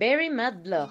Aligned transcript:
Very 0.00 0.30
Mad 0.30 0.62
Blog. 0.62 0.90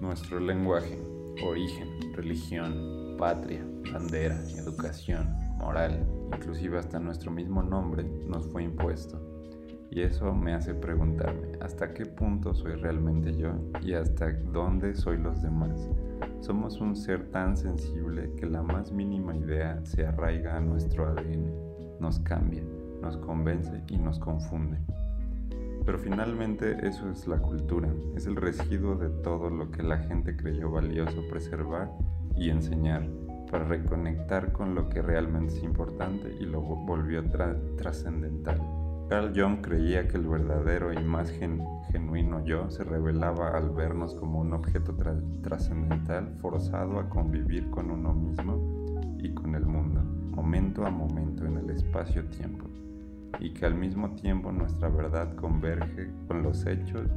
Nuestro 0.00 0.40
lenguaje, 0.40 0.98
origen, 1.46 2.12
religión, 2.12 3.14
patria, 3.16 3.64
bandera, 3.92 4.34
educación, 4.58 5.32
moral, 5.58 6.04
inclusive 6.34 6.76
hasta 6.76 6.98
nuestro 6.98 7.30
mismo 7.30 7.62
nombre 7.62 8.02
nos 8.26 8.48
fue 8.48 8.64
impuesto. 8.64 9.16
Y 9.92 10.00
eso 10.00 10.34
me 10.34 10.54
hace 10.54 10.74
preguntarme 10.74 11.52
hasta 11.60 11.94
qué 11.94 12.04
punto 12.04 12.52
soy 12.52 12.72
realmente 12.72 13.36
yo 13.36 13.52
y 13.80 13.94
hasta 13.94 14.32
dónde 14.32 14.96
soy 14.96 15.18
los 15.18 15.40
demás. 15.40 15.88
Somos 16.40 16.80
un 16.80 16.96
ser 16.96 17.30
tan 17.30 17.56
sensible 17.56 18.32
que 18.36 18.46
la 18.46 18.64
más 18.64 18.90
mínima 18.90 19.36
idea 19.36 19.80
se 19.84 20.04
arraiga 20.04 20.56
a 20.56 20.60
nuestro 20.60 21.06
ADN, 21.06 22.00
nos 22.00 22.18
cambia, 22.18 22.64
nos 23.02 23.18
convence 23.18 23.82
y 23.88 23.98
nos 23.98 24.18
confunde. 24.18 24.78
Pero 25.84 25.98
finalmente 25.98 26.86
eso 26.86 27.10
es 27.10 27.26
la 27.26 27.38
cultura, 27.38 27.88
es 28.16 28.26
el 28.26 28.36
residuo 28.36 28.94
de 28.94 29.10
todo 29.10 29.50
lo 29.50 29.70
que 29.70 29.82
la 29.82 29.98
gente 29.98 30.36
creyó 30.36 30.70
valioso 30.70 31.22
preservar 31.28 31.90
y 32.36 32.50
enseñar 32.50 33.06
para 33.50 33.64
reconectar 33.64 34.52
con 34.52 34.74
lo 34.74 34.88
que 34.88 35.02
realmente 35.02 35.54
es 35.54 35.62
importante 35.62 36.34
y 36.40 36.46
lo 36.46 36.62
volvió 36.62 37.22
trascendental. 37.76 38.60
Carl 39.10 39.32
Jung 39.36 39.60
creía 39.60 40.08
que 40.08 40.16
el 40.16 40.26
verdadero 40.26 40.90
y 40.90 41.04
más 41.04 41.30
genuino 41.30 42.42
yo 42.46 42.70
se 42.70 42.82
revelaba 42.82 43.50
al 43.50 43.68
vernos 43.68 44.14
como 44.14 44.40
un 44.40 44.54
objeto 44.54 44.96
trascendental 45.42 46.34
forzado 46.40 46.98
a 46.98 47.10
convivir 47.10 47.68
con 47.68 47.90
uno 47.90 48.14
mismo 48.14 49.18
y 49.18 49.34
con 49.34 49.54
el 49.54 49.66
mundo, 49.66 50.00
momento 50.34 50.86
a 50.86 50.90
momento 50.90 51.44
en 51.44 51.58
el 51.58 51.68
espacio-tiempo, 51.68 52.64
y 53.40 53.52
que 53.52 53.66
al 53.66 53.74
mismo 53.74 54.14
tiempo 54.14 54.52
nuestra 54.52 54.88
verdad 54.88 55.34
converge 55.36 56.10
con 56.28 56.42
los 56.42 56.66
hechos 56.66 57.08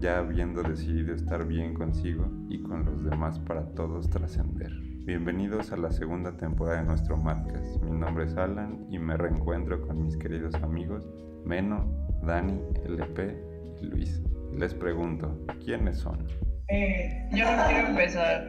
ya 0.00 0.18
habiendo 0.18 0.62
decidido 0.62 1.14
estar 1.14 1.46
bien 1.46 1.74
consigo 1.74 2.28
y 2.48 2.62
con 2.62 2.84
los 2.84 3.02
demás 3.04 3.38
para 3.40 3.66
todos 3.74 4.08
trascender. 4.08 4.70
Bienvenidos 5.04 5.72
a 5.72 5.76
la 5.76 5.90
segunda 5.90 6.36
temporada 6.36 6.80
de 6.80 6.86
nuestro 6.86 7.16
podcast. 7.16 7.82
Mi 7.82 7.90
nombre 7.90 8.26
es 8.26 8.36
Alan 8.36 8.86
y 8.90 8.98
me 8.98 9.16
reencuentro 9.16 9.80
con 9.86 10.04
mis 10.04 10.16
queridos 10.16 10.54
amigos 10.56 11.08
Meno, 11.44 11.86
Dani, 12.22 12.60
LP 12.84 13.36
y 13.80 13.86
Luis. 13.86 14.22
Les 14.56 14.74
pregunto, 14.74 15.46
¿quiénes 15.64 15.98
son? 15.98 16.28
Eh, 16.68 17.28
yo 17.32 17.44
no 17.56 17.66
quiero 17.68 17.88
empezar. 17.88 18.46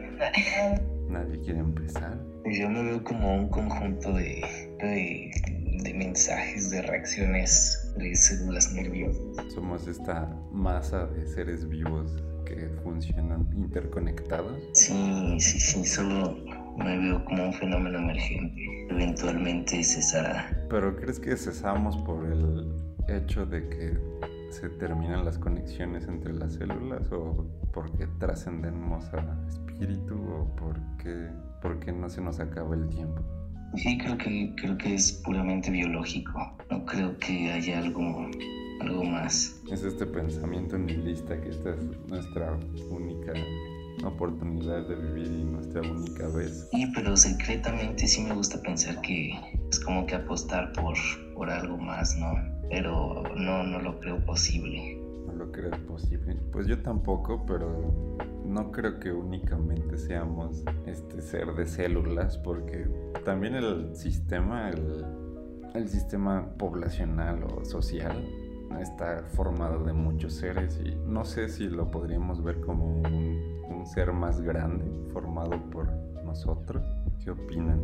¿Nadie 1.08 1.40
quiere 1.40 1.60
empezar? 1.60 2.18
Yo 2.44 2.68
me 2.68 2.82
veo 2.82 3.02
como 3.02 3.34
un 3.34 3.48
conjunto 3.48 4.12
de, 4.12 4.42
de, 4.80 5.30
de 5.82 5.94
mensajes, 5.94 6.70
de 6.70 6.82
reacciones 6.82 7.92
de 7.96 8.14
células 8.14 8.72
nerviosas. 8.72 9.52
Somos 9.52 9.86
esta 9.86 10.26
masa 10.52 11.06
de 11.06 11.26
seres 11.26 11.68
vivos 11.68 12.22
que 12.44 12.68
funcionan 12.82 13.48
interconectados. 13.54 14.58
Sí, 14.72 15.36
sí, 15.38 15.60
sí, 15.60 15.84
solo 15.84 16.36
me 16.76 16.98
veo 16.98 17.24
como 17.24 17.46
un 17.46 17.54
fenómeno 17.54 17.98
emergente. 17.98 18.86
Eventualmente 18.90 19.82
cesará. 19.82 20.50
¿Pero 20.68 20.96
crees 20.96 21.20
que 21.20 21.36
cesamos 21.36 21.96
por 21.98 22.24
el 22.26 22.72
hecho 23.08 23.46
de 23.46 23.68
que 23.68 23.98
se 24.50 24.68
terminan 24.68 25.24
las 25.24 25.38
conexiones 25.38 26.08
entre 26.08 26.32
las 26.34 26.54
células 26.54 27.10
o 27.12 27.46
porque 27.72 28.06
trascendemos 28.18 29.04
al 29.14 29.46
espíritu 29.48 30.14
o 30.14 30.56
porque, 30.56 31.28
porque 31.62 31.92
no 31.92 32.08
se 32.08 32.20
nos 32.20 32.40
acaba 32.40 32.74
el 32.74 32.88
tiempo? 32.88 33.22
Sí, 33.76 33.98
creo 33.98 34.18
que, 34.18 34.52
creo 34.56 34.76
que 34.76 34.94
es 34.94 35.12
puramente 35.24 35.70
biológico. 35.70 36.56
No 36.70 36.84
creo 36.84 37.16
que 37.18 37.52
haya 37.52 37.78
algo, 37.78 38.28
algo 38.80 39.04
más. 39.04 39.60
Es 39.70 39.82
este 39.82 40.06
pensamiento 40.06 40.76
nihilista 40.76 41.40
que 41.40 41.50
esta 41.50 41.70
es 41.74 41.84
nuestra 42.08 42.58
única 42.90 43.32
oportunidad 44.04 44.86
de 44.88 44.94
vivir 44.96 45.26
y 45.26 45.44
nuestra 45.44 45.82
única 45.82 46.26
vez. 46.28 46.68
Sí, 46.72 46.86
pero 46.94 47.16
secretamente 47.16 48.06
sí 48.06 48.22
me 48.22 48.34
gusta 48.34 48.60
pensar 48.62 49.00
que 49.02 49.30
es 49.70 49.80
como 49.80 50.06
que 50.06 50.16
apostar 50.16 50.72
por, 50.72 50.96
por 51.34 51.50
algo 51.50 51.76
más, 51.78 52.16
¿no? 52.18 52.32
Pero 52.70 53.22
no, 53.36 53.62
no 53.62 53.78
lo 53.80 53.98
creo 54.00 54.24
posible. 54.24 54.98
No 55.26 55.32
lo 55.34 55.52
creo 55.52 55.70
posible. 55.86 56.36
Pues 56.52 56.66
yo 56.66 56.80
tampoco, 56.82 57.44
pero 57.46 58.16
no 58.50 58.72
creo 58.72 58.98
que 58.98 59.12
únicamente 59.12 59.96
seamos 59.96 60.64
este 60.84 61.22
ser 61.22 61.54
de 61.54 61.66
células, 61.66 62.36
porque 62.38 62.86
también 63.24 63.54
el 63.54 63.94
sistema, 63.94 64.70
el, 64.70 65.88
sistema 65.88 66.52
poblacional 66.58 67.44
o 67.44 67.64
social 67.64 68.28
está 68.80 69.22
formado 69.34 69.84
de 69.84 69.92
muchos 69.92 70.34
seres 70.34 70.80
y 70.84 70.96
no 71.06 71.24
sé 71.24 71.48
si 71.48 71.68
lo 71.68 71.90
podríamos 71.90 72.42
ver 72.42 72.60
como 72.60 72.86
un, 72.86 73.04
un 73.68 73.86
ser 73.86 74.12
más 74.12 74.40
grande 74.40 74.84
formado 75.12 75.52
por 75.70 75.90
nosotros. 76.24 76.84
¿Qué 77.22 77.30
opinan? 77.30 77.80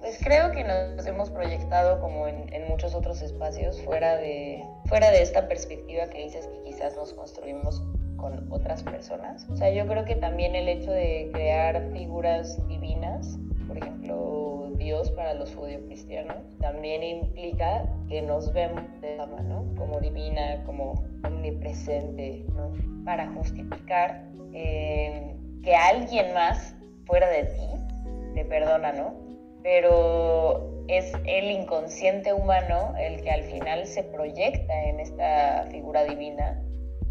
Pues 0.00 0.18
creo 0.22 0.52
que 0.52 0.64
nos 0.64 1.06
hemos 1.06 1.30
proyectado 1.30 2.00
como 2.00 2.28
en, 2.28 2.52
en, 2.52 2.68
muchos 2.68 2.94
otros 2.94 3.20
espacios 3.20 3.80
fuera 3.82 4.16
de, 4.16 4.64
fuera 4.86 5.10
de 5.10 5.22
esta 5.22 5.48
perspectiva 5.48 6.08
que 6.08 6.24
dices 6.24 6.46
que 6.46 6.62
quizás 6.62 6.96
nos 6.96 7.12
construimos 7.14 7.82
con 8.18 8.52
otras 8.52 8.82
personas. 8.82 9.48
O 9.48 9.56
sea, 9.56 9.70
yo 9.70 9.86
creo 9.86 10.04
que 10.04 10.16
también 10.16 10.54
el 10.54 10.68
hecho 10.68 10.90
de 10.90 11.30
crear 11.32 11.90
figuras 11.92 12.60
divinas, 12.68 13.38
por 13.66 13.78
ejemplo, 13.78 14.72
Dios 14.76 15.10
para 15.12 15.32
los 15.34 15.54
judio-cristianos, 15.54 16.36
también 16.60 17.02
implica 17.02 17.84
que 18.08 18.20
nos 18.20 18.52
vemos 18.52 18.82
de 19.00 19.14
esa 19.14 19.26
mano, 19.26 19.64
como 19.76 19.98
divina, 20.00 20.62
como 20.66 20.92
omnipresente, 21.24 22.44
¿no? 22.54 22.72
Para 23.06 23.32
justificar 23.32 24.28
eh, 24.52 25.34
que 25.62 25.74
alguien 25.74 26.34
más 26.34 26.76
fuera 27.06 27.30
de 27.30 27.44
ti 27.44 28.34
te 28.34 28.44
perdona, 28.44 28.92
¿no? 28.92 29.28
pero 29.62 30.84
es 30.88 31.12
el 31.26 31.50
inconsciente 31.50 32.32
humano 32.32 32.94
el 32.98 33.20
que 33.22 33.30
al 33.30 33.42
final 33.42 33.86
se 33.86 34.02
proyecta 34.02 34.84
en 34.84 35.00
esta 35.00 35.66
figura 35.70 36.04
divina. 36.04 36.62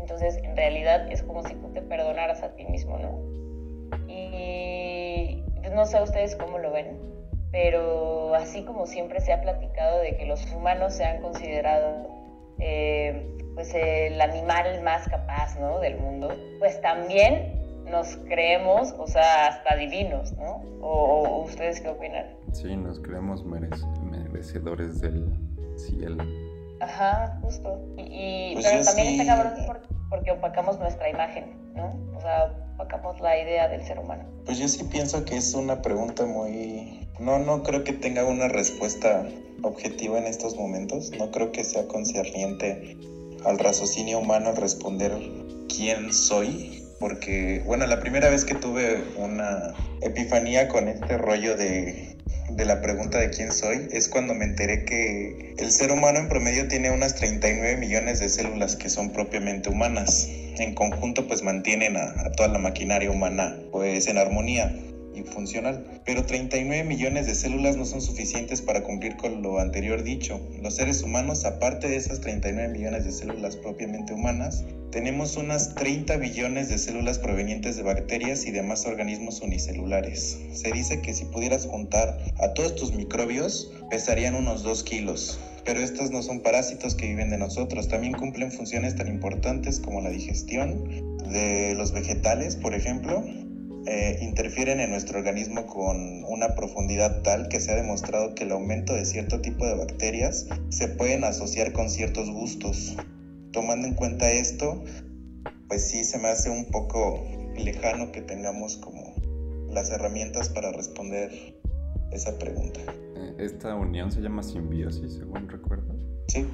Entonces, 0.09 0.37
en 0.41 0.55
realidad 0.55 1.11
es 1.11 1.21
como 1.21 1.43
si 1.43 1.53
tú 1.55 1.67
te 1.73 1.81
perdonaras 1.81 2.41
a 2.41 2.55
ti 2.55 2.63
mismo, 2.63 2.97
¿no? 2.97 4.07
Y 4.07 5.43
no 5.75 5.85
sé 5.85 6.01
ustedes 6.01 6.37
cómo 6.37 6.59
lo 6.59 6.71
ven, 6.71 6.97
pero 7.51 8.33
así 8.33 8.63
como 8.63 8.85
siempre 8.85 9.19
se 9.19 9.33
ha 9.33 9.41
platicado 9.41 9.99
de 9.99 10.15
que 10.15 10.25
los 10.25 10.49
humanos 10.53 10.93
se 10.93 11.03
han 11.03 11.21
considerado 11.21 12.07
eh, 12.57 13.35
pues 13.53 13.75
el 13.75 14.21
animal 14.21 14.81
más 14.81 15.09
capaz, 15.09 15.59
¿no? 15.59 15.81
Del 15.81 15.97
mundo, 15.97 16.33
pues 16.59 16.79
también 16.79 17.83
nos 17.91 18.15
creemos, 18.29 18.95
o 18.97 19.07
sea, 19.07 19.47
hasta 19.47 19.75
divinos, 19.75 20.31
¿no? 20.37 20.61
¿O, 20.79 21.43
ustedes 21.43 21.81
qué 21.81 21.89
opinan? 21.89 22.27
Sí, 22.53 22.77
nos 22.77 23.01
creemos 23.01 23.43
merecedores 23.43 25.01
del 25.01 25.33
cielo. 25.75 26.23
Ajá, 26.79 27.37
justo. 27.41 27.77
Y, 27.97 28.53
pues 28.53 28.67
pero 28.71 28.83
también 28.85 29.19
está 29.19 29.35
cabrón 29.35 29.53
porque 29.67 29.96
opacamos 30.11 30.79
nuestra 30.79 31.09
imagen, 31.09 31.73
¿no? 31.75 31.95
O 32.15 32.21
sea, 32.21 32.53
opacamos 32.75 33.19
la 33.21 33.37
idea 33.37 33.67
del 33.67 33.83
ser 33.83 33.99
humano. 33.99 34.23
Pues 34.45 34.57
yo 34.59 34.67
sí 34.67 34.83
pienso 34.85 35.25
que 35.25 35.37
es 35.37 35.53
una 35.53 35.81
pregunta 35.81 36.25
muy... 36.25 37.07
No, 37.19 37.39
no 37.39 37.63
creo 37.63 37.83
que 37.83 37.93
tenga 37.93 38.23
una 38.23 38.47
respuesta 38.47 39.25
objetiva 39.63 40.17
en 40.17 40.27
estos 40.27 40.55
momentos. 40.55 41.11
No 41.17 41.31
creo 41.31 41.51
que 41.51 41.63
sea 41.63 41.87
concerniente 41.87 42.97
al 43.45 43.57
raciocinio 43.57 44.19
humano 44.19 44.51
responder 44.53 45.11
quién 45.67 46.13
soy 46.13 46.83
porque, 46.99 47.61
bueno, 47.65 47.85
la 47.85 47.99
primera 47.99 48.29
vez 48.29 48.43
que 48.43 48.55
tuve 48.55 49.03
una 49.17 49.73
epifanía 50.01 50.67
con 50.67 50.87
este 50.87 51.17
rollo 51.17 51.55
de, 51.55 52.16
de 52.49 52.65
la 52.65 52.81
pregunta 52.81 53.19
de 53.19 53.29
quién 53.29 53.51
soy 53.51 53.87
es 53.91 54.07
cuando 54.07 54.33
me 54.33 54.45
enteré 54.45 54.85
que 54.85 55.55
el 55.57 55.71
ser 55.71 55.91
humano 55.91 56.19
en 56.19 56.29
promedio 56.29 56.67
tiene 56.67 56.91
unas 56.91 57.15
39 57.15 57.77
millones 57.77 58.19
de 58.19 58.29
células 58.29 58.75
que 58.75 58.89
son 58.89 59.11
propiamente 59.11 59.69
humanas. 59.69 60.27
En 60.57 60.73
conjunto 60.73 61.27
pues 61.27 61.43
mantienen 61.43 61.97
a, 61.97 62.31
toda 62.35 62.49
la 62.49 62.59
maquinaria 62.59 63.11
humana 63.11 63.57
pues 63.71 64.07
en 64.07 64.17
armonía 64.17 64.73
funcional. 65.25 66.01
Pero 66.05 66.25
39 66.25 66.83
millones 66.83 67.27
de 67.27 67.35
células 67.35 67.77
no 67.77 67.85
son 67.85 68.01
suficientes 68.01 68.61
para 68.61 68.83
cumplir 68.83 69.17
con 69.17 69.41
lo 69.41 69.59
anterior 69.59 70.03
dicho. 70.03 70.39
Los 70.61 70.75
seres 70.75 71.03
humanos, 71.03 71.45
aparte 71.45 71.87
de 71.87 71.95
esas 71.95 72.21
39 72.21 72.69
millones 72.73 73.05
de 73.05 73.11
células 73.11 73.55
propiamente 73.55 74.13
humanas, 74.13 74.65
tenemos 74.91 75.35
unas 75.35 75.75
30 75.75 76.17
billones 76.17 76.69
de 76.69 76.77
células 76.77 77.19
provenientes 77.19 77.75
de 77.75 77.83
bacterias 77.83 78.45
y 78.45 78.51
demás 78.51 78.85
organismos 78.85 79.41
unicelulares. 79.41 80.39
Se 80.53 80.71
dice 80.71 81.01
que 81.01 81.13
si 81.13 81.25
pudieras 81.25 81.65
juntar 81.65 82.17
a 82.39 82.53
todos 82.53 82.75
tus 82.75 82.93
microbios, 82.93 83.71
pesarían 83.89 84.35
unos 84.35 84.63
2 84.63 84.83
kilos. 84.83 85.39
Pero 85.65 85.81
estos 85.81 86.11
no 86.11 86.23
son 86.23 86.39
parásitos 86.39 86.95
que 86.95 87.07
viven 87.07 87.29
de 87.29 87.37
nosotros, 87.37 87.89
también 87.89 88.13
cumplen 88.13 88.53
funciones 88.53 88.95
tan 88.95 89.09
importantes 89.09 89.81
como 89.81 89.99
la 89.99 90.09
digestión 90.09 91.17
de 91.29 91.73
los 91.75 91.91
vegetales, 91.91 92.55
por 92.55 92.73
ejemplo, 92.73 93.25
eh, 93.89 94.19
interfieren 94.21 94.81
en 94.81 94.89
nuestro 94.89 95.17
organismo 95.17 95.65
con 95.65 96.25
una 96.25 96.55
profundidad 96.55 97.21
tal 97.21 97.47
que 97.47 97.61
se 97.61 97.71
ha 97.71 97.75
demostrado 97.75 98.35
que 98.35 98.43
el 98.43 98.51
aumento 98.51 98.93
de 98.93 99.05
cierto 99.05 99.39
tipo 99.39 99.65
de 99.65 99.77
bacterias 99.77 100.45
se 100.67 100.89
pueden 100.89 101.23
asociar 101.23 101.71
con 101.71 101.89
ciertos 101.89 102.29
gustos. 102.29 102.97
Tomando 103.53 103.87
en 103.87 103.93
cuenta 103.93 104.29
esto, 104.29 104.83
pues 105.69 105.87
sí 105.87 106.03
se 106.03 106.19
me 106.19 106.27
hace 106.27 106.49
un 106.49 106.65
poco 106.65 107.23
lejano 107.55 108.11
que 108.11 108.21
tengamos 108.21 108.75
como 108.75 109.15
las 109.69 109.89
herramientas 109.89 110.49
para 110.49 110.73
responder 110.73 111.31
esa 112.11 112.37
pregunta. 112.37 112.81
Eh, 113.15 113.35
esta 113.39 113.73
unión 113.73 114.11
se 114.11 114.19
llama 114.19 114.43
simbiosis, 114.43 115.13
según 115.13 115.47
recuerdo. 115.47 115.95
Sí. 116.27 116.45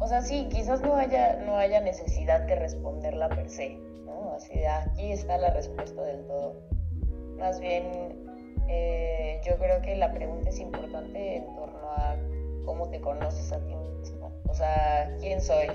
O 0.00 0.08
sea, 0.08 0.22
sí, 0.22 0.48
quizás 0.50 0.80
no 0.80 0.96
haya, 0.96 1.44
no 1.44 1.56
haya 1.56 1.82
necesidad 1.82 2.46
de 2.46 2.54
responderla 2.54 3.28
per 3.28 3.50
se, 3.50 3.76
¿no? 4.06 4.32
Así 4.32 4.54
de 4.54 4.68
aquí 4.68 5.12
está 5.12 5.36
la 5.36 5.52
respuesta 5.52 6.02
del 6.02 6.26
todo. 6.26 6.77
Más 7.38 7.60
bien, 7.60 7.84
eh, 8.68 9.40
yo 9.46 9.56
creo 9.58 9.80
que 9.82 9.96
la 9.96 10.12
pregunta 10.12 10.48
es 10.48 10.58
importante 10.58 11.36
en 11.36 11.46
torno 11.54 11.90
a 11.90 12.16
cómo 12.64 12.88
te 12.90 13.00
conoces 13.00 13.52
a 13.52 13.64
ti 13.64 13.74
mismo. 13.74 14.32
O 14.48 14.54
sea, 14.54 15.16
quién 15.20 15.40
soy 15.40 15.68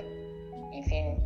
y 0.71 0.83
fin. 0.83 1.17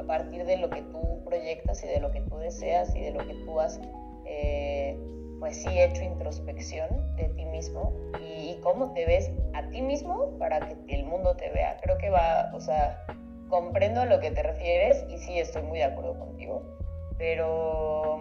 A 0.00 0.04
partir 0.04 0.44
de 0.44 0.56
lo 0.56 0.68
que 0.70 0.82
tú 0.82 1.22
proyectas 1.24 1.82
y 1.84 1.86
de 1.86 2.00
lo 2.00 2.10
que 2.10 2.20
tú 2.22 2.36
deseas 2.38 2.94
y 2.94 3.00
de 3.00 3.12
lo 3.12 3.26
que 3.26 3.34
tú 3.44 3.60
has 3.60 3.80
eh, 4.26 4.98
pues 5.38 5.62
sí 5.62 5.78
hecho 5.78 6.02
introspección 6.02 6.88
de 7.16 7.28
ti 7.28 7.44
mismo 7.44 7.92
y, 8.20 8.58
cómo 8.62 8.92
te 8.94 9.04
ves 9.04 9.30
a 9.52 9.68
ti 9.68 9.82
mismo 9.82 10.38
para 10.38 10.60
que 10.60 10.76
el 10.88 11.04
mundo 11.04 11.36
te 11.36 11.50
vea. 11.50 11.76
Creo 11.82 11.98
que 11.98 12.08
va, 12.08 12.50
o 12.54 12.60
sea, 12.60 13.04
comprendo 13.48 14.00
a 14.00 14.06
lo 14.06 14.20
que 14.20 14.30
te 14.30 14.42
refieres 14.42 15.04
y 15.10 15.18
sí 15.18 15.38
estoy 15.38 15.62
muy 15.62 15.78
de 15.78 15.84
acuerdo 15.84 16.18
contigo, 16.18 16.62
pero 17.18 18.20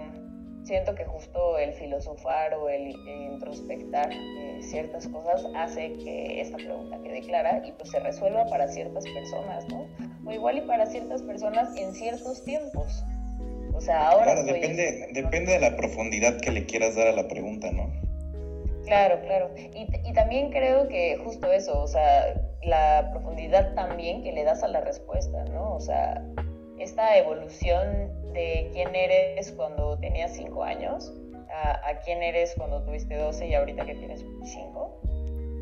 siento 0.64 0.96
que 0.96 1.06
justo 1.06 1.58
el 1.58 1.74
filosofar 1.74 2.54
o 2.56 2.70
el, 2.70 2.96
introspectar 3.34 4.12
eh, 4.12 4.60
ciertas 4.62 5.08
cosas 5.08 5.46
hace 5.56 5.94
que 5.94 6.42
esta 6.42 6.58
pregunta 6.58 7.00
quede 7.04 7.22
clara 7.22 7.62
y 7.66 7.72
pues 7.74 7.92
se 7.92 8.00
resuelva 8.00 8.46
para 8.46 8.68
ciertas 8.68 9.04
personas, 9.06 9.66
¿no? 9.70 9.88
O 10.26 10.32
igual 10.32 10.58
y 10.58 10.62
para 10.62 10.86
ciertas 10.86 11.22
personas 11.24 11.76
en 11.76 11.94
ciertos 11.94 12.44
tiempos. 12.44 13.04
O 13.74 13.82
sea, 13.82 14.10
ahora... 14.10 14.26
Claro, 14.26 14.44
depende, 14.44 15.08
depende 15.14 15.54
de 15.54 15.60
la 15.60 15.76
profundidad 15.76 16.40
que 16.40 16.52
le 16.52 16.66
quieras 16.66 16.96
dar 16.96 17.08
a 17.08 17.12
la 17.12 17.28
pregunta, 17.28 17.72
¿no? 17.72 17.92
Claro, 18.86 19.20
claro. 19.22 19.50
Y, 19.58 19.88
y 20.08 20.14
también 20.14 20.52
creo 20.52 20.88
que 20.88 21.18
justo 21.18 21.52
eso, 21.52 21.82
o 21.82 21.88
sea, 21.88 22.34
la 22.62 23.10
profundidad 23.12 23.74
también 23.76 24.24
que 24.24 24.32
le 24.32 24.44
das 24.44 24.64
a 24.64 24.68
la 24.68 24.82
respuesta, 24.82 25.44
¿no? 25.46 25.74
O 25.74 25.80
sea, 25.80 26.24
esta 26.80 27.18
evolución 27.18 28.12
de 28.34 28.70
quién 28.74 28.96
eres 28.96 29.52
cuando 29.52 29.98
tenías 30.00 30.34
5 30.34 30.64
años 30.64 31.14
a, 31.50 31.90
a, 31.90 32.00
quién 32.00 32.24
eres 32.24 32.54
cuando 32.58 32.84
tuviste 32.84 33.16
12 33.16 33.48
y 33.48 33.54
ahorita 33.54 33.86
que 33.86 33.96
tienes 33.96 34.24
25, 34.24 35.02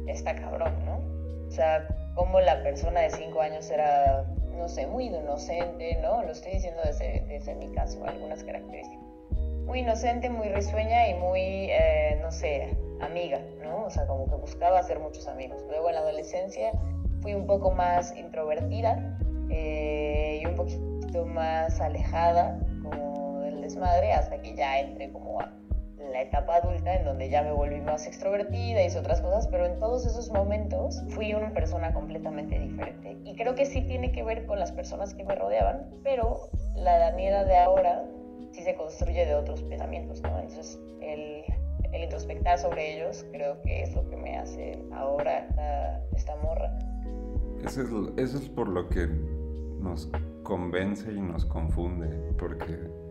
está 0.07 0.35
cabrón, 0.35 0.73
¿no? 0.85 1.47
O 1.47 1.51
sea, 1.51 1.87
cómo 2.15 2.39
la 2.39 2.63
persona 2.63 3.01
de 3.01 3.09
5 3.09 3.41
años 3.41 3.69
era 3.69 4.25
no 4.61 4.69
sé, 4.69 4.85
muy 4.85 5.05
inocente, 5.05 5.97
¿no? 6.01 6.21
Lo 6.21 6.31
estoy 6.31 6.53
diciendo 6.53 6.81
desde, 6.85 7.25
desde 7.27 7.55
mi 7.55 7.71
caso, 7.71 8.05
algunas 8.05 8.43
características. 8.43 9.03
Muy 9.65 9.79
inocente, 9.79 10.29
muy 10.29 10.49
risueña 10.49 11.09
y 11.09 11.15
muy, 11.15 11.41
eh, 11.41 12.19
no 12.21 12.31
sé, 12.31 12.77
amiga, 12.99 13.41
¿no? 13.63 13.85
O 13.85 13.89
sea, 13.89 14.05
como 14.05 14.27
que 14.27 14.35
buscaba 14.35 14.77
hacer 14.77 14.99
muchos 14.99 15.27
amigos. 15.27 15.63
Luego 15.67 15.89
en 15.89 15.95
la 15.95 16.01
adolescencia 16.01 16.71
fui 17.21 17.33
un 17.33 17.47
poco 17.47 17.71
más 17.71 18.15
introvertida 18.15 19.17
eh, 19.49 20.39
y 20.41 20.45
un 20.45 20.55
poquito 20.55 21.00
más 21.25 21.79
alejada 21.81 22.59
como 22.81 23.41
del 23.41 23.61
desmadre 23.61 24.13
hasta 24.13 24.41
que 24.41 24.55
ya 24.55 24.79
entré 24.79 25.11
como 25.11 25.39
a 25.39 25.51
la 26.11 26.21
etapa 26.21 26.55
adulta 26.57 26.93
en 26.95 27.05
donde 27.05 27.29
ya 27.29 27.41
me 27.41 27.51
volví 27.51 27.79
más 27.81 28.05
extrovertida, 28.07 28.83
hice 28.83 28.99
otras 28.99 29.21
cosas, 29.21 29.47
pero 29.47 29.65
en 29.65 29.79
todos 29.79 30.05
esos 30.05 30.29
momentos 30.31 31.01
fui 31.09 31.33
una 31.33 31.53
persona 31.53 31.93
completamente 31.93 32.59
diferente. 32.59 33.17
Y 33.23 33.35
creo 33.35 33.55
que 33.55 33.65
sí 33.65 33.81
tiene 33.81 34.11
que 34.11 34.23
ver 34.23 34.45
con 34.45 34.59
las 34.59 34.71
personas 34.71 35.13
que 35.13 35.23
me 35.23 35.35
rodeaban, 35.35 35.89
pero 36.03 36.49
la 36.75 36.97
Daniela 36.97 37.45
de 37.45 37.57
ahora 37.57 38.03
sí 38.51 38.63
se 38.63 38.75
construye 38.75 39.25
de 39.25 39.35
otros 39.35 39.63
pensamientos, 39.63 40.21
¿no? 40.21 40.39
Entonces, 40.39 40.79
el, 41.01 41.43
el 41.93 42.03
introspectar 42.03 42.57
sobre 42.59 42.95
ellos 42.95 43.25
creo 43.31 43.61
que 43.61 43.83
es 43.83 43.93
lo 43.95 44.07
que 44.09 44.17
me 44.17 44.37
hace 44.37 44.83
ahora 44.93 45.45
esta, 45.47 46.01
esta 46.15 46.35
morra. 46.37 46.77
Eso 47.63 47.81
es, 47.81 47.89
eso 48.17 48.37
es 48.37 48.49
por 48.49 48.67
lo 48.67 48.89
que 48.89 49.07
nos 49.81 50.11
convence 50.43 51.11
y 51.11 51.21
nos 51.21 51.45
confunde, 51.45 52.07
porque 52.37 53.01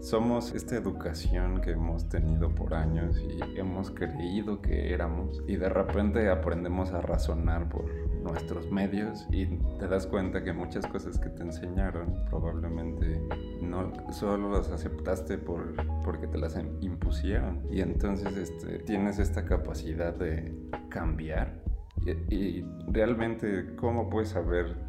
somos 0.00 0.54
esta 0.54 0.76
educación 0.76 1.60
que 1.60 1.72
hemos 1.72 2.08
tenido 2.08 2.54
por 2.54 2.74
años 2.74 3.18
y 3.18 3.58
hemos 3.58 3.90
creído 3.90 4.62
que 4.62 4.92
éramos 4.92 5.42
y 5.48 5.56
de 5.56 5.68
repente 5.68 6.28
aprendemos 6.28 6.92
a 6.92 7.00
razonar 7.00 7.68
por 7.68 7.86
nuestros 8.22 8.70
medios 8.70 9.26
y 9.30 9.46
te 9.78 9.88
das 9.88 10.06
cuenta 10.06 10.44
que 10.44 10.52
muchas 10.52 10.86
cosas 10.86 11.18
que 11.18 11.28
te 11.30 11.42
enseñaron 11.42 12.14
probablemente 12.30 13.20
no 13.60 13.92
solo 14.12 14.52
las 14.52 14.70
aceptaste 14.70 15.38
por, 15.38 15.74
porque 16.04 16.26
te 16.26 16.38
las 16.38 16.56
impusieron. 16.80 17.62
Y 17.70 17.80
entonces 17.80 18.36
este, 18.36 18.78
tienes 18.80 19.18
esta 19.18 19.44
capacidad 19.44 20.14
de 20.14 20.54
cambiar 20.88 21.62
y, 22.04 22.10
y 22.34 22.64
realmente 22.88 23.74
cómo 23.76 24.08
puedes 24.08 24.28
saber 24.28 24.85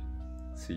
si 0.58 0.76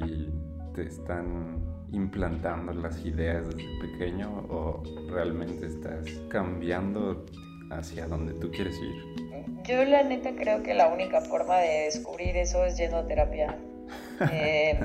te 0.74 0.82
están 0.82 1.58
implantando 1.92 2.72
las 2.72 3.04
ideas 3.04 3.48
desde 3.48 3.80
pequeño 3.80 4.46
o 4.48 4.82
realmente 5.10 5.66
estás 5.66 6.06
cambiando 6.28 7.26
hacia 7.70 8.06
donde 8.06 8.34
tú 8.34 8.50
quieres 8.50 8.76
ir? 8.78 8.94
Yo 9.64 9.84
la 9.84 10.02
neta 10.02 10.30
creo 10.36 10.62
que 10.62 10.74
la 10.74 10.88
única 10.88 11.20
forma 11.20 11.58
de 11.58 11.84
descubrir 11.84 12.36
eso 12.36 12.64
es 12.64 12.76
yendo 12.76 12.98
a 12.98 13.06
terapia. 13.06 13.58
Eh, 14.32 14.78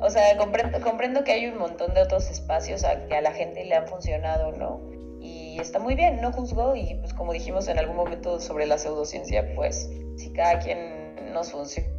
o 0.00 0.08
sea, 0.08 0.38
comprendo, 0.38 0.80
comprendo 0.80 1.22
que 1.22 1.32
hay 1.32 1.46
un 1.46 1.58
montón 1.58 1.92
de 1.92 2.00
otros 2.00 2.30
espacios 2.30 2.84
a 2.84 3.06
que 3.06 3.16
a 3.16 3.20
la 3.20 3.32
gente 3.32 3.62
le 3.66 3.74
han 3.74 3.86
funcionado, 3.86 4.52
¿no? 4.52 4.80
Y 5.20 5.58
está 5.60 5.78
muy 5.78 5.94
bien, 5.94 6.22
no 6.22 6.32
juzgo 6.32 6.74
y 6.74 6.94
pues 6.94 7.12
como 7.12 7.34
dijimos 7.34 7.68
en 7.68 7.78
algún 7.78 7.96
momento 7.96 8.40
sobre 8.40 8.64
la 8.64 8.78
pseudociencia, 8.78 9.54
pues 9.54 9.90
si 10.16 10.32
cada 10.32 10.58
quien 10.58 11.32
nos 11.34 11.52
funciona 11.52 11.90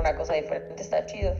una 0.00 0.16
cosa 0.16 0.32
diferente 0.34 0.80
está 0.80 1.04
chido. 1.04 1.34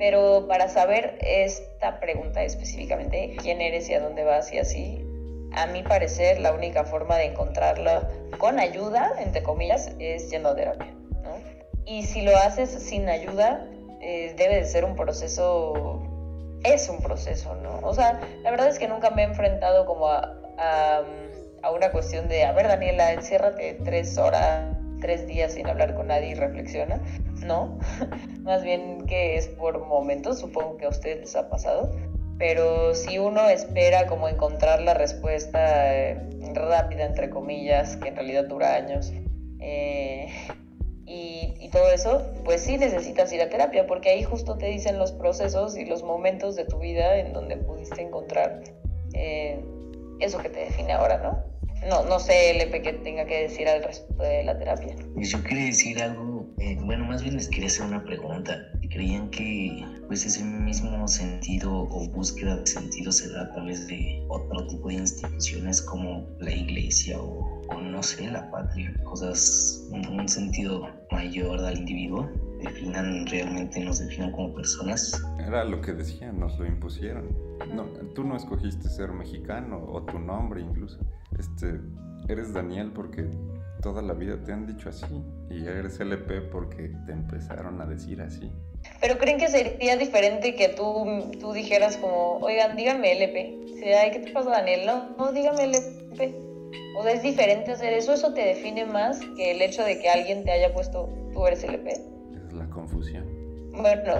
Pero 0.00 0.46
para 0.48 0.68
saber 0.68 1.18
esta 1.20 2.00
pregunta 2.00 2.42
específicamente, 2.42 3.36
quién 3.42 3.60
eres 3.60 3.86
y 3.90 3.94
a 3.94 4.00
dónde 4.00 4.24
vas 4.24 4.50
y 4.50 4.58
así, 4.58 5.06
a 5.52 5.66
mi 5.66 5.82
parecer 5.82 6.40
la 6.40 6.54
única 6.54 6.84
forma 6.84 7.18
de 7.18 7.26
encontrarla 7.26 8.08
con 8.38 8.58
ayuda, 8.58 9.12
entre 9.18 9.42
comillas, 9.42 9.92
es 9.98 10.30
yendo 10.30 10.48
a 10.48 10.56
terapia. 10.56 10.94
¿no? 11.22 11.36
Y 11.84 12.04
si 12.04 12.22
lo 12.22 12.34
haces 12.34 12.70
sin 12.70 13.10
ayuda, 13.10 13.66
eh, 14.00 14.32
debe 14.38 14.56
de 14.56 14.64
ser 14.64 14.86
un 14.86 14.96
proceso, 14.96 16.02
es 16.64 16.88
un 16.88 17.02
proceso, 17.02 17.54
¿no? 17.56 17.80
O 17.82 17.92
sea, 17.92 18.20
la 18.42 18.50
verdad 18.50 18.68
es 18.68 18.78
que 18.78 18.88
nunca 18.88 19.10
me 19.10 19.20
he 19.20 19.26
enfrentado 19.26 19.84
como 19.84 20.08
a, 20.08 20.34
a, 20.56 21.02
a 21.62 21.70
una 21.72 21.92
cuestión 21.92 22.26
de, 22.26 22.44
a 22.44 22.52
ver 22.52 22.68
Daniela, 22.68 23.12
enciérrate 23.12 23.78
tres 23.84 24.16
horas, 24.16 24.64
tres 25.02 25.26
días 25.26 25.52
sin 25.52 25.68
hablar 25.68 25.94
con 25.94 26.06
nadie 26.06 26.28
y 26.30 26.34
reflexiona. 26.34 27.02
No, 27.44 27.78
más 28.42 28.62
bien 28.62 29.06
que 29.06 29.36
es 29.36 29.48
por 29.48 29.86
momentos, 29.86 30.40
supongo 30.40 30.76
que 30.76 30.86
a 30.86 30.88
ustedes 30.88 31.20
les 31.20 31.36
ha 31.36 31.48
pasado, 31.48 31.90
pero 32.38 32.94
si 32.94 33.18
uno 33.18 33.48
espera 33.48 34.06
como 34.06 34.28
encontrar 34.28 34.80
la 34.80 34.94
respuesta 34.94 35.94
eh, 35.94 36.18
rápida, 36.54 37.04
entre 37.04 37.30
comillas, 37.30 37.96
que 37.96 38.08
en 38.08 38.16
realidad 38.16 38.44
dura 38.46 38.74
años, 38.74 39.12
eh, 39.60 40.28
y, 41.06 41.68
todo 41.70 41.88
eso, 41.92 42.32
pues 42.44 42.62
sí 42.62 42.78
necesitas 42.78 43.32
ir 43.32 43.40
a 43.42 43.48
terapia, 43.48 43.86
porque 43.86 44.10
ahí 44.10 44.24
justo 44.24 44.56
te 44.56 44.66
dicen 44.66 44.98
los 44.98 45.12
procesos 45.12 45.76
y 45.76 45.84
los 45.84 46.02
momentos 46.02 46.56
de 46.56 46.64
tu 46.64 46.80
vida 46.80 47.18
en 47.18 47.32
donde 47.32 47.56
pudiste 47.58 48.02
encontrar 48.02 48.62
eh, 49.14 49.62
eso 50.18 50.38
que 50.38 50.48
te 50.48 50.60
define 50.60 50.92
ahora, 50.92 51.18
¿no? 51.18 51.50
No, 51.88 52.04
no 52.04 52.18
sé, 52.18 52.50
LP, 52.50 52.82
que 52.82 52.92
tenga 52.94 53.24
que 53.24 53.42
decir 53.42 53.68
al 53.68 53.82
respecto 53.82 54.22
de 54.22 54.42
la 54.44 54.58
terapia. 54.58 54.94
Yo 55.16 55.42
quería 55.44 55.66
decir 55.66 56.02
algo, 56.02 56.39
eh, 56.58 56.78
bueno, 56.84 57.04
más 57.04 57.22
bien 57.22 57.34
les 57.34 57.48
quería 57.48 57.66
hacer 57.66 57.86
una 57.86 58.02
pregunta. 58.02 58.56
¿Creían 58.90 59.30
que 59.30 59.84
pues 60.08 60.26
ese 60.26 60.44
mismo 60.44 61.06
sentido 61.06 61.72
o 61.72 62.08
búsqueda 62.10 62.56
de 62.56 62.66
sentido 62.66 63.12
se 63.12 63.30
da 63.30 63.42
a 63.42 63.52
través 63.52 63.86
de 63.86 64.24
otro 64.28 64.66
tipo 64.66 64.88
de 64.88 64.94
instituciones 64.94 65.80
como 65.82 66.26
la 66.40 66.52
iglesia 66.52 67.20
o, 67.20 67.62
o 67.68 67.80
no 67.80 68.02
sé, 68.02 68.30
la 68.30 68.50
patria? 68.50 68.92
Cosas, 69.04 69.86
un, 69.92 70.06
un 70.06 70.28
sentido 70.28 70.88
mayor 71.10 71.60
al 71.60 71.78
individuo 71.78 72.28
definan 72.62 73.26
realmente, 73.26 73.80
nos 73.84 74.00
definan 74.00 74.32
como 74.32 74.54
personas. 74.54 75.22
Era 75.38 75.64
lo 75.64 75.80
que 75.80 75.92
decían, 75.92 76.38
nos 76.38 76.58
lo 76.58 76.66
impusieron. 76.66 77.28
No, 77.74 77.84
tú 78.14 78.24
no 78.24 78.36
escogiste 78.36 78.88
ser 78.88 79.12
mexicano 79.12 79.84
o 79.88 80.02
tu 80.02 80.18
nombre 80.18 80.60
incluso. 80.60 80.98
Este, 81.38 81.80
eres 82.28 82.52
Daniel 82.52 82.92
porque 82.92 83.28
toda 83.80 84.02
la 84.02 84.12
vida 84.12 84.36
te 84.44 84.52
han 84.52 84.66
dicho 84.66 84.88
así 84.88 85.24
y 85.50 85.66
eres 85.66 85.98
LP 86.00 86.42
porque 86.42 86.92
te 87.06 87.12
empezaron 87.12 87.80
a 87.80 87.86
decir 87.86 88.20
así. 88.20 88.50
Pero 89.00 89.18
creen 89.18 89.38
que 89.38 89.48
sería 89.48 89.96
diferente 89.96 90.54
que 90.54 90.68
tú, 90.68 91.30
tú 91.38 91.52
dijeras 91.52 91.96
como, 91.96 92.38
oigan, 92.38 92.76
díganme 92.76 93.12
LP. 93.12 93.58
Ay, 93.96 94.10
¿qué 94.12 94.20
te 94.20 94.32
pasa, 94.32 94.50
Daniel? 94.50 94.86
No, 94.86 95.16
no, 95.16 95.32
dígame 95.32 95.64
LP. 95.64 96.34
O 96.96 97.02
sea, 97.02 97.12
es 97.12 97.22
diferente 97.22 97.72
hacer 97.72 97.92
eso. 97.92 98.12
Eso 98.12 98.34
te 98.34 98.42
define 98.42 98.86
más 98.86 99.20
que 99.36 99.52
el 99.52 99.62
hecho 99.62 99.82
de 99.84 99.98
que 99.98 100.08
alguien 100.08 100.44
te 100.44 100.50
haya 100.50 100.72
puesto, 100.72 101.08
tú 101.32 101.46
eres 101.46 101.64
LP. 101.64 101.90
Es 101.90 102.52
la 102.52 102.68
confusión. 102.68 103.26
Bueno, 103.72 104.14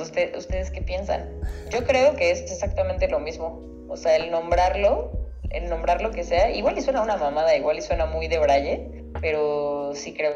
usted, 0.00 0.36
¿ustedes 0.36 0.70
qué 0.70 0.82
piensan? 0.82 1.28
Yo 1.70 1.84
creo 1.84 2.16
que 2.16 2.30
es 2.30 2.40
exactamente 2.42 3.08
lo 3.08 3.20
mismo. 3.20 3.60
O 3.88 3.96
sea, 3.96 4.16
el 4.16 4.30
nombrarlo, 4.30 5.12
el 5.50 5.68
nombrar 5.68 6.00
lo 6.02 6.10
que 6.10 6.24
sea, 6.24 6.50
igual 6.50 6.78
y 6.78 6.82
suena 6.82 7.02
una 7.02 7.16
mamada, 7.16 7.56
igual 7.56 7.78
y 7.78 7.82
suena 7.82 8.06
muy 8.06 8.28
de 8.28 8.38
braille, 8.38 9.04
pero 9.20 9.92
sí 9.94 10.14
creo 10.14 10.34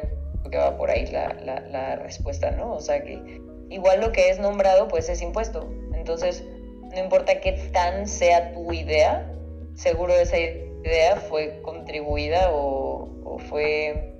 que 0.50 0.58
va 0.58 0.76
por 0.76 0.90
ahí 0.90 1.06
la, 1.06 1.32
la, 1.34 1.60
la 1.60 1.96
respuesta, 1.96 2.50
¿no? 2.50 2.74
O 2.74 2.80
sea, 2.80 3.02
que 3.02 3.40
igual 3.70 4.00
lo 4.00 4.12
que 4.12 4.30
es 4.30 4.38
nombrado, 4.38 4.88
pues 4.88 5.08
es 5.08 5.22
impuesto. 5.22 5.68
Entonces, 5.94 6.44
no 6.92 6.98
importa 6.98 7.40
qué 7.40 7.52
tan 7.72 8.06
sea 8.06 8.52
tu 8.52 8.72
idea, 8.72 9.30
seguro 9.74 10.14
esa 10.14 10.38
idea 10.38 11.16
fue 11.16 11.60
contribuida 11.62 12.50
o, 12.52 13.08
o 13.24 13.38
fue, 13.38 14.12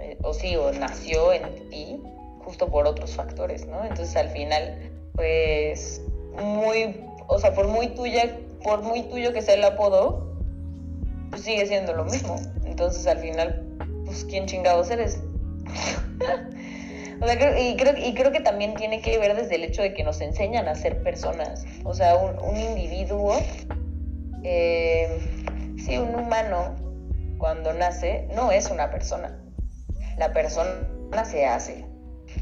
eh, 0.00 0.18
o 0.22 0.32
sí, 0.32 0.56
o 0.56 0.72
nació 0.72 1.32
en 1.32 1.68
ti 1.70 2.02
justo 2.44 2.68
por 2.68 2.86
otros 2.86 3.14
factores, 3.14 3.66
¿no? 3.66 3.84
Entonces 3.84 4.16
al 4.16 4.28
final, 4.30 4.90
pues, 5.14 6.02
muy, 6.40 7.04
o 7.26 7.38
sea, 7.38 7.52
por 7.54 7.68
muy 7.68 7.88
tuya, 7.88 8.38
por 8.62 8.82
muy 8.82 9.02
tuyo 9.02 9.32
que 9.32 9.42
sea 9.42 9.54
el 9.54 9.64
apodo, 9.64 10.35
pues 11.36 11.44
sigue 11.44 11.66
siendo 11.66 11.92
lo 11.92 12.04
mismo. 12.04 12.36
Entonces 12.64 13.06
al 13.06 13.18
final, 13.18 13.62
pues, 14.06 14.24
¿quién 14.24 14.46
chingados 14.46 14.90
eres? 14.90 15.20
o 17.20 17.26
sea, 17.26 17.36
creo, 17.36 17.58
y, 17.62 17.76
creo, 17.76 17.94
y 17.94 18.14
creo 18.14 18.32
que 18.32 18.40
también 18.40 18.74
tiene 18.74 19.02
que 19.02 19.18
ver 19.18 19.36
desde 19.36 19.56
el 19.56 19.64
hecho 19.64 19.82
de 19.82 19.92
que 19.92 20.02
nos 20.02 20.22
enseñan 20.22 20.66
a 20.66 20.74
ser 20.74 21.02
personas. 21.02 21.66
O 21.84 21.92
sea, 21.92 22.16
un, 22.16 22.38
un 22.38 22.56
individuo, 22.56 23.38
eh, 24.44 25.20
sí, 25.84 25.98
un 25.98 26.14
humano, 26.14 26.74
cuando 27.36 27.74
nace, 27.74 28.28
no 28.34 28.50
es 28.50 28.70
una 28.70 28.90
persona. 28.90 29.38
La 30.16 30.32
persona 30.32 30.72
se 31.26 31.44
hace 31.44 31.84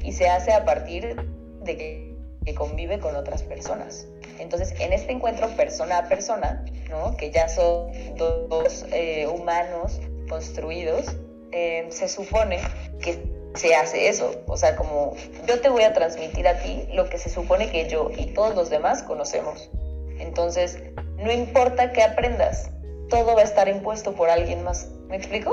y 0.05 0.13
se 0.13 0.29
hace 0.29 0.53
a 0.53 0.65
partir 0.65 1.17
de 1.65 1.77
que, 1.77 2.15
convive 2.57 3.01
con 3.01 3.17
otras 3.17 3.43
personas. 3.43 4.07
Entonces, 4.39 4.79
en 4.79 4.93
este 4.93 5.13
encuentro 5.13 5.49
persona 5.57 5.97
a 5.97 6.09
persona, 6.09 6.63
¿no? 6.95 7.17
que 7.17 7.31
ya 7.31 7.49
son 7.49 7.89
dos 8.17 8.87
eh, 8.93 9.27
humanos 9.27 10.01
construidos, 10.29 11.17
eh, 11.53 11.87
se 11.91 12.09
supone 12.09 12.61
que 13.03 13.35
se 13.55 13.75
hace 13.75 14.09
eso. 14.09 14.43
O 14.47 14.57
sea, 14.57 14.77
como 14.77 15.15
yo 15.47 15.61
te 15.61 15.69
voy 15.69 15.83
a 15.83 15.93
transmitir 15.93 16.47
a 16.47 16.59
ti 16.59 16.87
lo 16.93 17.09
que 17.09 17.19
se 17.19 17.29
supone 17.29 17.71
que 17.71 17.89
yo 17.89 18.11
y 18.17 18.27
todos 18.27 18.55
los 18.55 18.71
demás 18.71 19.03
conocemos. 19.03 19.71
Entonces, 20.19 20.83
no 21.17 21.33
importa 21.33 21.93
qué 21.93 22.03
aprendas, 22.03 22.71
todo 23.11 23.35
va 23.35 23.41
a 23.41 23.45
estar 23.45 23.69
impuesto 23.69 24.15
por 24.15 24.31
alguien 24.31 24.63
más. 24.63 24.91
¿Me 25.09 25.17
explico? 25.17 25.53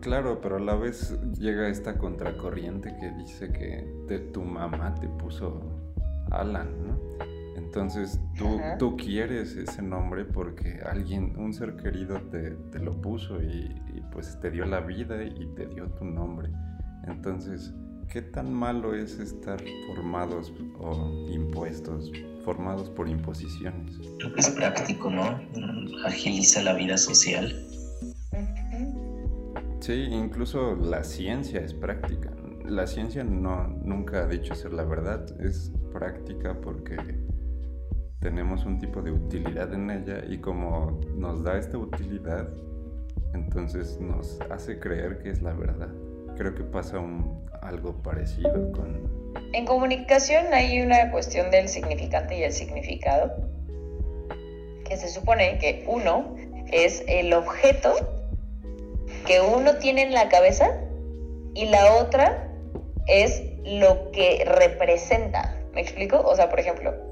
Claro, 0.00 0.40
pero 0.40 0.56
a 0.56 0.60
la 0.60 0.74
vez 0.74 1.14
llega 1.38 1.68
esta 1.68 1.98
contracorriente 1.98 2.94
que 2.98 3.10
dice 3.10 3.52
que 3.52 3.84
de 4.06 4.18
tu 4.18 4.42
mamá 4.42 4.94
te 4.98 5.08
puso 5.08 5.60
Alan, 6.30 6.86
¿no? 6.86 7.09
Entonces 7.70 8.20
tú, 8.36 8.60
tú 8.80 8.96
quieres 8.96 9.54
ese 9.54 9.80
nombre 9.80 10.24
porque 10.24 10.80
alguien, 10.84 11.36
un 11.36 11.54
ser 11.54 11.76
querido 11.76 12.20
te, 12.22 12.50
te 12.72 12.80
lo 12.80 13.00
puso 13.00 13.40
y, 13.40 13.72
y, 13.94 14.02
pues 14.10 14.36
te 14.40 14.50
dio 14.50 14.64
la 14.64 14.80
vida 14.80 15.22
y 15.22 15.46
te 15.54 15.66
dio 15.66 15.86
tu 15.90 16.04
nombre. 16.04 16.50
Entonces, 17.06 17.72
¿qué 18.08 18.22
tan 18.22 18.52
malo 18.52 18.92
es 18.92 19.20
estar 19.20 19.62
formados 19.86 20.52
o 20.80 21.28
impuestos, 21.30 22.10
formados 22.44 22.90
por 22.90 23.08
imposiciones? 23.08 24.00
Creo 24.18 24.34
que 24.34 24.40
es 24.40 24.50
práctico, 24.50 25.08
¿no? 25.08 25.40
Agiliza 26.04 26.64
la 26.64 26.74
vida 26.74 26.96
social 26.98 27.54
Sí, 29.80 29.92
incluso 29.92 30.74
la 30.74 31.04
ciencia 31.04 31.60
es 31.60 31.72
práctica. 31.72 32.30
La 32.64 32.86
ciencia 32.86 33.24
no, 33.24 33.68
nunca 33.82 34.24
ha 34.24 34.26
dicho 34.26 34.54
ser 34.54 34.72
la 34.72 34.84
verdad, 34.84 35.24
es 35.40 35.72
práctica 35.92 36.60
porque 36.60 36.96
tenemos 38.20 38.66
un 38.66 38.78
tipo 38.78 39.00
de 39.00 39.10
utilidad 39.10 39.72
en 39.72 39.90
ella 39.90 40.22
y 40.28 40.38
como 40.38 41.00
nos 41.16 41.42
da 41.42 41.58
esta 41.58 41.78
utilidad, 41.78 42.48
entonces 43.34 43.98
nos 43.98 44.38
hace 44.50 44.78
creer 44.78 45.18
que 45.18 45.30
es 45.30 45.42
la 45.42 45.54
verdad. 45.54 45.88
Creo 46.36 46.54
que 46.54 46.62
pasa 46.62 46.98
un, 46.98 47.46
algo 47.62 48.02
parecido 48.02 48.72
con... 48.72 49.34
En 49.52 49.64
comunicación 49.64 50.52
hay 50.52 50.80
una 50.80 51.10
cuestión 51.10 51.50
del 51.50 51.68
significante 51.68 52.38
y 52.38 52.42
el 52.42 52.52
significado, 52.52 53.32
que 54.84 54.96
se 54.96 55.08
supone 55.08 55.58
que 55.58 55.84
uno 55.88 56.36
es 56.72 57.02
el 57.08 57.32
objeto 57.32 57.94
que 59.26 59.40
uno 59.40 59.76
tiene 59.76 60.02
en 60.02 60.12
la 60.12 60.28
cabeza 60.28 60.78
y 61.54 61.66
la 61.66 61.94
otra 61.94 62.48
es 63.06 63.42
lo 63.64 64.10
que 64.12 64.44
representa. 64.44 65.56
¿Me 65.72 65.80
explico? 65.80 66.20
O 66.20 66.34
sea, 66.34 66.48
por 66.48 66.60
ejemplo, 66.60 67.09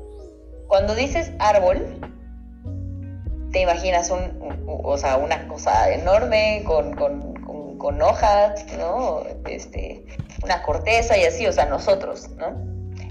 cuando 0.69 0.95
dices 0.95 1.33
árbol, 1.39 1.99
te 3.51 3.61
imaginas 3.61 4.11
un, 4.11 4.65
o 4.67 4.97
sea, 4.99 5.17
una 5.17 5.49
cosa 5.49 5.91
enorme 5.91 6.63
con, 6.67 6.95
con, 6.95 7.35
con, 7.79 8.03
hojas, 8.03 8.67
¿no? 8.79 9.23
Este, 9.49 10.05
una 10.43 10.63
corteza 10.63 11.17
y 11.17 11.25
así, 11.25 11.47
o 11.47 11.53
sea, 11.53 11.65
nosotros, 11.67 12.29
¿no? 12.37 12.49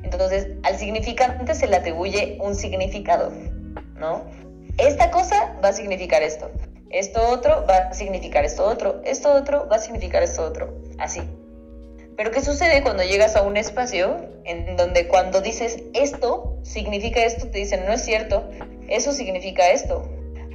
Entonces, 0.04 0.50
al 0.64 0.78
significante 0.78 1.54
se 1.56 1.68
le 1.68 1.78
atribuye 1.78 2.38
un 2.42 2.54
significado, 2.54 3.32
¿no? 3.96 4.24
Esta 4.78 5.10
cosa 5.10 5.58
va 5.64 5.70
a 5.70 5.74
significar 5.74 6.22
esto. 6.22 6.52
Esto 6.90 7.28
otro 7.30 7.66
va 7.68 7.78
a 7.78 7.94
significar 7.94 8.46
esto 8.46 8.66
otro, 8.66 9.02
esto 9.04 9.34
otro 9.34 9.68
va 9.68 9.78
a 9.78 9.80
significar 9.80 10.24
esto 10.24 10.46
otro, 10.46 10.74
así. 11.00 11.22
Pero 12.18 12.32
¿qué 12.32 12.42
sucede 12.42 12.82
cuando 12.82 13.04
llegas 13.04 13.36
a 13.36 13.44
un 13.44 13.58
espacio 13.58 14.18
en 14.44 14.76
donde 14.76 15.08
cuando 15.08 15.40
dices 15.40 15.84
esto 15.94 16.58
significa 16.64 17.24
esto, 17.24 17.48
te 17.48 17.60
dicen 17.60 17.86
no 17.86 17.94
es 17.94 18.04
cierto, 18.04 18.50
eso 18.90 19.14
significa 19.14 19.70
esto? 19.70 20.02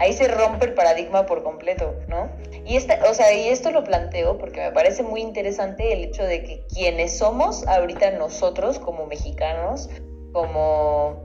Ahí 0.00 0.12
se 0.12 0.26
rompe 0.26 0.66
el 0.66 0.74
paradigma 0.74 1.24
por 1.24 1.44
completo, 1.44 1.94
¿no? 2.08 2.28
Y, 2.66 2.76
esta, 2.76 2.98
o 3.08 3.14
sea, 3.14 3.32
y 3.32 3.48
esto 3.48 3.70
lo 3.70 3.84
planteo 3.84 4.38
porque 4.38 4.60
me 4.60 4.72
parece 4.72 5.04
muy 5.04 5.20
interesante 5.20 5.92
el 5.92 6.04
hecho 6.04 6.24
de 6.24 6.42
que 6.42 6.66
quienes 6.66 7.16
somos 7.16 7.64
ahorita 7.68 8.10
nosotros 8.12 8.80
como 8.80 9.06
mexicanos, 9.06 9.88
como 10.32 11.22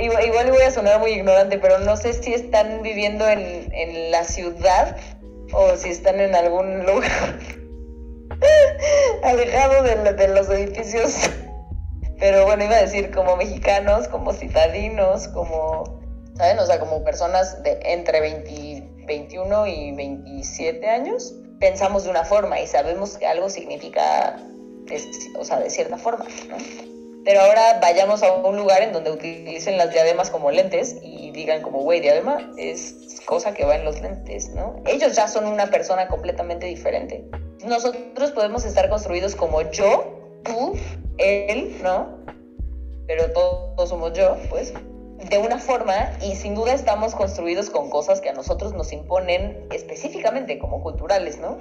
igual, 0.00 0.24
igual, 0.24 0.50
voy 0.52 0.62
a 0.62 0.70
sonar 0.70 1.00
muy 1.00 1.10
ignorante, 1.10 1.58
pero 1.58 1.78
no 1.80 1.98
sé 1.98 2.14
si 2.14 2.32
están 2.32 2.80
viviendo 2.80 3.28
en, 3.28 3.70
en 3.74 4.10
la 4.10 4.24
ciudad 4.24 4.96
o 5.52 5.76
si 5.76 5.90
están 5.90 6.18
en 6.20 6.34
algún 6.34 6.86
lugar 6.86 7.59
alejado 9.22 9.82
de, 9.82 10.12
de, 10.14 10.28
los 10.28 10.48
edificios. 10.48 11.14
Pero 12.18 12.44
bueno, 12.44 12.64
iba 12.64 12.76
a 12.76 12.82
decir 12.82 13.10
como 13.10 13.36
mexicanos, 13.36 14.08
como 14.08 14.32
citadinos, 14.32 15.28
como, 15.28 16.00
¿saben? 16.36 16.58
O 16.58 16.66
sea, 16.66 16.78
como 16.78 17.02
personas 17.02 17.62
de 17.62 17.78
entre 17.84 18.20
20, 18.20 19.04
21 19.06 19.66
y 19.66 19.92
27 19.92 20.86
años, 20.88 21.34
pensamos 21.58 22.04
de 22.04 22.10
una 22.10 22.24
forma 22.24 22.60
y 22.60 22.66
sabemos 22.66 23.16
que 23.16 23.26
algo 23.26 23.48
significa, 23.48 24.36
o 25.38 25.44
sea, 25.44 25.60
de 25.60 25.70
cierta 25.70 25.96
forma, 25.96 26.26
¿no? 26.48 26.56
Pero 27.24 27.40
ahora 27.40 27.78
vayamos 27.82 28.22
a 28.22 28.32
un 28.32 28.56
lugar 28.56 28.82
en 28.82 28.92
donde 28.92 29.10
utilicen 29.10 29.76
las 29.76 29.92
diademas 29.92 30.30
como 30.30 30.50
lentes 30.50 30.96
y 31.02 31.30
digan 31.32 31.60
como, 31.60 31.80
güey, 31.80 32.00
diadema 32.00 32.50
es 32.56 33.20
cosa 33.26 33.52
que 33.52 33.64
va 33.64 33.76
en 33.76 33.84
los 33.84 34.00
lentes, 34.00 34.48
¿no? 34.50 34.76
Ellos 34.86 35.14
ya 35.14 35.28
son 35.28 35.46
una 35.46 35.66
persona 35.66 36.08
completamente 36.08 36.66
diferente. 36.66 37.24
Nosotros 37.64 38.30
podemos 38.32 38.64
estar 38.64 38.88
construidos 38.88 39.34
como 39.34 39.62
yo, 39.70 40.40
tú, 40.44 40.74
él, 41.18 41.76
¿no? 41.82 42.18
Pero 43.06 43.32
todos 43.32 43.88
somos 43.88 44.12
yo, 44.14 44.36
pues, 44.48 44.72
de 45.28 45.38
una 45.38 45.58
forma 45.58 46.12
y 46.22 46.34
sin 46.34 46.54
duda 46.54 46.72
estamos 46.72 47.14
construidos 47.14 47.68
con 47.68 47.90
cosas 47.90 48.20
que 48.20 48.30
a 48.30 48.32
nosotros 48.32 48.72
nos 48.72 48.92
imponen 48.92 49.66
específicamente 49.70 50.58
como 50.58 50.82
culturales, 50.82 51.38
¿no? 51.38 51.58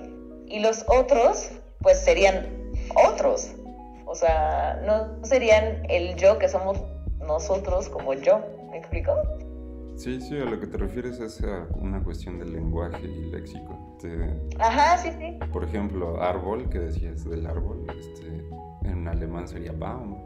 Y 0.48 0.60
los 0.60 0.86
otros, 0.88 1.50
pues 1.82 2.00
serían 2.00 2.72
otros, 2.96 3.52
o 4.06 4.16
sea, 4.16 4.82
no 4.86 5.24
serían 5.26 5.84
el 5.90 6.16
yo 6.16 6.40
que 6.40 6.50
somos 6.50 6.80
nosotros 7.20 7.90
como 7.90 8.14
yo. 8.14 8.40
¿Me 8.72 8.78
explico? 8.78 9.14
Sí, 10.00 10.22
sí, 10.22 10.38
a 10.38 10.46
lo 10.46 10.58
que 10.58 10.66
te 10.66 10.78
refieres 10.78 11.20
es 11.20 11.44
a 11.44 11.68
una 11.76 12.02
cuestión 12.02 12.40
del 12.40 12.54
lenguaje 12.54 13.06
y 13.06 13.30
léxico. 13.32 13.98
Ajá, 14.58 14.98
sí, 14.98 15.10
sí. 15.20 15.38
Por 15.52 15.66
ejemplo, 15.66 16.24
árbol, 16.24 16.70
que 16.70 16.80
decías 16.80 17.30
del 17.30 17.46
árbol, 17.46 17.86
este, 18.00 18.46
en 18.90 19.06
alemán 19.10 19.46
sería 19.46 19.74
Baum. 19.74 20.26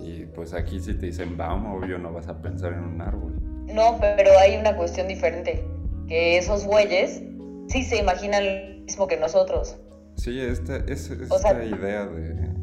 Y 0.00 0.26
pues 0.26 0.52
aquí 0.52 0.80
si 0.80 0.94
te 0.94 1.06
dicen 1.06 1.36
Baum, 1.36 1.66
obvio 1.66 1.96
no 1.96 2.12
vas 2.12 2.26
a 2.26 2.42
pensar 2.42 2.72
en 2.72 2.80
un 2.80 3.00
árbol. 3.00 3.40
No, 3.66 3.98
pero 4.00 4.36
hay 4.36 4.56
una 4.56 4.74
cuestión 4.74 5.06
diferente, 5.06 5.64
que 6.08 6.36
esos 6.36 6.66
bueyes 6.66 7.22
sí 7.68 7.84
se 7.84 7.98
imaginan 7.98 8.44
lo 8.44 8.84
mismo 8.84 9.06
que 9.06 9.16
nosotros. 9.16 9.76
Sí, 10.16 10.40
esta, 10.40 10.78
es, 10.88 11.08
esta 11.08 11.64
idea 11.64 12.04
de 12.04 12.58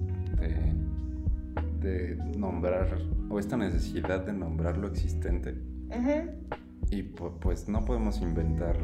de 1.86 2.16
nombrar, 2.36 2.98
o 3.30 3.40
esta 3.40 3.56
necesidad 3.56 4.26
de 4.26 4.34
nombrar 4.34 4.78
lo 4.78 4.88
existente. 4.88 5.56
Y 6.92 7.04
pues 7.04 7.68
no 7.68 7.84
podemos 7.84 8.22
inventar 8.22 8.78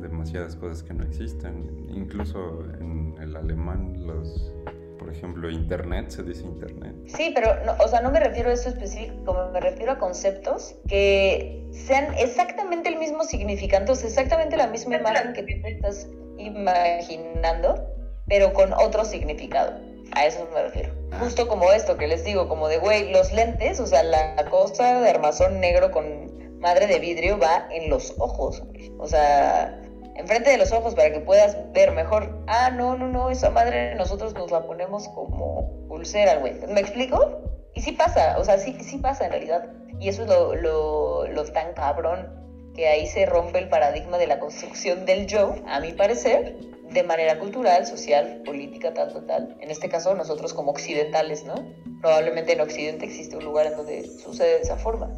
demasiadas 0.00 0.56
cosas 0.56 0.82
que 0.82 0.94
no 0.94 1.04
existen. 1.04 1.86
Incluso 1.88 2.64
en 2.80 3.16
el 3.20 3.36
alemán 3.36 4.06
los 4.06 4.52
por 4.98 5.16
ejemplo, 5.16 5.50
Internet, 5.50 6.10
se 6.10 6.22
dice 6.22 6.42
Internet. 6.42 6.94
Sí, 7.06 7.32
pero, 7.34 7.64
no, 7.64 7.74
o 7.82 7.88
sea, 7.88 8.02
no 8.02 8.10
me 8.10 8.20
refiero 8.20 8.50
a 8.50 8.52
eso 8.52 8.68
específico, 8.68 9.48
me 9.52 9.60
refiero 9.60 9.92
a 9.92 9.98
conceptos 9.98 10.74
que 10.88 11.64
sean 11.70 12.12
exactamente 12.18 12.88
el 12.88 12.98
mismo 12.98 13.24
significante, 13.24 13.92
o 13.92 13.94
sea, 13.94 14.08
exactamente 14.08 14.56
la 14.56 14.66
misma 14.66 14.96
imagen 14.96 15.32
que 15.32 15.44
tú 15.44 15.66
estás 15.66 16.08
imaginando, 16.36 17.86
pero 18.26 18.52
con 18.52 18.72
otro 18.74 19.04
significado. 19.04 19.80
A 20.12 20.26
eso 20.26 20.46
me 20.52 20.62
refiero. 20.62 20.92
Ah. 21.12 21.20
Justo 21.20 21.48
como 21.48 21.70
esto 21.72 21.96
que 21.96 22.06
les 22.06 22.24
digo, 22.24 22.48
como 22.48 22.68
de, 22.68 22.78
güey, 22.78 23.12
los 23.12 23.32
lentes, 23.32 23.78
o 23.80 23.86
sea, 23.86 24.02
la 24.02 24.44
cosa 24.50 25.00
de 25.00 25.10
armazón 25.10 25.60
negro 25.60 25.90
con 25.90 26.47
madre 26.60 26.86
de 26.86 26.98
vidrio 26.98 27.38
va 27.38 27.68
en 27.70 27.90
los 27.90 28.14
ojos. 28.18 28.62
O 28.98 29.06
sea, 29.06 29.80
enfrente 30.16 30.50
de 30.50 30.58
los 30.58 30.72
ojos 30.72 30.94
para 30.94 31.12
que 31.12 31.20
puedas 31.20 31.56
ver 31.72 31.92
mejor. 31.92 32.42
Ah, 32.46 32.70
no, 32.70 32.96
no, 32.96 33.08
no, 33.08 33.30
esa 33.30 33.50
madre 33.50 33.94
nosotros 33.94 34.34
nos 34.34 34.50
la 34.50 34.66
ponemos 34.66 35.08
como 35.08 35.86
pulsera, 35.88 36.36
güey. 36.36 36.54
¿Me 36.68 36.80
explico? 36.80 37.42
Y 37.74 37.80
sí 37.80 37.92
pasa, 37.92 38.36
o 38.38 38.44
sea, 38.44 38.58
sí, 38.58 38.76
sí 38.80 38.98
pasa 38.98 39.26
en 39.26 39.32
realidad. 39.32 39.72
Y 40.00 40.08
eso 40.08 40.22
es 40.22 40.28
lo, 40.28 40.54
lo, 40.54 41.28
lo 41.28 41.44
tan 41.44 41.72
cabrón, 41.74 42.72
que 42.74 42.88
ahí 42.88 43.06
se 43.06 43.26
rompe 43.26 43.58
el 43.58 43.68
paradigma 43.68 44.18
de 44.18 44.26
la 44.26 44.38
construcción 44.38 45.06
del 45.06 45.26
yo, 45.26 45.54
a 45.66 45.80
mi 45.80 45.92
parecer, 45.92 46.56
de 46.90 47.02
manera 47.02 47.38
cultural, 47.38 47.86
social, 47.86 48.42
política, 48.44 48.94
tal, 48.94 49.12
tal, 49.12 49.26
tal. 49.26 49.56
En 49.60 49.70
este 49.70 49.88
caso, 49.88 50.14
nosotros 50.14 50.54
como 50.54 50.70
occidentales, 50.70 51.44
¿no? 51.44 51.54
Probablemente 52.00 52.52
en 52.52 52.60
Occidente 52.60 53.04
existe 53.04 53.36
un 53.36 53.44
lugar 53.44 53.66
en 53.66 53.76
donde 53.76 54.04
sucede 54.06 54.56
de 54.56 54.62
esa 54.62 54.76
forma. 54.76 55.10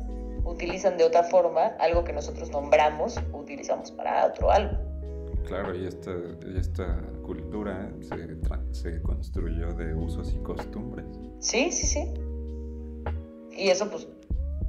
Utilizan 0.51 0.99
de 0.99 1.05
otra 1.05 1.23
forma 1.23 1.67
algo 1.79 2.03
que 2.03 2.13
nosotros 2.13 2.51
nombramos, 2.51 3.19
utilizamos 3.33 3.91
para 3.93 4.27
otro 4.27 4.51
algo. 4.51 4.77
Claro, 5.47 5.75
y 5.75 5.87
esta, 5.87 6.13
esta 6.57 7.01
cultura 7.23 7.91
se, 8.01 8.37
se 8.73 9.03
construyó 9.03 9.73
de 9.75 9.95
usos 9.95 10.33
y 10.33 10.39
costumbres. 10.43 11.07
Sí, 11.39 11.71
sí, 11.71 11.87
sí. 11.87 12.15
Y 13.57 13.69
eso 13.69 13.89
pues, 13.91 14.09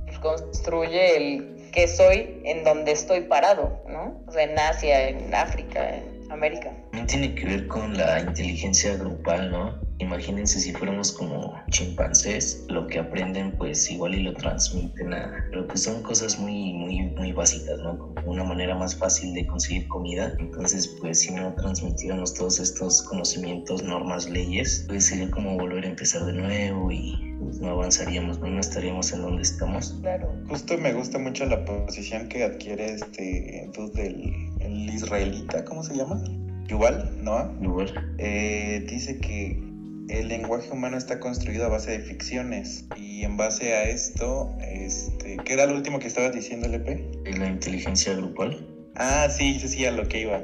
pues 0.06 0.20
construye 0.20 1.18
el 1.18 1.72
que 1.72 1.88
soy 1.88 2.42
en 2.44 2.64
donde 2.64 2.92
estoy 2.92 3.22
parado, 3.22 3.82
¿no? 3.88 4.22
O 4.28 4.32
sea, 4.32 4.44
en 4.44 4.58
Asia, 4.60 5.10
en 5.10 5.34
África, 5.34 5.96
en 5.98 6.32
América. 6.32 6.72
También 6.92 7.08
tiene 7.08 7.36
que 7.36 7.46
ver 7.46 7.68
con 7.68 7.98
la 7.98 8.20
inteligencia 8.20 8.96
grupal, 8.98 9.52
¿no? 9.52 9.80
Imagínense 10.02 10.60
si 10.60 10.74
fuéramos 10.74 11.12
como 11.12 11.54
chimpancés, 11.70 12.66
lo 12.70 12.88
que 12.88 12.98
aprenden 12.98 13.52
pues 13.52 13.90
igual 13.92 14.16
y 14.16 14.24
lo 14.24 14.34
transmiten 14.34 15.14
a... 15.14 15.46
Pero 15.52 15.68
pues 15.68 15.84
son 15.84 16.02
cosas 16.02 16.40
muy, 16.40 16.74
muy, 16.74 17.02
muy 17.02 17.32
básicas, 17.32 17.80
¿no? 17.80 18.00
Como 18.00 18.32
una 18.32 18.44
manera 18.44 18.76
más 18.76 18.96
fácil 18.96 19.34
de 19.36 19.46
conseguir 19.46 19.88
comida. 19.88 20.34
Entonces 20.40 20.88
pues 21.00 21.20
si 21.20 21.32
no 21.34 21.54
transmitiéramos 21.54 22.34
todos 22.34 22.60
estos 22.60 23.04
conocimientos, 23.04 23.84
normas, 23.84 24.28
leyes, 24.28 24.86
pues 24.88 25.06
sería 25.06 25.30
como 25.30 25.56
volver 25.56 25.86
a 25.86 25.90
empezar 25.90 26.26
de 26.26 26.34
nuevo 26.34 26.92
y 26.92 27.36
pues, 27.40 27.60
no 27.60 27.70
avanzaríamos, 27.70 28.40
no, 28.40 28.60
estaríamos 28.60 29.14
en 29.14 29.22
donde 29.22 29.44
estamos. 29.44 29.96
Claro. 30.02 30.34
Justo 30.50 30.78
me 30.80 30.94
gusta 30.94 31.20
mucho 31.20 31.46
la 31.46 31.64
posición 31.64 32.28
que 32.28 32.44
adquiere 32.44 32.94
este 32.96 33.70
del 33.94 34.50
el 34.62 34.90
israelita, 34.90 35.64
¿cómo 35.66 35.84
se 35.84 35.96
llama? 35.96 36.24
Yuval, 36.68 37.12
¿no? 37.22 37.62
Yuval. 37.62 38.16
Eh, 38.18 38.84
dice 38.90 39.20
que 39.20 39.71
el 40.12 40.28
lenguaje 40.28 40.70
humano 40.72 40.98
está 40.98 41.20
construido 41.20 41.66
a 41.66 41.70
base 41.70 41.92
de 41.92 42.00
ficciones 42.00 42.86
y 42.96 43.24
en 43.24 43.38
base 43.38 43.74
a 43.74 43.84
esto, 43.84 44.54
este, 44.62 45.38
¿qué 45.46 45.54
era 45.54 45.66
lo 45.66 45.76
último 45.76 46.00
que 46.00 46.08
estabas 46.08 46.34
diciendo, 46.34 46.68
Lepe? 46.68 47.10
La 47.38 47.48
inteligencia 47.48 48.14
grupal. 48.14 48.68
Ah, 48.96 49.28
sí, 49.30 49.58
sí, 49.60 49.68
sí, 49.68 49.86
a 49.86 49.92
lo 49.92 50.08
que 50.08 50.22
iba 50.22 50.42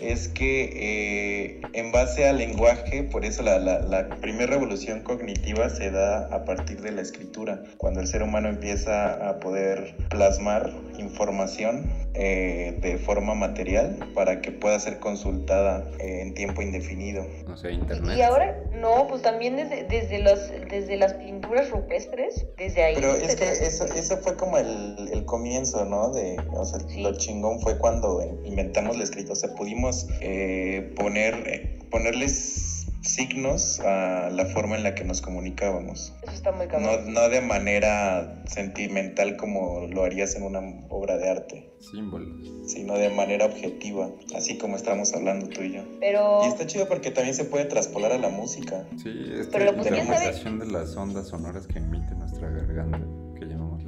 es 0.00 0.28
que 0.28 0.70
eh, 0.74 1.60
en 1.72 1.92
base 1.92 2.26
al 2.26 2.38
lenguaje, 2.38 3.04
por 3.04 3.24
eso 3.24 3.42
la, 3.42 3.58
la, 3.58 4.08
primera 4.20 4.52
revolución 4.52 5.02
cognitiva 5.02 5.68
se 5.70 5.90
da 5.90 6.26
a 6.34 6.44
partir 6.44 6.80
de 6.80 6.92
la 6.92 7.02
escritura, 7.02 7.62
cuando 7.76 8.00
el 8.00 8.06
ser 8.06 8.22
humano 8.22 8.48
empieza 8.48 9.28
a 9.28 9.38
poder 9.40 9.94
plasmar 10.10 10.72
información 10.98 11.90
eh, 12.14 12.78
de 12.80 12.96
forma 12.98 13.34
material 13.34 13.98
para 14.14 14.40
que 14.40 14.52
pueda 14.52 14.78
ser 14.78 15.00
consultada 15.00 15.90
eh, 15.98 16.22
en 16.22 16.34
tiempo 16.34 16.62
indefinido. 16.62 17.26
O 17.52 17.56
sea, 17.56 17.70
internet. 17.70 18.16
Y 18.16 18.22
ahora, 18.22 18.56
no, 18.72 19.06
pues 19.08 19.22
también 19.22 19.56
desde, 19.56 19.84
desde, 19.84 20.20
los, 20.20 20.38
desde 20.70 20.96
las 20.96 21.14
pinturas 21.14 21.70
rupestres, 21.70 22.46
desde 22.56 22.84
ahí. 22.84 22.94
Pero 22.94 23.14
es 23.14 23.36
que 23.36 23.48
eso, 23.48 23.84
eso 23.86 24.16
fue 24.18 24.36
como 24.36 24.58
el, 24.58 25.08
el 25.12 25.24
comienzo, 25.24 25.84
¿no? 25.84 26.10
De, 26.10 26.36
o 26.52 26.64
sea, 26.64 26.78
lo 26.96 27.16
chingón 27.16 27.60
fue 27.60 27.78
cuando 27.78 28.22
inventamos 28.44 28.96
la 28.96 29.04
escritura, 29.04 29.32
o 29.32 29.36
sea, 29.36 29.54
pudimos 29.54 30.06
eh, 30.20 30.92
poner, 30.96 31.34
eh, 31.46 31.78
ponerles 31.90 32.86
signos 33.04 33.80
a 33.80 34.30
la 34.30 34.46
forma 34.46 34.76
en 34.76 34.82
la 34.82 34.94
que 34.94 35.04
nos 35.04 35.20
comunicábamos. 35.20 36.14
Eso 36.22 36.32
está 36.32 36.52
muy 36.52 36.66
no, 36.66 37.00
no 37.02 37.28
de 37.28 37.40
manera 37.40 38.42
sentimental 38.46 39.36
como 39.36 39.86
lo 39.86 40.04
harías 40.04 40.34
en 40.36 40.42
una 40.42 40.60
obra 40.88 41.16
de 41.16 41.28
arte. 41.28 41.70
Símbolos. 41.80 42.50
Sino 42.66 42.94
de 42.94 43.10
manera 43.10 43.46
objetiva, 43.46 44.10
así 44.34 44.58
como 44.58 44.76
estamos 44.76 45.12
hablando 45.14 45.48
tú 45.48 45.62
y 45.62 45.74
yo. 45.74 45.82
Pero... 46.00 46.44
Y 46.44 46.48
está 46.48 46.66
chido 46.66 46.88
porque 46.88 47.10
también 47.10 47.34
se 47.34 47.44
puede 47.44 47.66
traspolar 47.66 48.12
a 48.12 48.18
la 48.18 48.30
música. 48.30 48.86
Sí, 49.02 49.10
esta 49.38 49.58
Pero, 49.58 49.74
pues, 49.74 49.90
de 49.90 50.66
las 50.66 50.96
ondas 50.96 51.28
sonoras 51.28 51.66
que 51.66 51.78
emite 51.78 52.14
nuestra 52.14 52.48
garganta 52.48 53.00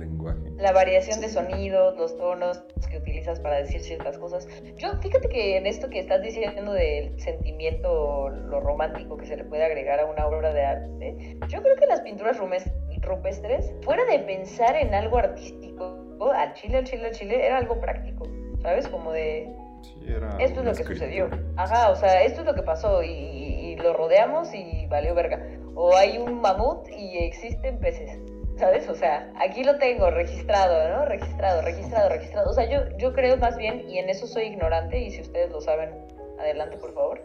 lenguaje. 0.06 0.40
La 0.56 0.72
variación 0.72 1.20
de 1.20 1.28
sonidos, 1.28 1.96
los 1.96 2.16
tonos 2.16 2.62
que 2.90 2.98
utilizas 2.98 3.40
para 3.40 3.56
decir 3.56 3.80
ciertas 3.80 4.18
cosas. 4.18 4.48
Yo, 4.76 4.92
fíjate 5.00 5.28
que 5.28 5.56
en 5.56 5.66
esto 5.66 5.88
que 5.88 5.98
estás 5.98 6.22
diciendo 6.22 6.72
del 6.72 7.18
sentimiento, 7.20 8.28
lo 8.28 8.60
romántico 8.60 9.16
que 9.16 9.26
se 9.26 9.36
le 9.36 9.44
puede 9.44 9.64
agregar 9.64 10.00
a 10.00 10.06
una 10.06 10.26
obra 10.26 10.52
de 10.52 10.64
arte, 10.64 11.36
yo 11.48 11.62
creo 11.62 11.76
que 11.76 11.86
las 11.86 12.00
pinturas 12.00 12.38
rupestres, 12.38 13.74
fuera 13.82 14.04
de 14.04 14.20
pensar 14.20 14.76
en 14.76 14.94
algo 14.94 15.18
artístico, 15.18 16.02
al 16.34 16.54
chile, 16.54 16.78
al 16.78 16.84
chile, 16.84 17.06
al 17.06 17.12
chile, 17.12 17.46
era 17.46 17.58
algo 17.58 17.80
práctico, 17.80 18.24
¿sabes? 18.62 18.88
Como 18.88 19.12
de... 19.12 19.52
esto 20.38 20.60
es 20.60 20.66
lo 20.66 20.72
que 20.72 20.84
sucedió. 20.84 21.28
Ajá, 21.56 21.90
o 21.90 21.96
sea, 21.96 22.22
esto 22.22 22.40
es 22.40 22.46
lo 22.46 22.54
que 22.54 22.62
pasó 22.62 23.02
y, 23.02 23.08
y 23.10 23.76
lo 23.76 23.92
rodeamos 23.92 24.54
y 24.54 24.86
valió 24.86 25.14
verga. 25.14 25.44
O 25.74 25.94
hay 25.94 26.16
un 26.16 26.40
mamut 26.40 26.88
y 26.88 27.18
existen 27.18 27.78
peces. 27.78 28.18
¿Sabes? 28.56 28.88
O 28.88 28.94
sea, 28.94 29.30
aquí 29.38 29.64
lo 29.64 29.78
tengo 29.78 30.10
registrado, 30.10 30.88
¿no? 30.88 31.04
Registrado, 31.04 31.62
registrado, 31.62 32.08
registrado. 32.08 32.50
O 32.50 32.52
sea, 32.52 32.68
yo, 32.68 32.96
yo 32.98 33.12
creo 33.12 33.36
más 33.36 33.56
bien, 33.56 33.88
y 33.88 33.98
en 33.98 34.08
eso 34.08 34.26
soy 34.26 34.44
ignorante, 34.44 34.98
y 34.98 35.10
si 35.10 35.20
ustedes 35.20 35.50
lo 35.50 35.60
saben, 35.60 35.90
adelante, 36.38 36.76
por 36.78 36.94
favor. 36.94 37.22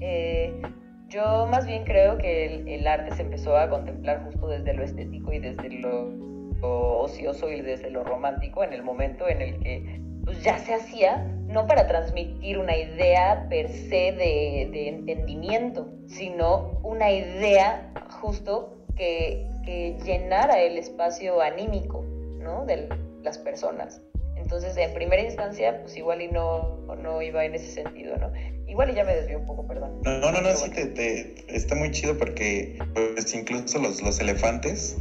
Eh, 0.00 0.60
yo 1.08 1.46
más 1.46 1.66
bien 1.66 1.84
creo 1.84 2.18
que 2.18 2.74
el, 2.74 2.86
arte 2.86 3.14
se 3.14 3.22
empezó 3.22 3.56
a 3.56 3.68
contemplar 3.68 4.24
justo 4.24 4.48
desde 4.48 4.74
lo 4.74 4.82
estético 4.82 5.32
y 5.32 5.38
desde 5.38 5.68
lo, 5.70 6.26
ocioso 6.62 7.50
y 7.50 7.60
desde 7.60 7.90
lo 7.90 8.02
romántico 8.02 8.64
en 8.64 8.72
el 8.72 8.82
momento 8.82 9.28
en 9.28 9.40
el 9.40 9.58
que 9.60 10.00
pues, 10.24 10.42
ya 10.42 10.58
se 10.58 10.74
hacía, 10.74 11.18
no 11.46 11.66
para 11.66 11.86
transmitir 11.86 12.58
una 12.58 12.76
idea 12.76 13.46
per 13.48 13.68
se 13.68 14.12
de, 14.12 14.68
de 14.72 14.88
entendimiento, 14.88 15.88
sino 16.06 16.80
una 16.82 17.12
idea 17.12 17.92
justo 18.20 18.84
que, 18.96 19.46
llenara 19.66 20.60
el 20.60 20.78
espacio 20.78 21.40
anímico, 21.40 22.04
¿no? 22.38 22.64
De 22.64 22.88
las 23.22 23.38
personas. 23.38 24.00
Entonces, 24.36 24.76
en 24.76 24.94
primera 24.94 25.22
instancia, 25.22 25.80
pues 25.82 25.96
igual 25.96 26.22
y 26.22 26.28
no, 26.28 26.76
no 27.02 27.20
iba 27.20 27.44
en 27.44 27.54
ese 27.54 27.82
sentido, 27.82 28.16
¿no? 28.16 28.32
Igual 28.68 28.90
y 28.90 28.94
ya 28.94 29.04
me 29.04 29.14
desvió 29.14 29.38
un 29.38 29.46
poco, 29.46 29.66
perdón. 29.66 30.00
No, 30.04 30.30
no, 30.30 30.40
no, 30.40 30.54
sí, 30.54 30.70
te, 30.70 31.34
está 31.48 31.74
muy 31.74 31.90
chido 31.90 32.16
porque 32.16 32.78
pues, 32.94 33.34
incluso 33.34 33.78
los, 33.78 34.02
los 34.02 34.20
elefantes 34.20 34.96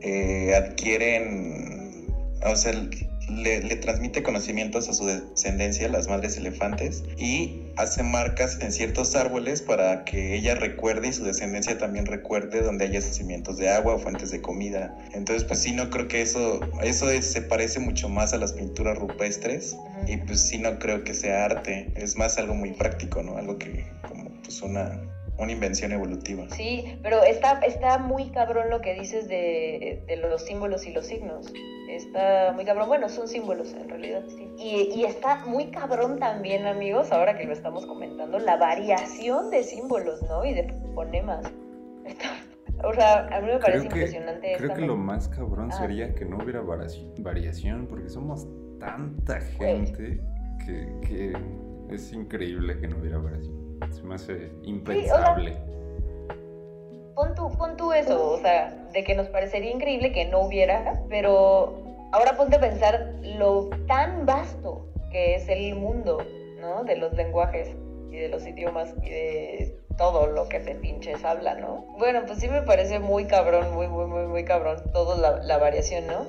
eh, 0.00 0.54
adquieren, 0.54 2.06
o 2.44 2.56
sea, 2.56 2.72
le, 3.28 3.60
transmite 3.76 4.22
conocimientos 4.22 4.88
a 4.88 4.92
su 4.92 5.06
descendencia, 5.06 5.88
las 5.88 6.08
madres 6.08 6.36
elefantes, 6.36 7.04
y 7.16 7.72
hace 7.76 8.02
marcas 8.02 8.58
en 8.60 8.72
ciertos 8.72 9.14
árboles 9.14 9.62
para 9.62 10.04
que 10.04 10.34
ella 10.34 10.54
recuerde 10.54 11.08
y 11.08 11.12
su 11.12 11.24
descendencia 11.24 11.78
también 11.78 12.06
recuerde 12.06 12.62
donde 12.62 12.86
haya 12.86 13.00
yacimientos 13.00 13.56
de 13.56 13.68
agua 13.68 13.94
o 13.94 13.98
fuentes 13.98 14.30
de 14.30 14.40
comida. 14.40 14.96
Entonces, 15.12 15.44
pues 15.44 15.60
sí, 15.60 15.72
no 15.72 15.90
creo 15.90 16.08
que 16.08 16.22
eso, 16.22 16.60
eso 16.82 17.08
se 17.22 17.42
parece 17.42 17.80
mucho 17.80 18.08
más 18.08 18.32
a 18.32 18.38
las 18.38 18.52
pinturas 18.52 18.96
rupestres, 18.98 19.76
y 20.06 20.16
pues 20.16 20.40
sí, 20.48 20.58
no 20.58 20.78
creo 20.78 21.04
que 21.04 21.14
sea 21.14 21.44
arte, 21.44 21.92
es 21.94 22.16
más 22.16 22.38
algo 22.38 22.54
muy 22.54 22.72
práctico, 22.72 23.22
¿no? 23.22 23.36
Algo 23.36 23.58
que 23.58 23.84
como 24.08 24.30
pues 24.42 24.62
una 24.62 25.00
una 25.38 25.52
invención 25.52 25.92
evolutiva. 25.92 26.48
Sí, 26.50 26.98
pero 27.02 27.22
está, 27.22 27.60
está 27.60 27.98
muy 27.98 28.30
cabrón 28.30 28.70
lo 28.70 28.80
que 28.80 28.94
dices 28.94 29.28
de, 29.28 30.02
de, 30.06 30.16
los 30.16 30.42
símbolos 30.44 30.86
y 30.86 30.92
los 30.92 31.06
signos. 31.06 31.52
Está 31.88 32.52
muy 32.54 32.64
cabrón. 32.64 32.88
Bueno, 32.88 33.08
son 33.08 33.28
símbolos 33.28 33.72
en 33.72 33.88
realidad, 33.88 34.22
sí. 34.28 34.48
Y, 34.58 35.00
y, 35.00 35.04
está 35.04 35.44
muy 35.46 35.70
cabrón 35.70 36.18
también, 36.18 36.66
amigos, 36.66 37.12
ahora 37.12 37.38
que 37.38 37.44
lo 37.44 37.52
estamos 37.52 37.86
comentando, 37.86 38.38
la 38.38 38.56
variación 38.56 39.50
de 39.50 39.62
símbolos, 39.62 40.22
¿no? 40.22 40.44
Y 40.44 40.54
de 40.54 40.74
fonemas. 40.94 41.46
Está, 42.04 42.30
O 42.84 42.92
sea, 42.92 43.26
a 43.28 43.40
mí 43.40 43.46
me 43.46 43.58
parece 43.58 43.78
Creo 43.78 43.80
que, 43.80 43.84
impresionante 43.98 44.54
creo 44.56 44.68
esta 44.70 44.80
que 44.80 44.86
lo 44.86 44.96
más 44.96 45.28
cabrón 45.28 45.70
Ah. 45.72 45.78
sería 45.78 46.14
que 46.14 46.24
no 46.24 46.38
hubiera 46.38 46.62
variaci- 46.62 47.12
variación, 47.22 47.86
porque 47.86 48.08
somos 48.08 48.46
tanta 48.78 49.40
gente 49.40 50.20
que, 50.64 50.88
que 51.06 51.32
es 51.90 52.12
increíble 52.12 52.78
que 52.78 52.86
no 52.88 52.98
hubiera 52.98 53.18
variación. 53.18 53.57
Se 53.90 54.02
me 54.02 54.14
hace 54.14 54.50
impensable. 54.62 55.56
Pon 57.14 57.34
tú, 57.34 57.50
pon 57.56 57.76
tú 57.76 57.92
eso, 57.92 58.32
o 58.32 58.38
sea, 58.38 58.70
de 58.92 59.02
que 59.02 59.14
nos 59.14 59.26
parecería 59.28 59.70
increíble 59.70 60.12
que 60.12 60.26
no 60.26 60.40
hubiera, 60.40 61.02
pero 61.08 61.82
ahora 62.12 62.36
ponte 62.36 62.56
a 62.56 62.60
pensar 62.60 63.14
lo 63.22 63.70
tan 63.86 64.24
vasto 64.24 64.86
que 65.10 65.34
es 65.34 65.48
el 65.48 65.74
mundo, 65.74 66.18
¿no? 66.60 66.84
De 66.84 66.96
los 66.96 67.12
lenguajes 67.14 67.74
y 68.10 68.16
de 68.16 68.28
los 68.28 68.46
idiomas 68.46 68.94
y 69.02 69.10
de 69.10 69.78
todo 69.96 70.28
lo 70.28 70.48
que 70.48 70.62
se 70.62 70.76
pinches 70.76 71.24
habla, 71.24 71.56
¿no? 71.56 71.86
Bueno, 71.98 72.22
pues 72.26 72.38
sí 72.38 72.48
me 72.48 72.62
parece 72.62 73.00
muy 73.00 73.26
cabrón, 73.26 73.74
muy, 73.74 73.88
muy, 73.88 74.06
muy, 74.06 74.26
muy 74.26 74.44
cabrón 74.44 74.82
toda 74.92 75.16
la, 75.16 75.42
la 75.42 75.58
variación, 75.58 76.06
¿no? 76.06 76.24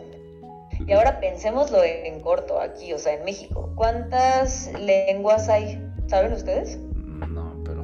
Y 0.88 0.94
ahora 0.94 1.20
pensémoslo 1.20 1.84
en, 1.84 2.06
en 2.06 2.20
corto 2.22 2.60
aquí, 2.60 2.94
o 2.94 2.98
sea, 2.98 3.14
en 3.14 3.26
México. 3.26 3.72
¿Cuántas 3.76 4.72
lenguas 4.80 5.50
hay? 5.50 5.80
¿Saben 6.08 6.34
ustedes? 6.34 6.80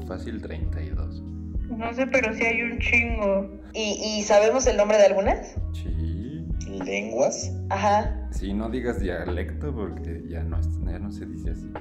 Fácil 0.08 0.42
32. 0.42 1.22
No 1.70 1.94
sé, 1.94 2.06
pero 2.08 2.34
sí 2.34 2.44
hay 2.46 2.62
un 2.62 2.80
chingo. 2.80 3.50
¿Y, 3.74 4.18
y 4.20 4.24
sabemos 4.24 4.68
el 4.68 4.78
nombre 4.78 4.98
de 4.98 5.06
algunas? 5.06 5.56
Sí. 5.74 6.46
¿Lenguas? 6.86 7.52
Ajá. 7.70 8.28
Sí, 8.32 8.54
no 8.54 8.70
digas 8.70 9.00
dialecto 9.00 9.74
porque 9.74 10.24
ya 10.28 10.44
no, 10.44 10.60
es- 10.60 10.70
ya 10.86 11.00
no 11.00 11.12
se 11.12 11.26
dice 11.26 11.52
así. 11.52 11.72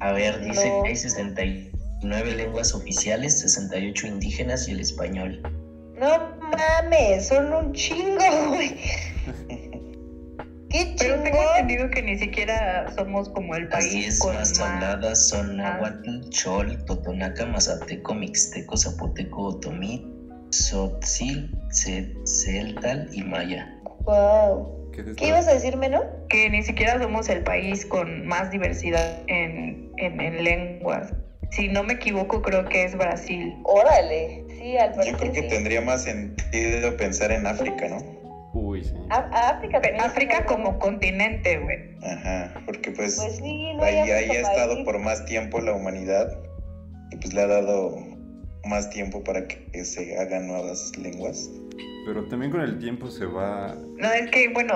A 0.00 0.12
ver, 0.12 0.42
dice 0.42 0.68
No. 0.70 0.82
que 0.82 0.88
hay 0.90 0.96
69 0.96 2.34
lenguas 2.36 2.74
oficiales, 2.74 3.40
68 3.40 4.06
indígenas 4.06 4.68
y 4.68 4.72
el 4.72 4.80
español. 4.80 5.40
No 5.98 6.08
mames, 6.50 7.28
son 7.28 7.52
un 7.52 7.72
chingo, 7.72 8.48
güey. 8.48 8.76
Qué 10.72 10.94
Pero 10.98 11.22
tengo 11.22 11.38
entendido 11.50 11.90
que 11.90 12.02
ni 12.02 12.16
siquiera 12.18 12.86
somos 12.96 13.28
como 13.28 13.54
el 13.54 13.68
país 13.68 13.92
10 13.92 14.18
con 14.20 14.34
más 14.34 14.58
más. 14.58 14.68
habladas 14.70 15.28
son 15.28 15.56
náhuatl, 15.58 16.28
chol, 16.30 16.82
totonaca, 16.86 17.44
mazateco, 17.46 18.14
mixteco, 18.14 18.76
zapoteco, 18.76 19.42
otomí, 19.48 20.02
tzotzil, 20.50 21.54
ce- 21.70 22.10
celtal 22.24 23.08
y 23.12 23.22
maya. 23.22 23.68
Wow. 24.04 24.90
¿Qué, 24.92 25.04
¿Qué 25.14 25.28
ibas 25.28 25.46
a 25.48 25.54
decir, 25.54 25.76
Meno? 25.76 26.02
Que 26.28 26.48
ni 26.50 26.62
siquiera 26.62 26.98
somos 27.00 27.28
el 27.28 27.42
país 27.42 27.84
con 27.86 28.26
más 28.26 28.50
diversidad 28.50 29.24
en, 29.28 29.90
en, 29.98 30.20
en 30.20 30.42
lenguas. 30.44 31.12
Si 31.50 31.68
no 31.68 31.82
me 31.82 31.94
equivoco, 31.94 32.40
creo 32.40 32.64
que 32.66 32.84
es 32.84 32.96
Brasil. 32.96 33.52
Órale. 33.64 34.44
Sí, 34.58 34.76
al 34.78 34.90
Yo 34.90 34.96
parecer 34.96 35.16
creo 35.18 35.32
que 35.32 35.42
sí. 35.42 35.48
tendría 35.48 35.80
más 35.82 36.02
sentido 36.04 36.96
pensar 36.96 37.30
en 37.30 37.46
África, 37.46 37.88
¿no? 37.88 38.21
Uy, 38.54 38.84
sí. 38.84 38.94
A- 39.10 39.28
a 39.32 40.04
África 40.04 40.44
como 40.46 40.78
continente, 40.78 41.58
güey. 41.58 41.96
Ajá, 42.02 42.52
porque 42.66 42.90
pues, 42.90 43.16
Pues 43.16 43.36
sí, 43.36 43.72
no 43.74 43.82
ahí, 43.82 43.96
ahí 44.10 44.30
ha 44.30 44.40
estado 44.40 44.84
por 44.84 44.98
más 44.98 45.24
tiempo 45.24 45.60
la 45.60 45.72
humanidad 45.72 46.28
y 47.10 47.16
pues 47.16 47.32
le 47.32 47.42
ha 47.42 47.46
dado 47.46 47.96
más 48.64 48.90
tiempo 48.90 49.24
para 49.24 49.46
que 49.48 49.84
se 49.84 50.18
hagan 50.18 50.46
nuevas 50.48 50.92
lenguas. 50.98 51.50
Pero 52.06 52.24
también 52.28 52.50
con 52.50 52.60
el 52.60 52.78
tiempo 52.78 53.08
se 53.08 53.26
va. 53.26 53.76
No, 53.98 54.10
es 54.12 54.28
que, 54.30 54.48
bueno, 54.48 54.74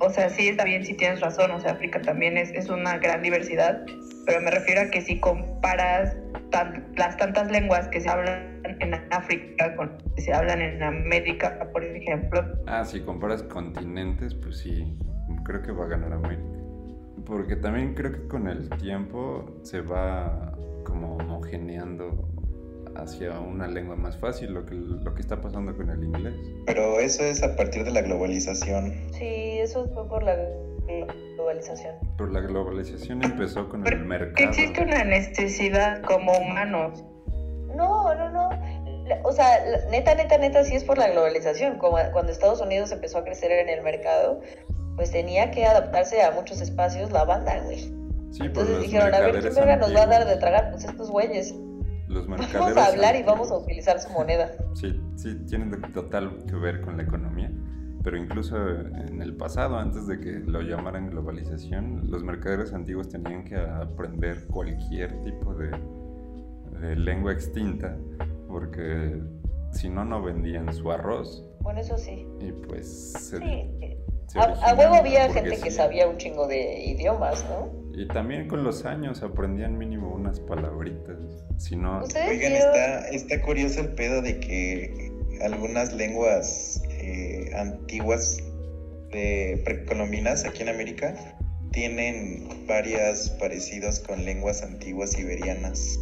o 0.00 0.10
sea, 0.10 0.28
sí 0.28 0.48
está 0.48 0.64
bien, 0.64 0.84
sí 0.84 0.94
tienes 0.94 1.20
razón. 1.20 1.50
O 1.50 1.60
sea, 1.60 1.72
África 1.72 2.00
también 2.02 2.36
es, 2.36 2.50
es 2.52 2.68
una 2.68 2.98
gran 2.98 3.22
diversidad. 3.22 3.84
Pero 4.26 4.40
me 4.42 4.50
refiero 4.50 4.82
a 4.82 4.90
que 4.90 5.00
si 5.00 5.18
comparas 5.18 6.14
tan- 6.50 6.92
las 6.96 7.16
tantas 7.16 7.50
lenguas 7.50 7.88
que 7.88 8.00
se 8.02 8.08
hablan 8.10 8.57
en 8.80 8.94
África 9.12 9.74
con 9.76 9.92
las 9.92 10.02
que 10.14 10.22
se 10.22 10.32
hablan 10.32 10.60
en 10.60 10.82
América, 10.82 11.58
por 11.72 11.84
ejemplo, 11.84 12.40
Ah, 12.66 12.84
si 12.84 13.00
comparas 13.00 13.42
continentes, 13.44 14.34
pues 14.34 14.58
sí, 14.58 14.96
creo 15.44 15.62
que 15.62 15.72
va 15.72 15.84
a 15.84 15.88
ganar 15.88 16.12
América. 16.12 16.42
Porque 17.26 17.56
también 17.56 17.94
creo 17.94 18.12
que 18.12 18.26
con 18.28 18.48
el 18.48 18.68
tiempo 18.70 19.44
se 19.62 19.80
va 19.80 20.52
como 20.84 21.16
homogeneando 21.16 22.28
hacia 22.96 23.38
una 23.38 23.66
lengua 23.68 23.96
más 23.96 24.16
fácil, 24.18 24.52
lo 24.54 24.64
que, 24.64 24.74
lo 24.74 25.14
que 25.14 25.20
está 25.20 25.40
pasando 25.40 25.76
con 25.76 25.90
el 25.90 26.02
inglés. 26.02 26.34
Pero 26.66 26.98
eso 27.00 27.22
es 27.22 27.42
a 27.42 27.54
partir 27.54 27.84
de 27.84 27.90
la 27.92 28.00
globalización. 28.02 28.92
Sí, 29.12 29.58
eso 29.58 29.88
fue 29.92 30.08
por 30.08 30.22
la 30.22 30.34
globalización. 31.36 31.94
Pero 32.16 32.30
la 32.30 32.40
globalización 32.40 33.22
empezó 33.22 33.68
con 33.68 33.80
el 33.80 33.84
Pero 33.84 33.98
que 34.00 34.04
mercado. 34.08 34.48
existe 34.48 34.82
una 34.82 35.04
necesidad 35.04 36.02
como 36.02 36.32
humanos. 36.32 37.04
No, 37.76 38.14
no, 38.14 38.30
no. 38.30 38.48
O 39.24 39.32
sea, 39.32 39.48
neta, 39.90 40.14
neta, 40.14 40.38
neta, 40.38 40.64
sí 40.64 40.74
es 40.74 40.84
por 40.84 40.98
la 40.98 41.08
globalización. 41.08 41.78
Como 41.78 41.96
cuando 42.12 42.32
Estados 42.32 42.60
Unidos 42.60 42.92
empezó 42.92 43.18
a 43.18 43.24
crecer 43.24 43.50
en 43.52 43.68
el 43.68 43.82
mercado, 43.82 44.40
pues 44.96 45.10
tenía 45.10 45.50
que 45.50 45.64
adaptarse 45.64 46.22
a 46.22 46.30
muchos 46.32 46.60
espacios 46.60 47.10
la 47.12 47.24
banda, 47.24 47.60
güey. 47.64 47.92
Sí, 48.30 48.42
Entonces 48.44 48.80
dijeron, 48.80 49.14
a 49.14 49.20
ver, 49.20 49.38
¿quién 49.40 49.54
mercaderes 49.54 49.54
verga 49.54 49.76
nos 49.76 49.94
va 49.94 50.02
a 50.02 50.06
dar 50.06 50.26
de 50.26 50.36
antiguos. 50.36 50.38
tragar? 50.38 50.70
Pues 50.70 50.84
estos 50.84 51.10
güeyes. 51.10 51.54
Los 52.08 52.26
Vamos 52.26 52.40
mercaderes 52.40 52.76
a 52.76 52.86
hablar 52.86 53.16
y 53.16 53.22
vamos 53.22 53.50
a 53.50 53.54
antiguos. 53.54 53.62
utilizar 53.64 54.00
su 54.00 54.10
moneda. 54.10 54.52
Sí, 54.74 55.00
sí, 55.16 55.34
tienen 55.46 55.70
total 55.92 56.44
que 56.46 56.54
ver 56.56 56.80
con 56.80 56.96
la 56.96 57.02
economía. 57.04 57.50
Pero 58.02 58.16
incluso 58.16 58.56
en 58.56 59.20
el 59.20 59.36
pasado, 59.36 59.76
antes 59.76 60.06
de 60.06 60.20
que 60.20 60.30
lo 60.38 60.62
llamaran 60.62 61.10
globalización, 61.10 62.10
los 62.10 62.22
mercaderes 62.22 62.72
antiguos 62.72 63.08
tenían 63.08 63.44
que 63.44 63.56
aprender 63.56 64.46
cualquier 64.46 65.20
tipo 65.22 65.54
de, 65.54 65.70
de 66.80 66.96
lengua 66.96 67.32
extinta, 67.32 67.96
porque 68.48 69.20
si 69.72 69.88
no, 69.88 70.04
no 70.04 70.22
vendían 70.22 70.72
su 70.74 70.90
arroz. 70.90 71.44
Bueno, 71.60 71.80
eso 71.80 71.96
sí. 71.98 72.26
Y 72.40 72.52
pues 72.52 73.12
se, 73.12 73.38
Sí. 73.38 73.98
se 74.26 74.38
A, 74.40 74.74
huevo 74.74 74.94
había 74.94 75.30
gente 75.32 75.58
que 75.60 75.70
sabía 75.70 76.08
un 76.08 76.16
chingo 76.16 76.46
de 76.48 76.84
idiomas, 76.84 77.44
¿no? 77.48 77.70
Y 77.94 78.06
también 78.08 78.48
con 78.48 78.64
los 78.64 78.84
años 78.84 79.22
aprendían 79.22 79.76
mínimo 79.76 80.14
unas 80.14 80.40
palabritas. 80.40 81.16
Si 81.58 81.76
no, 81.76 82.02
¿Ustedes 82.02 82.30
Oigan, 82.30 82.52
está, 82.52 83.08
está 83.08 83.42
curioso 83.42 83.80
el 83.80 83.94
pedo 83.94 84.22
de 84.22 84.38
que 84.38 85.12
algunas 85.42 85.92
lenguas 85.92 86.82
eh, 86.90 87.50
antiguas 87.56 88.38
de 89.10 89.60
precolombinas 89.64 90.44
aquí 90.44 90.62
en 90.62 90.68
América 90.68 91.14
tienen 91.72 92.48
varias 92.66 93.30
parecidos 93.30 94.00
con 94.00 94.24
lenguas 94.24 94.62
antiguas 94.62 95.10
siberianas. 95.12 96.00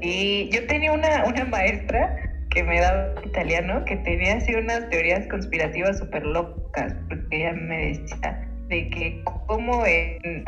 Sí, 0.00 0.50
yo 0.52 0.66
tenía 0.66 0.92
una, 0.92 1.24
una 1.24 1.44
maestra 1.46 2.16
que 2.50 2.62
me 2.62 2.80
daba 2.80 3.14
italiano 3.24 3.84
que 3.84 3.96
tenía 3.96 4.36
así 4.36 4.54
unas 4.54 4.88
teorías 4.88 5.26
conspirativas 5.28 5.98
súper 5.98 6.24
locas, 6.24 6.94
porque 7.08 7.36
ella 7.36 7.52
me 7.52 7.88
decía 7.88 8.48
de 8.68 8.90
que 8.90 9.22
como 9.46 9.84
en 9.86 10.44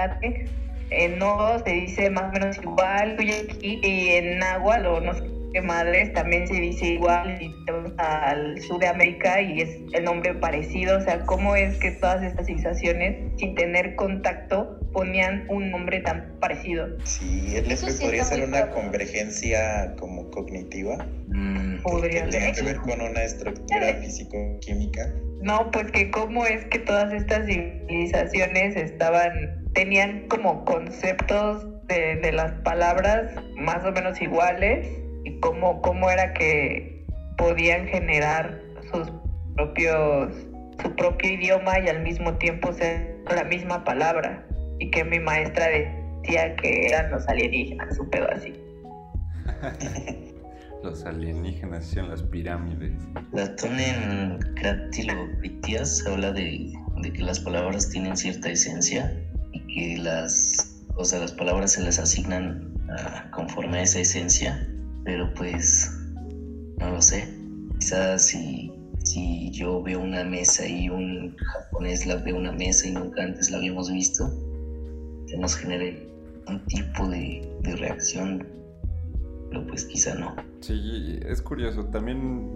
en 0.90 1.18
no 1.18 1.58
se 1.64 1.70
dice 1.70 2.10
más 2.10 2.24
o 2.24 2.32
menos 2.32 2.58
igual, 2.58 3.16
y 3.20 4.08
en 4.10 4.38
náhuatl 4.38 4.86
o 4.86 5.00
no 5.00 5.14
sé 5.14 5.39
qué 5.52 5.60
madres 5.62 6.12
también 6.12 6.46
se 6.46 6.54
dice 6.54 6.86
igual, 6.86 7.38
y 7.40 7.52
te 7.64 7.72
vas 7.72 7.92
al 7.98 8.60
sur 8.62 8.80
de 8.80 8.88
América 8.88 9.40
y 9.40 9.60
es 9.60 9.78
el 9.92 10.04
nombre 10.04 10.34
parecido, 10.34 10.98
o 10.98 11.00
sea, 11.00 11.20
cómo 11.20 11.56
es 11.56 11.78
que 11.78 11.92
todas 11.92 12.22
estas 12.22 12.46
civilizaciones, 12.46 13.16
sin 13.38 13.54
tener 13.54 13.94
contacto, 13.96 14.78
ponían 14.92 15.46
un 15.48 15.70
nombre 15.70 16.00
tan 16.00 16.36
parecido. 16.40 16.88
Sí, 17.04 17.54
el 17.56 17.76
sí 17.76 17.86
podría 18.00 18.24
ser 18.24 18.44
una 18.44 18.70
convergencia 18.70 19.94
como 19.96 20.30
cognitiva, 20.30 20.98
Mm, 21.30 21.76
que 21.76 21.82
Podría 21.82 22.52
que 22.52 22.62
ver 22.62 22.76
con 22.78 23.00
una 23.00 23.22
estructura 23.22 23.94
físico-química. 23.94 25.08
No, 25.40 25.70
pues 25.70 25.90
que 25.92 26.10
cómo 26.10 26.44
es 26.44 26.64
que 26.66 26.80
todas 26.80 27.12
estas 27.12 27.46
civilizaciones 27.46 28.74
estaban, 28.74 29.64
tenían 29.72 30.26
como 30.26 30.64
conceptos 30.64 31.66
de, 31.86 32.16
de 32.16 32.32
las 32.32 32.52
palabras 32.62 33.30
más 33.56 33.84
o 33.84 33.92
menos 33.92 34.20
iguales 34.20 34.88
y 35.24 35.38
cómo, 35.40 35.80
cómo 35.82 36.10
era 36.10 36.32
que 36.34 37.04
podían 37.36 37.86
generar 37.86 38.60
sus 38.92 39.10
propios, 39.56 40.32
su 40.82 40.94
propio 40.96 41.32
idioma 41.32 41.78
y 41.80 41.88
al 41.88 42.02
mismo 42.02 42.34
tiempo 42.34 42.72
ser 42.72 43.16
la 43.34 43.44
misma 43.44 43.84
palabra. 43.84 44.46
Y 44.78 44.90
que 44.90 45.04
mi 45.04 45.18
maestra 45.18 45.66
decía 45.68 46.56
que 46.56 46.86
eran 46.86 47.10
los 47.10 47.28
alienígenas, 47.28 47.98
un 47.98 48.10
pedo 48.10 48.28
así. 48.30 48.54
los 50.82 51.04
alienígenas 51.04 51.86
hacían 51.86 52.08
las 52.08 52.22
pirámides. 52.22 52.92
Platón 53.32 53.78
en 53.78 54.38
Cratilocritias 54.54 56.06
habla 56.06 56.32
de, 56.32 56.72
de 57.02 57.12
que 57.12 57.22
las 57.22 57.40
palabras 57.40 57.90
tienen 57.90 58.16
cierta 58.16 58.50
esencia 58.50 59.12
y 59.52 59.60
que 59.74 60.02
las, 60.02 60.82
o 60.96 61.04
sea, 61.04 61.20
las 61.20 61.32
palabras 61.32 61.72
se 61.72 61.82
les 61.82 61.98
asignan 61.98 62.74
ah, 62.90 63.28
conforme 63.32 63.78
a 63.78 63.82
esa 63.82 64.00
esencia, 64.00 64.66
pero 65.04 65.32
pues 65.34 65.90
no 66.78 66.90
lo 66.90 67.02
sé. 67.02 67.28
Quizás 67.78 68.26
si, 68.26 68.72
si 69.04 69.50
yo 69.52 69.82
veo 69.82 70.00
una 70.00 70.24
mesa 70.24 70.66
y 70.66 70.88
un 70.88 71.36
japonés 71.36 72.06
la 72.06 72.16
ve 72.16 72.32
una 72.32 72.52
mesa 72.52 72.88
y 72.88 72.92
nunca 72.92 73.22
antes 73.22 73.50
la 73.50 73.58
habíamos 73.58 73.90
visto, 73.90 74.30
que 75.26 75.36
nos 75.36 75.56
genere 75.56 76.08
un 76.48 76.64
tipo 76.66 77.08
de, 77.08 77.48
de 77.62 77.76
reacción 77.76 78.46
pero 79.50 79.66
pues 79.66 79.84
quizá 79.84 80.14
no. 80.14 80.34
Sí, 80.60 81.18
es 81.26 81.42
curioso. 81.42 81.84
También 81.86 82.52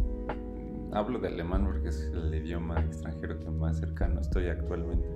hablo 0.93 1.19
de 1.19 1.29
alemán 1.29 1.65
porque 1.65 1.89
es 1.89 2.11
el 2.15 2.33
idioma 2.35 2.81
extranjero 2.81 3.39
que 3.41 3.51
más 3.51 3.79
cercano 3.79 4.21
estoy 4.21 4.49
actualmente. 4.49 5.07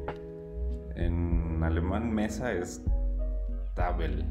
En 0.97 1.62
alemán 1.62 2.12
mesa 2.12 2.53
es 2.53 2.83
tabel. 3.75 4.25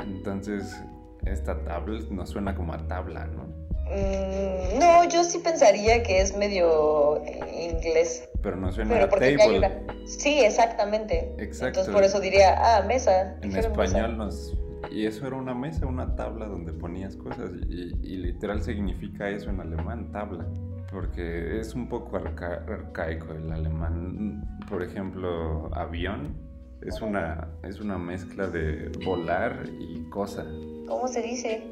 Entonces, 0.00 0.82
esta 1.26 1.62
tabel 1.64 2.06
no 2.14 2.26
suena 2.26 2.54
como 2.54 2.72
a 2.74 2.78
tabla, 2.86 3.26
¿no? 3.26 3.44
Mm, 3.86 4.78
no, 4.78 5.08
yo 5.08 5.24
sí 5.24 5.38
pensaría 5.38 6.02
que 6.02 6.20
es 6.20 6.36
medio 6.36 7.22
eh, 7.24 7.70
inglés. 7.70 8.28
Pero 8.42 8.56
no 8.56 8.72
suena 8.72 8.90
Pero 8.94 9.04
a 9.04 9.08
table. 9.08 9.58
una... 9.58 9.70
Sí, 10.06 10.40
exactamente. 10.40 11.34
Exacto. 11.38 11.66
Entonces 11.80 11.94
por 11.94 12.02
eso 12.02 12.20
diría, 12.20 12.54
ah, 12.58 12.82
mesa. 12.82 13.36
En 13.42 13.50
dijeron 13.50 13.72
mesa. 13.72 13.84
español 13.84 14.16
nos... 14.18 14.54
Y 14.90 15.06
eso 15.06 15.26
era 15.26 15.36
una 15.36 15.54
mesa, 15.54 15.86
una 15.86 16.14
tabla 16.14 16.46
donde 16.46 16.72
ponías 16.72 17.16
cosas. 17.16 17.50
Y, 17.68 17.94
y 18.02 18.16
literal 18.18 18.62
significa 18.62 19.28
eso 19.30 19.50
en 19.50 19.60
alemán, 19.60 20.10
tabla. 20.12 20.46
Porque 20.90 21.58
es 21.58 21.74
un 21.74 21.88
poco 21.88 22.16
arca- 22.16 22.64
arcaico 22.68 23.32
el 23.32 23.50
alemán. 23.50 24.42
Por 24.68 24.82
ejemplo, 24.82 25.70
avión 25.74 26.36
es 26.82 27.00
una, 27.00 27.48
es 27.62 27.80
una 27.80 27.96
mezcla 27.98 28.46
de 28.46 28.90
volar 29.04 29.64
y 29.80 30.08
cosa. 30.10 30.44
¿Cómo 30.86 31.08
se 31.08 31.22
dice? 31.22 31.62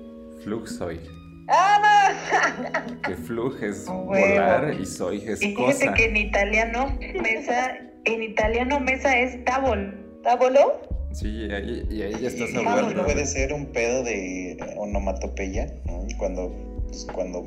Flugzeug. 0.42 1.00
¡Ah, 1.48 2.84
Que 3.06 3.14
flug 3.16 3.62
es 3.62 3.86
Huevo. 3.88 4.04
volar 4.06 4.74
y 4.80 4.86
soig 4.86 5.28
es 5.28 5.42
Y 5.42 5.54
fíjate 5.54 5.86
cosa. 5.86 5.94
que 5.94 6.04
en 6.06 6.16
italiano, 6.16 6.96
mesa, 7.20 7.76
en 8.04 8.22
italiano 8.22 8.80
mesa 8.80 9.18
es 9.18 9.44
no! 9.44 10.20
¿Tabolo? 10.22 10.80
Sí, 11.12 11.28
y 11.28 11.52
ahí, 11.52 11.86
y 11.90 12.02
ahí 12.02 12.14
ya 12.20 12.28
estás 12.28 12.54
hablando. 12.54 13.04
puede 13.04 13.26
ser 13.26 13.52
un 13.52 13.66
pedo 13.66 14.02
de 14.04 14.56
onomatopeya, 14.78 15.66
¿no? 15.84 16.04
cuando, 16.16 16.52
pues, 16.86 17.06
cuando 17.12 17.46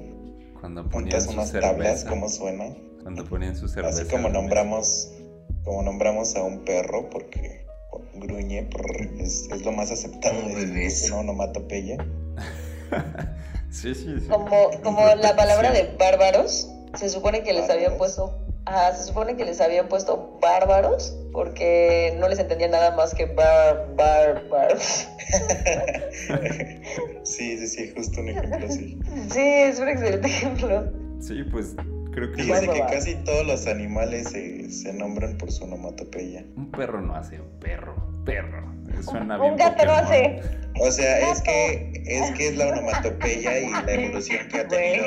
Cuando 0.59 0.87
su 1.21 1.31
unas 1.31 1.51
tablas. 1.53 2.05
¿cómo 2.05 2.29
suena? 2.29 2.65
Cuando 3.01 3.23
ponían 3.25 3.55
su 3.55 3.67
cerveza. 3.67 4.01
Así 4.01 4.11
como 4.11 4.29
nombramos, 4.29 5.11
como 5.63 5.81
nombramos 5.83 6.35
a 6.35 6.43
un 6.43 6.63
perro, 6.65 7.09
porque 7.09 7.64
gruñe, 8.15 8.63
prr, 8.63 9.19
es, 9.19 9.47
es 9.51 9.65
lo 9.65 9.71
más 9.71 9.91
aceptado 9.91 10.41
Como 10.41 10.55
de 10.55 10.93
una 11.07 11.17
onomatopeya. 11.17 11.97
Sí, 13.75 13.93
sí, 13.93 14.15
sí. 14.21 14.27
Como, 14.29 14.71
como 14.83 15.05
la 15.15 15.35
palabra 15.35 15.73
de 15.73 15.93
bárbaros, 15.99 16.71
se 16.97 17.09
supone 17.09 17.43
que 17.43 17.51
les 17.51 17.69
habían 17.69 17.97
puesto, 17.97 18.39
ah, 18.65 18.93
se 18.95 19.03
supone 19.03 19.35
que 19.35 19.43
les 19.43 19.59
habían 19.59 19.89
puesto 19.89 20.39
bárbaros 20.41 21.13
porque 21.33 22.15
no 22.17 22.29
les 22.29 22.39
entendía 22.39 22.69
nada 22.69 22.95
más 22.95 23.13
que 23.13 23.25
bar, 23.25 23.93
bar, 23.97 24.47
bar. 24.47 24.79
sí, 27.23 27.57
sí, 27.57 27.67
sí, 27.67 27.91
justo 27.93 28.21
un 28.21 28.29
ejemplo 28.29 28.65
así. 28.65 28.97
Sí, 29.29 29.41
es 29.41 29.77
un 29.79 29.89
excelente 29.89 30.29
ejemplo. 30.29 30.93
Sí, 31.19 31.43
pues 31.51 31.75
creo 32.15 32.31
que 32.31 32.43
Fíjese 32.43 32.67
que 32.69 32.79
casi 32.79 33.15
todos 33.15 33.45
los 33.45 33.67
animales 33.67 34.29
se, 34.29 34.69
se 34.71 34.93
nombran 34.93 35.37
por 35.37 35.51
su 35.51 35.65
onomatopeya. 35.65 36.45
un 36.55 36.71
perro 36.71 37.01
no 37.01 37.15
hace 37.15 37.39
un 37.41 37.59
perro. 37.59 37.95
Perro. 38.25 38.73
Suena 39.01 39.35
Un 39.35 39.41
bien 39.41 39.57
gato 39.57 39.85
no 39.85 39.91
hace. 39.91 40.41
O 40.79 40.89
sea, 40.89 41.31
es 41.31 41.41
que 41.41 41.91
es 42.05 42.31
que 42.31 42.47
es 42.49 42.57
la 42.57 42.67
onomatopeya 42.67 43.59
y 43.59 43.69
la 43.69 43.93
evolución 43.93 44.47
que 44.47 44.59
ha 44.59 44.67
tenido. 44.67 45.05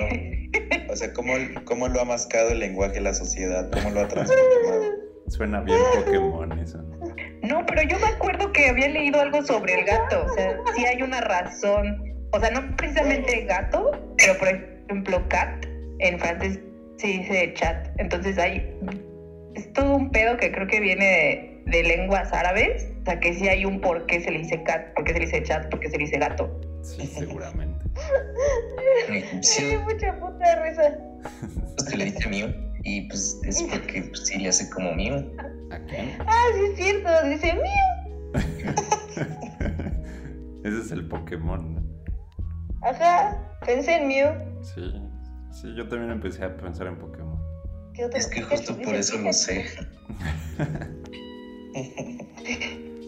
O 0.90 0.96
sea, 0.96 1.12
cómo, 1.12 1.34
cómo 1.64 1.88
lo 1.88 2.00
ha 2.00 2.04
mascado 2.04 2.50
el 2.50 2.60
lenguaje 2.60 3.00
la 3.00 3.14
sociedad, 3.14 3.70
cómo 3.70 3.90
lo 3.90 4.00
ha 4.00 4.08
transformado. 4.08 4.84
Suena 5.28 5.60
bien 5.60 5.78
Pokémon 5.94 6.58
eso. 6.58 6.78
No, 7.42 7.64
pero 7.66 7.82
yo 7.82 7.98
me 7.98 8.06
acuerdo 8.06 8.52
que 8.52 8.68
había 8.68 8.88
leído 8.88 9.20
algo 9.20 9.42
sobre 9.42 9.80
el 9.80 9.84
gato. 9.84 10.24
O 10.24 10.34
sea, 10.34 10.58
sí 10.74 10.84
hay 10.84 11.02
una 11.02 11.20
razón. 11.20 12.02
O 12.32 12.40
sea, 12.40 12.50
no 12.50 12.76
precisamente 12.76 13.44
gato, 13.44 13.90
pero 14.16 14.38
por 14.38 14.48
ejemplo, 14.48 15.28
cat 15.28 15.66
en 15.98 16.18
francés 16.18 16.60
se 16.98 17.06
dice 17.06 17.52
chat. 17.54 17.88
Entonces 17.98 18.38
hay. 18.38 18.62
Es 19.54 19.72
todo 19.72 19.96
un 19.96 20.11
pedo 20.11 20.37
que 20.37 20.52
creo 20.52 20.66
que 20.66 20.80
viene 20.80 21.62
de, 21.66 21.78
de 21.78 21.82
lenguas 21.82 22.32
árabes. 22.32 22.87
O 23.02 23.04
sea, 23.04 23.18
que 23.18 23.32
sí 23.34 23.48
hay 23.48 23.64
un 23.64 23.80
por 23.80 24.06
qué 24.06 24.20
se 24.20 24.30
le 24.30 24.38
dice 24.38 24.62
cat, 24.64 24.92
por 24.94 25.04
qué 25.04 25.12
se 25.14 25.18
le 25.20 25.24
dice 25.26 25.42
chat, 25.42 25.68
por 25.70 25.80
qué 25.80 25.88
se 25.88 25.98
le 25.98 26.04
dice 26.04 26.18
gato. 26.18 26.61
Sí, 26.82 27.06
seguramente. 27.06 27.84
En 29.08 29.14
Me 29.14 29.20
dio 29.68 29.80
mucha 29.82 30.18
puta 30.20 30.62
risa. 30.62 30.96
se 31.78 31.96
le 31.96 32.04
dice 32.06 32.28
mío 32.28 32.46
y 32.84 33.08
pues 33.08 33.40
es 33.44 33.62
porque 33.64 34.02
pues, 34.02 34.26
sí 34.26 34.38
le 34.38 34.48
hace 34.48 34.68
como 34.70 34.94
mío. 34.94 35.16
¿A 35.70 35.78
quién? 35.80 36.16
Ah, 36.20 36.44
sí 36.54 36.61
es 36.70 36.76
cierto, 36.76 37.08
dice 37.28 37.54
mío. 37.54 38.34
Ese 40.64 40.78
es 40.80 40.90
el 40.92 41.08
Pokémon. 41.08 41.74
¿no? 41.74 41.82
Ajá, 42.82 43.37
pensé 43.66 43.96
en 43.96 44.08
mío. 44.08 44.28
Sí. 44.62 44.92
Sí, 45.50 45.74
yo 45.74 45.88
también 45.88 46.11
empecé 46.12 46.44
a 46.44 46.56
pensar 46.56 46.87
en 46.87 46.96
Pokémon. 46.98 47.38
Es 48.14 48.28
que 48.28 48.42
justo 48.42 48.76
por 48.80 48.94
eso 48.94 49.18
lo 49.18 49.32
sé. 49.32 49.66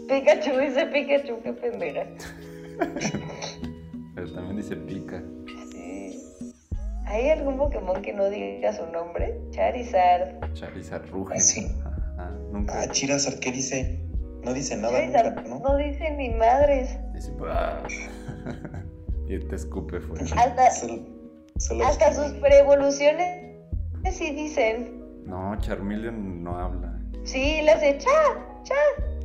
Pikachu 0.08 0.58
dice 0.58 0.86
Pikachu, 0.86 1.40
qué 1.42 1.52
pendeja. 1.52 2.06
Pero 4.14 4.32
también 4.32 4.56
dice 4.56 4.74
pica. 4.76 5.22
Sí. 5.70 6.20
¿Hay 7.06 7.30
algún 7.30 7.56
Pokémon 7.56 8.02
que 8.02 8.12
no 8.12 8.28
diga 8.28 8.72
su 8.72 8.84
nombre? 8.86 9.40
Charizard. 9.50 10.52
Charizard 10.54 11.08
ruge. 11.10 11.34
Ah, 11.36 11.40
sí. 11.40 11.66
Ajá, 11.84 12.30
nunca. 12.50 12.82
Ah, 12.82 12.88
Chirazar, 12.90 13.38
¿qué 13.38 13.52
dice? 13.52 14.00
No 14.42 14.52
dice 14.52 14.76
nada 14.76 14.92
Charizard 14.98 15.36
nunca, 15.36 15.48
¿no? 15.48 15.58
no 15.60 15.76
dice 15.76 16.10
ni 16.16 16.30
madres. 16.30 16.98
Dice, 17.14 17.30
"Bah". 17.38 17.82
y 19.28 19.38
te 19.38 19.54
escupe 19.54 20.00
fuera. 20.00 20.24
Hasta, 20.24 20.70
Solo, 21.60 21.86
hasta 21.86 22.12
sus 22.14 22.32
preevoluciones 22.40 23.50
sí 24.10 24.34
dicen. 24.34 24.98
No, 25.26 25.54
Charmeleon 25.58 26.42
no 26.42 26.58
habla. 26.58 26.98
Sí, 27.24 27.60
le 27.62 27.72
hace 27.72 27.98
cha, 27.98 28.08
cha. 28.62 28.74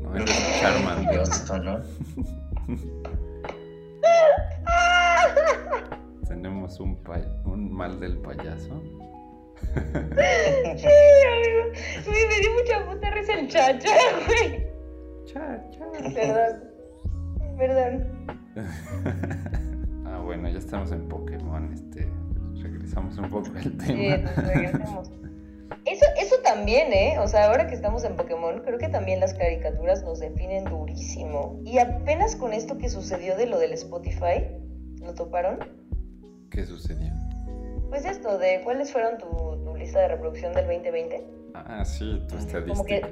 No, 0.02 0.18
es 0.18 0.26
Charmander. 0.60 1.24
Tenemos 6.28 6.78
un, 6.82 7.00
un 7.46 7.74
mal 7.74 8.02
del 8.02 8.18
payaso. 8.18 8.84
Sí, 9.74 10.90
amigo. 11.32 11.72
Me 12.06 12.40
dio 12.42 12.52
mucha 12.54 12.86
puta 12.86 13.10
risa 13.12 13.34
el 13.34 13.48
cha, 13.48 13.80
cha, 13.80 13.96
güey. 14.28 14.68
Cha, 15.24 15.64
cha. 15.72 15.86
Perdón. 16.14 16.64
Perdón. 17.58 18.28
ah, 20.06 20.20
bueno, 20.22 20.50
ya 20.50 20.60
estamos 20.60 20.92
en 20.92 21.08
Pokémon. 21.08 21.72
Este, 21.74 22.10
regresamos 22.96 23.18
un 23.18 23.30
poco 23.30 23.58
al 23.58 23.64
Sí, 23.64 23.70
tema. 23.94 24.16
entonces 24.16 24.48
regresemos. 24.48 25.12
Eso, 25.86 26.06
eso 26.20 26.36
también, 26.44 26.92
¿eh? 26.94 27.18
O 27.20 27.28
sea, 27.28 27.46
ahora 27.46 27.68
que 27.68 27.76
estamos 27.76 28.04
en 28.06 28.16
Pokémon, 28.16 28.62
creo 28.64 28.80
que 28.80 28.88
también 28.88 29.20
las 29.20 29.36
caricaturas 29.36 30.04
nos 30.04 30.20
definen 30.20 30.64
durísimo. 30.66 31.60
Y 31.64 31.78
apenas 31.78 32.36
con 32.36 32.54
esto 32.54 32.78
que 32.80 32.90
sucedió 32.90 33.36
de 33.38 33.46
lo 33.46 33.60
del 33.60 33.72
Spotify, 33.74 34.46
¿lo 35.04 35.14
toparon? 35.14 35.60
¿Qué 36.50 36.66
sucedió? 36.66 37.12
Pues 37.90 38.04
esto, 38.06 38.40
de 38.40 38.62
cuáles 38.64 38.92
fueron 38.92 39.20
tu, 39.20 39.64
tu 39.64 39.76
lista 39.76 40.00
de 40.02 40.08
reproducción 40.08 40.54
del 40.54 40.66
2020. 40.66 41.24
Ah, 41.54 41.86
sí, 41.86 42.20
tu 42.30 42.36
Como 42.68 42.84
que- 42.86 42.96
estadística. 42.98 43.08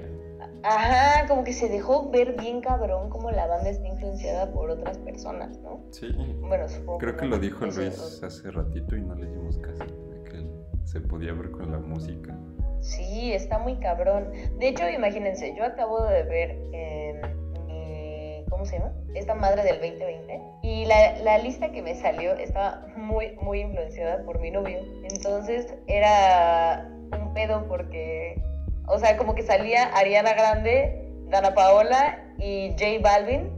Ajá, 0.64 1.28
como 1.28 1.44
que 1.44 1.52
se 1.52 1.68
dejó 1.68 2.10
ver 2.10 2.36
bien 2.40 2.62
cabrón 2.62 3.10
cómo 3.10 3.32
la 3.32 3.48
banda 3.48 3.70
está 3.70 3.86
influenciada 3.86 4.52
por 4.52 4.70
otras 4.70 4.98
personas, 5.00 5.60
¿no? 5.60 5.84
Sí, 5.92 6.08
Bueno, 6.40 6.70
supongo 6.70 7.00
creo 7.00 7.18
que 7.18 7.26
lo 7.26 7.38
dijo 7.38 7.66
Luis 7.66 8.24
hace 8.24 8.50
ratito 8.50 8.96
y 8.96 9.02
no 9.02 9.14
le 9.16 9.28
hicimos 9.28 9.58
caso. 9.60 9.84
De 9.84 10.24
que 10.24 10.38
él 10.38 10.50
se 10.86 11.02
podía 11.02 11.34
ver 11.34 11.52
con 11.52 11.72
la 11.72 11.80
música. 11.80 12.34
Sí, 12.80 13.34
está 13.34 13.60
muy 13.60 13.76
cabrón. 13.80 14.32
De 14.60 14.68
hecho, 14.70 14.90
imagínense, 14.90 15.54
yo 15.56 15.66
acabo 15.66 16.04
de 16.04 16.24
ver 16.24 16.52
en 16.74 17.22
mi. 17.66 18.46
¿Cómo 18.50 18.66
se 18.66 18.78
llama? 18.78 18.94
Esta 19.16 19.36
madre 19.36 19.64
del 19.64 19.80
2020. 19.80 20.42
Y 20.64 20.86
la, 20.86 21.18
la 21.20 21.38
lista 21.40 21.72
que 21.72 21.82
me 21.82 21.96
salió 21.96 22.34
estaba 22.34 22.86
muy, 22.96 23.36
muy 23.42 23.62
influenciada 23.62 24.24
por 24.26 24.40
mi 24.40 24.52
novio. 24.52 24.80
Entonces 25.10 25.74
era 25.88 26.90
un 27.20 27.34
pedo 27.34 27.66
porque. 27.68 28.42
O 28.88 29.00
sea, 29.00 29.18
como 29.18 29.36
que 29.36 29.44
salía 29.44 29.86
Ariana 29.96 30.34
Grande, 30.34 31.10
Dana 31.30 31.54
Paola 31.54 32.20
y 32.38 32.72
J 32.72 33.00
Balvin. 33.02 33.50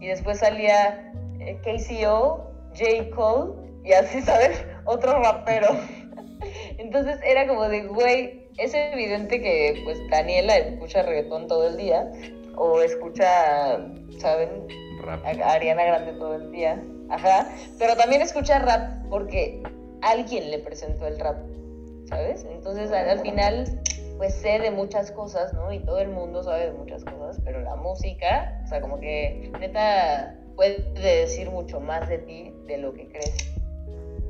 Y 0.00 0.06
después 0.06 0.38
salía 0.38 1.12
eh, 1.40 1.58
KCO, 1.62 2.50
J. 2.76 3.10
Cole 3.14 3.52
y 3.84 3.92
así, 3.92 4.20
¿sabes? 4.22 4.64
Otro 4.84 5.22
rapero. 5.22 5.68
Entonces 6.78 7.18
era 7.24 7.46
como 7.46 7.68
de, 7.68 7.86
güey, 7.86 8.48
es 8.58 8.74
evidente 8.74 9.40
que 9.40 9.80
pues 9.84 9.98
Daniela 10.10 10.56
escucha 10.56 11.02
reggaetón 11.02 11.46
todo 11.46 11.68
el 11.68 11.76
día 11.76 12.10
o 12.56 12.80
escucha, 12.80 13.78
¿saben? 14.18 14.66
Rap. 15.02 15.24
A 15.24 15.52
Ariana 15.52 15.84
Grande 15.84 16.12
todo 16.12 16.36
el 16.36 16.52
día. 16.52 16.82
Ajá. 17.10 17.48
Pero 17.78 17.96
también 17.96 18.22
escucha 18.22 18.58
rap 18.58 19.06
porque 19.08 19.62
alguien 20.02 20.50
le 20.50 20.58
presentó 20.58 21.06
el 21.06 21.18
rap, 21.18 21.36
¿sabes? 22.08 22.44
Entonces 22.44 22.90
al, 22.92 23.08
al 23.08 23.20
final 23.20 23.80
pues 24.20 24.34
sé 24.34 24.58
de 24.58 24.70
muchas 24.70 25.10
cosas, 25.12 25.54
¿no? 25.54 25.72
Y 25.72 25.78
todo 25.78 25.98
el 25.98 26.10
mundo 26.10 26.42
sabe 26.42 26.66
de 26.66 26.72
muchas 26.72 27.02
cosas, 27.06 27.40
pero 27.42 27.62
la 27.62 27.74
música, 27.74 28.60
o 28.62 28.66
sea, 28.66 28.82
como 28.82 29.00
que 29.00 29.50
neta 29.58 30.36
puede 30.56 30.92
decir 30.92 31.48
mucho 31.48 31.80
más 31.80 32.06
de 32.06 32.18
ti 32.18 32.54
de 32.66 32.76
lo 32.76 32.92
que 32.92 33.08
crees. 33.08 33.50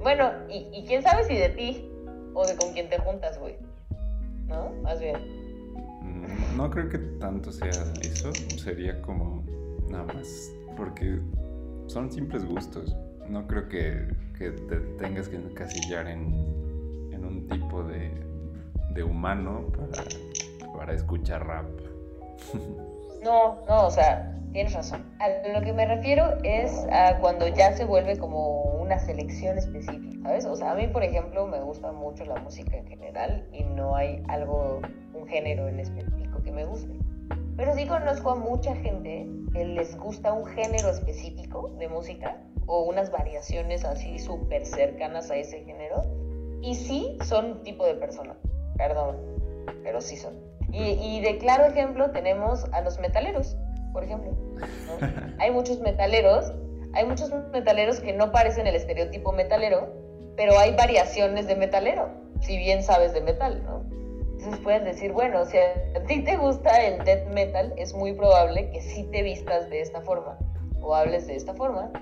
Bueno, 0.00 0.30
y, 0.48 0.68
y 0.72 0.84
quién 0.86 1.02
sabe 1.02 1.24
si 1.24 1.34
de 1.34 1.48
ti 1.48 1.90
o 2.34 2.46
de 2.46 2.54
con 2.56 2.72
quién 2.72 2.88
te 2.88 2.98
juntas, 2.98 3.36
güey. 3.40 3.56
¿No? 4.46 4.70
Más 4.80 5.00
bien. 5.00 5.16
Mm, 6.02 6.56
No 6.56 6.70
creo 6.70 6.88
que 6.88 6.98
tanto 7.18 7.50
sea 7.50 7.70
eso, 8.02 8.32
sería 8.62 9.02
como 9.02 9.42
nada 9.88 10.04
más, 10.04 10.52
porque 10.76 11.18
son 11.88 12.12
simples 12.12 12.44
gustos. 12.44 12.96
No 13.28 13.44
creo 13.48 13.68
que, 13.68 14.06
que 14.38 14.52
te 14.52 14.76
tengas 15.00 15.28
que 15.28 15.34
encasillar 15.34 16.06
en, 16.06 16.32
en 17.12 17.24
un 17.24 17.48
tipo 17.48 17.82
de, 17.82 18.29
de 18.92 19.02
humano 19.02 19.66
para, 19.76 20.76
para 20.76 20.92
escuchar 20.94 21.46
rap. 21.46 21.66
No, 23.22 23.60
no, 23.66 23.86
o 23.86 23.90
sea, 23.90 24.34
tienes 24.52 24.72
razón. 24.72 25.04
A 25.18 25.28
lo 25.52 25.60
que 25.60 25.74
me 25.74 25.84
refiero 25.84 26.38
es 26.42 26.86
a 26.90 27.18
cuando 27.18 27.46
ya 27.48 27.72
se 27.74 27.84
vuelve 27.84 28.18
como 28.18 28.62
una 28.80 28.98
selección 28.98 29.58
específica, 29.58 30.22
¿sabes? 30.22 30.46
O 30.46 30.56
sea, 30.56 30.72
a 30.72 30.74
mí, 30.74 30.86
por 30.88 31.02
ejemplo, 31.02 31.46
me 31.46 31.60
gusta 31.60 31.92
mucho 31.92 32.24
la 32.24 32.36
música 32.36 32.76
en 32.76 32.86
general 32.86 33.46
y 33.52 33.64
no 33.64 33.94
hay 33.94 34.22
algo, 34.28 34.80
un 35.12 35.26
género 35.26 35.68
en 35.68 35.80
específico 35.80 36.42
que 36.42 36.50
me 36.50 36.64
guste. 36.64 36.98
Pero 37.56 37.74
sí 37.74 37.86
conozco 37.86 38.30
a 38.30 38.36
mucha 38.36 38.74
gente 38.76 39.28
que 39.52 39.66
les 39.66 39.96
gusta 39.98 40.32
un 40.32 40.46
género 40.46 40.88
específico 40.88 41.68
de 41.78 41.88
música 41.88 42.38
o 42.66 42.84
unas 42.84 43.10
variaciones 43.10 43.84
así 43.84 44.18
súper 44.18 44.64
cercanas 44.64 45.30
a 45.30 45.36
ese 45.36 45.62
género. 45.62 46.02
Y 46.62 46.74
sí 46.74 47.18
son 47.24 47.52
un 47.52 47.62
tipo 47.62 47.84
de 47.84 47.94
persona, 47.94 48.36
perdón, 48.80 49.16
pero 49.82 50.00
sí 50.00 50.16
son. 50.16 50.34
Y, 50.72 50.92
y 50.92 51.20
de 51.20 51.36
claro 51.36 51.66
ejemplo 51.66 52.10
tenemos 52.12 52.64
a 52.72 52.80
los 52.80 52.98
metaleros, 52.98 53.56
por 53.92 54.04
ejemplo. 54.04 54.32
¿no? 54.32 55.06
Hay 55.38 55.50
muchos 55.50 55.80
metaleros, 55.80 56.52
hay 56.92 57.04
muchos 57.04 57.30
metaleros 57.52 58.00
que 58.00 58.12
no 58.12 58.32
parecen 58.32 58.66
el 58.66 58.74
estereotipo 58.74 59.32
metalero, 59.32 59.88
pero 60.36 60.58
hay 60.58 60.74
variaciones 60.74 61.46
de 61.46 61.54
metalero, 61.54 62.08
si 62.40 62.58
bien 62.58 62.82
sabes 62.82 63.12
de 63.12 63.20
metal, 63.20 63.62
¿no? 63.62 63.84
Entonces 64.32 64.60
puedes 64.64 64.84
decir, 64.84 65.12
bueno, 65.12 65.44
si 65.44 65.58
a 65.58 66.02
ti 66.08 66.24
te 66.24 66.36
gusta 66.36 66.84
el 66.84 67.04
death 67.04 67.28
metal, 67.28 67.74
es 67.76 67.94
muy 67.94 68.14
probable 68.14 68.70
que 68.70 68.80
sí 68.80 69.04
te 69.12 69.22
vistas 69.22 69.70
de 69.70 69.82
esta 69.82 70.00
forma 70.00 70.36
o 70.80 70.94
hables 70.94 71.26
de 71.28 71.36
esta 71.36 71.54
forma. 71.54 71.92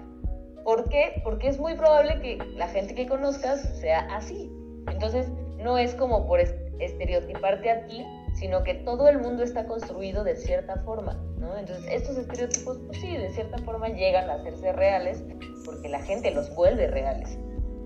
¿Por 0.65 0.89
qué? 0.89 1.21
Porque 1.23 1.49
es 1.49 1.59
muy 1.59 1.75
probable 1.75 2.21
que 2.21 2.39
la 2.55 2.69
gente 2.69 2.95
que 2.95 3.07
conozcas 3.07 3.61
sea 3.81 4.07
así. 4.15 4.51
Entonces, 4.91 5.27
no 5.59 5.77
es 5.77 5.95
como 5.95 6.27
por 6.27 6.41
estereotiparte 6.79 7.71
a 7.71 7.87
ti, 7.87 8.07
sino 8.35 8.63
que 8.63 8.75
todo 8.75 9.09
el 9.09 9.19
mundo 9.19 9.43
está 9.43 9.67
construido 9.67 10.25
de 10.25 10.37
cierta 10.37 10.77
forma, 10.83 11.15
¿no? 11.39 11.57
Entonces, 11.57 11.87
estos 11.91 12.17
estereotipos, 12.17 12.79
pues 12.87 13.01
sí, 13.01 13.17
de 13.17 13.31
cierta 13.31 13.59
forma 13.59 13.89
llegan 13.89 14.31
a 14.31 14.35
hacerse 14.35 14.73
reales 14.73 15.25
porque 15.65 15.89
la 15.89 16.01
gente 16.01 16.31
los 16.31 16.55
vuelve 16.55 16.87
reales. 16.89 17.39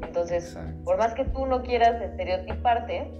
Entonces, 0.02 0.48
Exacto. 0.48 0.84
por 0.84 0.98
más 0.98 1.14
que 1.14 1.24
tú 1.24 1.46
no 1.46 1.62
quieras 1.62 2.00
estereotiparte, 2.02 3.10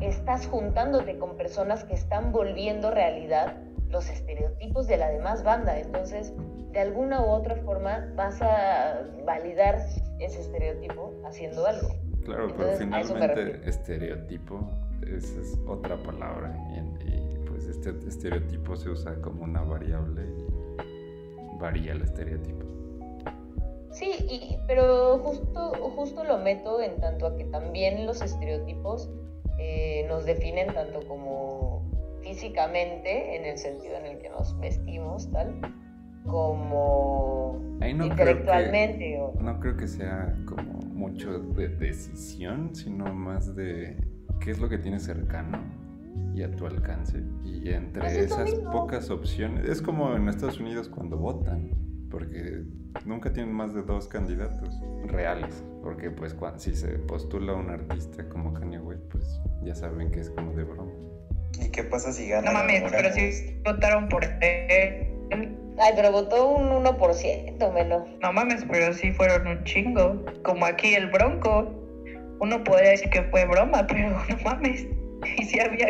estás 0.00 0.46
juntándote 0.46 1.18
con 1.18 1.36
personas 1.36 1.84
que 1.84 1.94
están 1.94 2.32
volviendo 2.32 2.90
realidad 2.90 3.56
los 3.88 4.08
estereotipos 4.08 4.86
de 4.86 4.96
la 4.96 5.08
demás 5.08 5.42
banda. 5.42 5.78
Entonces, 5.78 6.32
de 6.72 6.80
alguna 6.80 7.22
u 7.22 7.30
otra 7.30 7.56
forma 7.56 8.12
vas 8.16 8.42
a 8.42 9.02
validar 9.24 9.78
ese 10.18 10.40
estereotipo 10.40 11.14
haciendo 11.24 11.66
algo. 11.66 11.88
Claro, 12.24 12.48
pero 12.56 12.72
Entonces, 12.72 12.86
me 12.86 13.04
finalmente 13.04 13.68
estereotipo 13.68 14.70
esa 15.16 15.40
es 15.40 15.58
otra 15.66 15.96
palabra 16.02 16.56
y, 16.76 17.38
pues 17.48 17.66
este 17.66 17.90
estereotipo 18.08 18.76
se 18.76 18.90
usa 18.90 19.20
como 19.20 19.44
una 19.44 19.62
variable 19.62 20.22
y 20.22 21.58
varía 21.60 21.92
el 21.92 22.02
estereotipo. 22.02 22.64
Sí, 23.92 24.10
y- 24.28 24.58
pero 24.66 25.18
justo, 25.18 25.72
justo 25.96 26.24
lo 26.24 26.38
meto 26.38 26.80
en 26.82 27.00
tanto 27.00 27.26
a 27.26 27.36
que 27.36 27.44
también 27.44 28.06
los 28.06 28.20
estereotipos 28.22 29.08
eh, 29.58 30.04
nos 30.08 30.24
definen 30.24 30.74
tanto 30.74 31.06
como 31.06 31.88
físicamente, 32.22 33.36
en 33.36 33.44
el 33.44 33.56
sentido 33.58 33.96
en 33.98 34.06
el 34.06 34.18
que 34.18 34.28
nos 34.30 34.58
vestimos, 34.58 35.30
tal, 35.30 35.60
como 36.26 37.60
Ahí 37.80 37.94
no 37.94 38.04
creo 38.04 38.16
que, 38.16 38.22
intelectualmente. 38.32 39.20
o- 39.20 39.34
no 39.40 39.60
creo 39.60 39.76
que 39.76 39.86
sea 39.86 40.34
como 40.46 40.80
mucho 40.92 41.38
de 41.38 41.68
decisión, 41.68 42.74
sino 42.74 43.14
más 43.14 43.54
de 43.54 43.96
qué 44.40 44.50
es 44.50 44.58
lo 44.60 44.68
que 44.68 44.78
tienes 44.78 45.02
cercano 45.04 45.58
y 46.34 46.42
a 46.42 46.50
tu 46.50 46.66
alcance. 46.66 47.22
Y 47.44 47.70
entre 47.70 48.20
esas 48.24 48.50
pocas 48.72 49.10
opciones, 49.10 49.68
es 49.68 49.80
como 49.82 50.14
en 50.16 50.28
Estados 50.28 50.60
Unidos 50.60 50.88
cuando 50.88 51.16
votan, 51.16 51.70
porque 52.10 52.62
nunca 53.04 53.32
tienen 53.32 53.52
más 53.54 53.74
de 53.74 53.82
dos 53.82 54.06
candidatos 54.08 54.80
reales, 55.06 55.64
porque 55.82 56.10
pues 56.10 56.34
cuan- 56.34 56.58
si 56.60 56.74
se 56.74 56.88
postula 57.00 57.54
un 57.54 57.70
artista 57.70 58.28
como 58.28 58.52
Kanye 58.52 58.78
West, 58.78 59.02
pues 59.10 59.40
ya 59.62 59.74
saben 59.74 60.10
que 60.10 60.20
es 60.20 60.30
como 60.30 60.52
de 60.52 60.64
broma. 60.64 60.92
¿Y 61.60 61.70
qué 61.70 61.84
pasa 61.84 62.12
si 62.12 62.28
gana? 62.28 62.50
No 62.52 62.58
mames, 62.58 62.82
pero 62.90 63.12
si 63.12 63.56
votaron 63.64 64.08
por 64.08 64.24
él. 64.24 65.10
Ay, 65.76 65.92
pero 65.96 66.12
votó 66.12 66.50
un 66.54 66.68
1% 66.84 67.72
menos. 67.72 68.06
No 68.22 68.32
mames, 68.32 68.64
pero 68.70 68.92
sí 68.92 69.12
fueron 69.12 69.46
un 69.46 69.64
chingo. 69.64 70.24
Como 70.44 70.66
aquí 70.66 70.94
el 70.94 71.10
Bronco. 71.10 71.72
Uno 72.40 72.62
podría 72.64 72.90
decir 72.90 73.10
que 73.10 73.22
fue 73.24 73.44
broma, 73.46 73.86
pero 73.88 74.10
no 74.10 74.24
mames. 74.44 74.86
Y 75.38 75.44
sí 75.44 75.58
había 75.60 75.88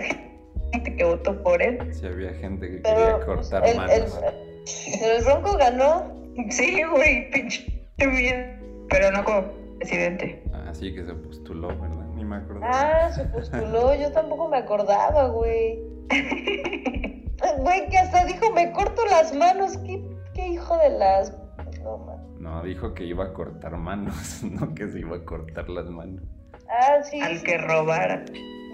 gente 0.73 0.97
que 0.97 1.05
votó 1.05 1.43
por 1.43 1.61
él. 1.63 1.79
Si 1.95 2.07
había 2.07 2.33
gente 2.35 2.69
que 2.71 2.77
Pero 2.79 2.97
quería 3.19 3.27
cortar 3.27 3.63
el, 3.65 3.71
el- 3.73 3.77
manos. 3.77 4.21
pero 5.01 5.17
el 5.17 5.25
Bronco 5.25 5.57
ganó. 5.57 6.13
Sí, 6.51 6.83
güey, 6.91 7.31
pinche 7.31 7.67
bien. 7.99 8.85
Pero 8.91 9.11
no 9.13 9.25
como 9.25 9.45
presidente. 9.79 10.43
Así 10.69 10.93
que 10.95 11.05
se 11.05 11.15
postuló, 11.15 11.69
¿verdad? 11.69 12.07
Ni 12.15 12.25
me 12.25 12.37
acuerdo. 12.37 12.61
Ah, 12.65 13.11
se 13.13 13.25
postuló. 13.35 13.95
Yo 13.95 14.11
tampoco 14.13 14.49
me 14.49 14.59
acordaba, 14.59 15.29
güey. 15.29 15.79
Güey, 17.59 17.89
que 17.89 17.99
hasta 17.99 18.25
dijo, 18.25 18.51
me 18.53 18.73
corto 18.73 19.05
las 19.11 19.35
manos. 19.35 19.77
¿Qué, 19.79 20.03
qué 20.35 20.49
hijo 20.49 20.77
de 20.79 20.91
las... 20.91 21.33
No, 21.83 21.99
man. 21.99 22.14
No, 22.45 22.63
dijo 22.63 22.93
que 22.93 23.05
iba 23.05 23.25
a 23.25 23.33
cortar 23.33 23.75
manos, 23.79 24.43
no 24.45 24.75
que 24.75 24.87
se 24.89 25.01
iba 25.01 25.17
a 25.17 25.25
cortar 25.25 25.67
las 25.71 25.87
manos. 25.87 26.23
Ah, 26.69 27.03
sí. 27.03 27.19
Al 27.21 27.39
sí. 27.39 27.45
que 27.45 27.57
robara. 27.57 28.23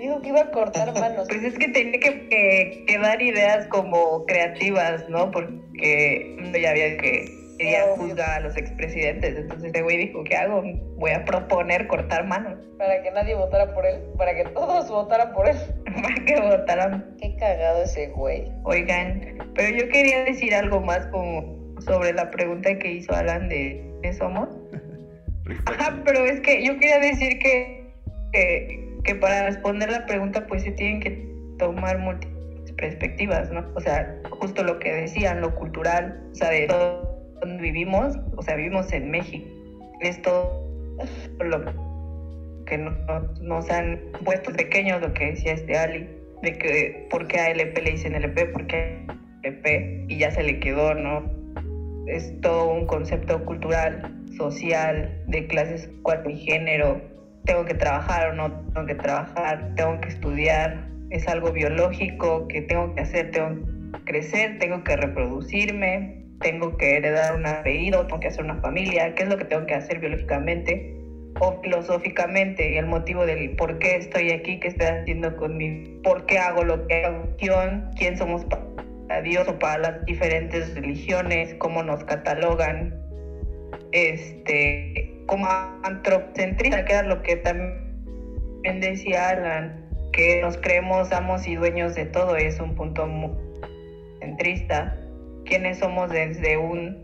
Dijo 0.00 0.20
que 0.22 0.28
iba 0.30 0.40
a 0.40 0.50
cortar 0.50 0.92
manos. 1.00 1.28
Pues 1.28 1.44
es 1.44 1.56
que 1.56 1.68
tenía 1.68 2.00
que, 2.00 2.28
que- 2.28 2.84
que 2.84 2.98
dar 2.98 3.22
ideas 3.22 3.68
como 3.68 4.26
creativas, 4.26 5.08
¿no? 5.08 5.30
Porque 5.30 6.36
uno 6.40 6.58
ya 6.58 6.70
había 6.70 6.96
que 6.96 7.26
quería 7.58 7.82
juzgar 7.94 8.30
a 8.30 8.40
los 8.40 8.56
expresidentes. 8.56 9.36
Entonces 9.36 9.66
este 9.66 9.82
güey 9.82 9.98
dijo, 9.98 10.24
¿qué 10.24 10.34
hago? 10.36 10.62
Voy 10.96 11.10
a 11.12 11.24
proponer 11.24 11.86
cortar 11.86 12.26
manos 12.26 12.58
Para 12.78 13.02
que 13.02 13.10
nadie 13.12 13.36
votara 13.36 13.72
por 13.72 13.86
él. 13.86 14.00
Para 14.16 14.34
que 14.34 14.44
todos 14.46 14.88
votaran 14.88 15.32
por 15.32 15.46
él. 15.48 15.56
para 16.02 16.14
que 16.24 16.40
votaran. 16.40 17.14
Qué 17.20 17.36
cagado 17.36 17.82
ese 17.84 18.08
güey. 18.08 18.50
Oigan, 18.64 19.38
pero 19.54 19.76
yo 19.76 19.88
quería 19.90 20.24
decir 20.24 20.54
algo 20.54 20.80
más 20.80 21.06
como 21.08 21.59
sobre 21.80 22.12
la 22.12 22.30
pregunta 22.30 22.78
que 22.78 22.92
hizo 22.92 23.12
Alan 23.14 23.48
de 23.48 23.82
¿qué 24.02 24.12
somos? 24.12 24.48
Ajá, 25.66 26.02
pero 26.04 26.24
es 26.26 26.40
que 26.40 26.64
yo 26.64 26.78
quería 26.78 26.98
decir 27.00 27.38
que, 27.38 27.92
que, 28.32 28.88
que 29.04 29.14
para 29.16 29.46
responder 29.46 29.90
la 29.90 30.06
pregunta 30.06 30.46
pues 30.46 30.62
se 30.62 30.72
tienen 30.72 31.00
que 31.00 31.26
tomar 31.58 31.98
múltiples 31.98 32.72
perspectivas, 32.76 33.50
¿no? 33.50 33.64
O 33.74 33.80
sea, 33.80 34.16
justo 34.30 34.62
lo 34.62 34.78
que 34.78 34.92
decían, 34.92 35.40
lo 35.40 35.54
cultural, 35.54 36.18
o 36.32 36.34
sea, 36.34 36.50
de 36.50 36.66
todo 36.66 37.10
donde 37.40 37.62
vivimos, 37.62 38.16
o 38.36 38.42
sea, 38.42 38.56
vivimos 38.56 38.92
en 38.92 39.10
México. 39.10 39.46
Es 40.00 40.20
todo 40.22 40.66
lo 41.40 41.64
que 42.66 42.78
no- 42.78 42.90
no- 43.06 43.34
nos 43.40 43.70
han 43.70 44.00
puesto 44.24 44.52
pequeños, 44.52 45.00
lo 45.00 45.12
que 45.12 45.30
decía 45.32 45.52
este 45.54 45.76
Ali, 45.76 46.08
de 46.42 46.52
que 46.52 47.06
por 47.10 47.26
qué 47.26 47.38
a 47.38 47.50
LP 47.50 47.82
le 47.82 47.90
dicen 47.92 48.14
LP, 48.14 48.46
por 48.46 48.66
qué 48.66 49.06
LP, 49.42 50.04
y 50.08 50.18
ya 50.18 50.30
se 50.30 50.42
le 50.42 50.58
quedó, 50.60 50.94
¿no? 50.94 51.39
Es 52.06 52.40
todo 52.40 52.72
un 52.72 52.86
concepto 52.86 53.44
cultural, 53.44 54.12
social, 54.36 55.22
de 55.26 55.46
clases 55.46 55.88
cuatro 56.02 56.30
y 56.30 56.36
género. 56.36 57.00
Tengo 57.44 57.64
que 57.64 57.74
trabajar 57.74 58.30
o 58.30 58.34
no 58.34 58.50
tengo 58.72 58.86
que 58.86 58.94
trabajar, 58.94 59.74
tengo 59.76 60.00
que 60.00 60.08
estudiar, 60.08 60.86
es 61.10 61.26
algo 61.28 61.52
biológico 61.52 62.46
que 62.48 62.62
tengo 62.62 62.94
que 62.94 63.00
hacer, 63.00 63.30
tengo 63.30 63.60
que 63.92 64.04
crecer, 64.04 64.58
tengo 64.58 64.84
que 64.84 64.96
reproducirme, 64.96 66.24
tengo 66.40 66.76
que 66.76 66.96
heredar 66.96 67.34
un 67.34 67.46
apellido, 67.46 68.06
tengo 68.06 68.20
que 68.20 68.28
hacer 68.28 68.44
una 68.44 68.60
familia, 68.60 69.14
qué 69.14 69.24
es 69.24 69.28
lo 69.28 69.36
que 69.36 69.44
tengo 69.44 69.66
que 69.66 69.74
hacer 69.74 69.98
biológicamente 69.98 70.96
o 71.38 71.60
filosóficamente 71.62 72.78
el 72.78 72.86
motivo 72.86 73.24
del 73.24 73.54
por 73.56 73.78
qué 73.78 73.96
estoy 73.96 74.30
aquí, 74.30 74.58
qué 74.58 74.68
estoy 74.68 74.86
haciendo 74.86 75.36
con 75.36 75.56
mi, 75.56 76.00
por 76.02 76.26
qué 76.26 76.38
hago 76.38 76.64
lo 76.64 76.86
que 76.86 77.04
hago, 77.04 77.24
quién 77.38 78.16
somos 78.16 78.44
para 79.10 79.22
Dios 79.22 79.48
o 79.48 79.58
para 79.58 79.78
las 79.78 80.04
diferentes 80.06 80.72
religiones, 80.72 81.56
cómo 81.58 81.82
nos 81.82 82.04
catalogan, 82.04 82.94
este, 83.90 85.12
como 85.26 85.48
antropocentrista, 85.82 86.84
que 86.84 86.92
era 86.92 87.02
lo 87.02 87.20
que 87.22 87.34
también 87.34 88.80
decía 88.80 89.30
Alan, 89.30 89.84
que 90.12 90.40
nos 90.42 90.56
creemos 90.58 91.10
amos 91.10 91.44
y 91.48 91.56
dueños 91.56 91.96
de 91.96 92.06
todo, 92.06 92.36
es 92.36 92.60
un 92.60 92.76
punto 92.76 93.04
muy 93.08 93.32
centrista, 94.20 94.96
quiénes 95.44 95.80
somos 95.80 96.08
desde 96.12 96.56
un 96.56 97.02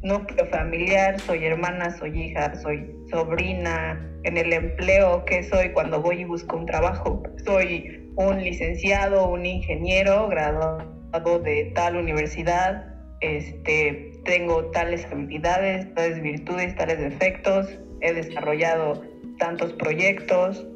núcleo 0.00 0.46
familiar, 0.46 1.18
soy 1.18 1.44
hermana, 1.44 1.90
soy 1.98 2.22
hija, 2.22 2.54
soy 2.54 2.88
sobrina, 3.10 4.00
en 4.22 4.36
el 4.36 4.52
empleo, 4.52 5.24
¿qué 5.24 5.42
soy 5.42 5.70
cuando 5.70 6.00
voy 6.00 6.20
y 6.20 6.24
busco 6.24 6.56
un 6.56 6.66
trabajo? 6.66 7.20
Soy 7.44 8.12
un 8.14 8.44
licenciado, 8.44 9.28
un 9.28 9.44
ingeniero 9.44 10.28
graduado 10.28 11.01
de 11.20 11.72
tal 11.74 11.96
universidad, 11.96 12.86
este, 13.20 14.12
tengo 14.24 14.70
tales 14.70 15.06
habilidades, 15.06 15.92
tales 15.94 16.22
virtudes, 16.22 16.74
tales 16.74 16.98
defectos, 16.98 17.68
he 18.00 18.12
desarrollado 18.14 19.02
tantos 19.38 19.72
proyectos 19.74 20.66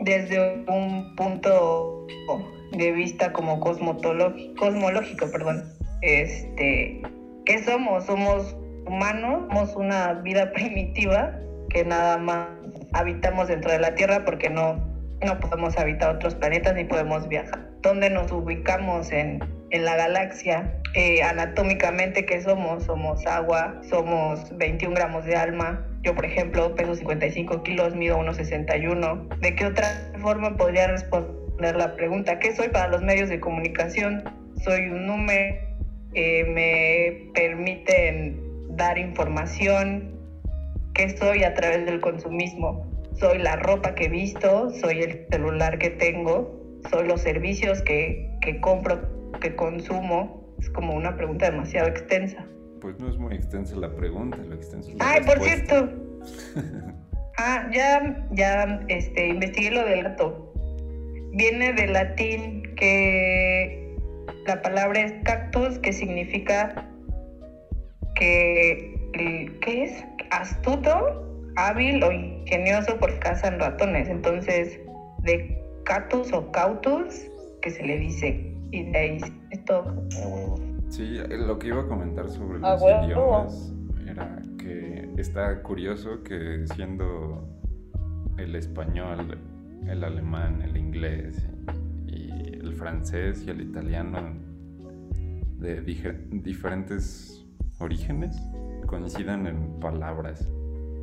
desde 0.00 0.64
un 0.68 1.14
punto 1.16 2.06
de 2.72 2.92
vista 2.92 3.32
como 3.32 3.58
cosmológico, 3.60 5.30
perdón. 5.32 5.64
Este, 6.02 7.00
¿qué 7.46 7.64
somos? 7.64 8.04
Somos 8.04 8.54
humanos, 8.86 9.44
somos 9.48 9.76
una 9.76 10.12
vida 10.14 10.52
primitiva 10.54 11.38
que 11.70 11.84
nada 11.84 12.18
más 12.18 12.48
habitamos 12.92 13.48
dentro 13.48 13.72
de 13.72 13.80
la 13.80 13.94
Tierra 13.94 14.24
porque 14.24 14.50
no, 14.50 14.74
no 15.24 15.40
podemos 15.40 15.76
habitar 15.78 16.14
otros 16.16 16.34
planetas 16.34 16.74
ni 16.74 16.84
podemos 16.84 17.26
viajar. 17.28 17.68
¿Dónde 17.82 18.10
nos 18.10 18.30
ubicamos 18.30 19.10
en, 19.12 19.40
en 19.70 19.84
la 19.84 19.96
galaxia? 19.96 20.80
Eh, 20.94 21.22
anatómicamente, 21.22 22.24
¿qué 22.24 22.40
somos? 22.40 22.84
Somos 22.84 23.26
agua, 23.26 23.80
somos 23.88 24.56
21 24.56 24.94
gramos 24.94 25.24
de 25.24 25.36
alma. 25.36 25.86
Yo, 26.02 26.14
por 26.14 26.24
ejemplo, 26.24 26.74
peso 26.74 26.94
55 26.94 27.62
kilos, 27.62 27.94
mido 27.94 28.18
1,61. 28.18 29.28
¿De 29.40 29.54
qué 29.54 29.66
otra 29.66 29.86
forma 30.20 30.56
podría 30.56 30.86
responder 30.86 31.76
la 31.76 31.94
pregunta? 31.96 32.38
¿Qué 32.38 32.54
soy 32.54 32.68
para 32.68 32.88
los 32.88 33.02
medios 33.02 33.28
de 33.28 33.40
comunicación? 33.40 34.24
Soy 34.64 34.88
un 34.88 35.06
número, 35.06 35.56
eh, 36.14 36.44
me 36.44 37.30
permiten 37.34 38.40
dar 38.70 38.96
información, 38.98 40.18
qué 40.94 41.10
soy 41.16 41.44
a 41.44 41.54
través 41.54 41.84
del 41.84 42.00
consumismo. 42.00 42.86
Soy 43.18 43.38
la 43.38 43.56
ropa 43.56 43.94
que 43.94 44.08
visto, 44.08 44.70
soy 44.70 45.02
el 45.02 45.26
celular 45.30 45.78
que 45.78 45.90
tengo, 45.90 46.58
soy 46.90 47.06
los 47.06 47.20
servicios 47.20 47.82
que, 47.82 48.30
que 48.40 48.60
compro, 48.60 49.15
que 49.40 49.54
consumo. 49.54 50.44
Es 50.60 50.70
como 50.70 50.94
una 50.94 51.16
pregunta 51.16 51.50
demasiado 51.50 51.88
extensa. 51.88 52.44
Pues 52.80 52.98
no 52.98 53.08
es 53.08 53.18
muy 53.18 53.34
extensa 53.34 53.76
la 53.76 53.94
pregunta, 53.94 54.38
lo 54.38 54.54
extenso 54.54 54.90
es 54.90 54.96
la 54.96 55.10
Ay, 55.10 55.22
por 55.24 55.40
cierto. 55.40 55.90
ah, 57.38 57.68
ya, 57.72 58.26
ya 58.32 58.80
este, 58.88 59.28
investigué 59.28 59.70
lo 59.70 59.84
del 59.84 60.02
gato. 60.04 60.52
Viene 61.32 61.72
del 61.72 61.92
latín 61.92 62.74
que 62.76 63.96
la 64.46 64.62
palabra 64.62 65.00
es 65.00 65.12
cactus, 65.24 65.78
que 65.80 65.92
significa 65.92 66.88
que, 68.14 68.94
¿qué 69.60 69.84
es? 69.84 70.04
astuto, 70.30 71.52
hábil 71.56 72.02
o 72.02 72.12
ingenioso 72.12 72.98
por 72.98 73.18
cazan 73.18 73.58
ratones. 73.58 74.08
Entonces, 74.08 74.78
de 75.22 75.62
catus 75.84 76.32
o 76.32 76.50
cautus, 76.50 77.26
que 77.62 77.70
se 77.70 77.82
le 77.84 77.98
dice, 77.98 78.55
y 78.70 78.90
de 78.90 78.98
ahí 78.98 79.18
es 79.50 79.64
todo. 79.64 80.04
Sí, 80.88 81.18
lo 81.28 81.58
que 81.58 81.68
iba 81.68 81.82
a 81.82 81.86
comentar 81.86 82.28
sobre 82.30 82.60
los 82.60 82.82
idiomas 82.82 83.72
era 84.06 84.42
que 84.58 85.10
está 85.16 85.62
curioso 85.62 86.22
que 86.22 86.66
siendo 86.74 87.48
el 88.38 88.54
español, 88.54 89.38
el 89.86 90.04
alemán, 90.04 90.62
el 90.62 90.76
inglés 90.76 91.48
y 92.06 92.30
el 92.30 92.74
francés 92.74 93.44
y 93.46 93.50
el 93.50 93.62
italiano 93.62 94.34
de 95.58 95.80
diferentes 95.80 97.44
orígenes, 97.78 98.36
coincidan 98.86 99.46
en 99.46 99.80
palabras. 99.80 100.48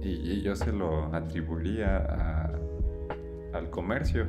Y, 0.01 0.41
yo 0.41 0.55
se 0.55 0.71
lo 0.71 1.13
atribuiría 1.15 2.49
al 3.53 3.69
comercio, 3.69 4.27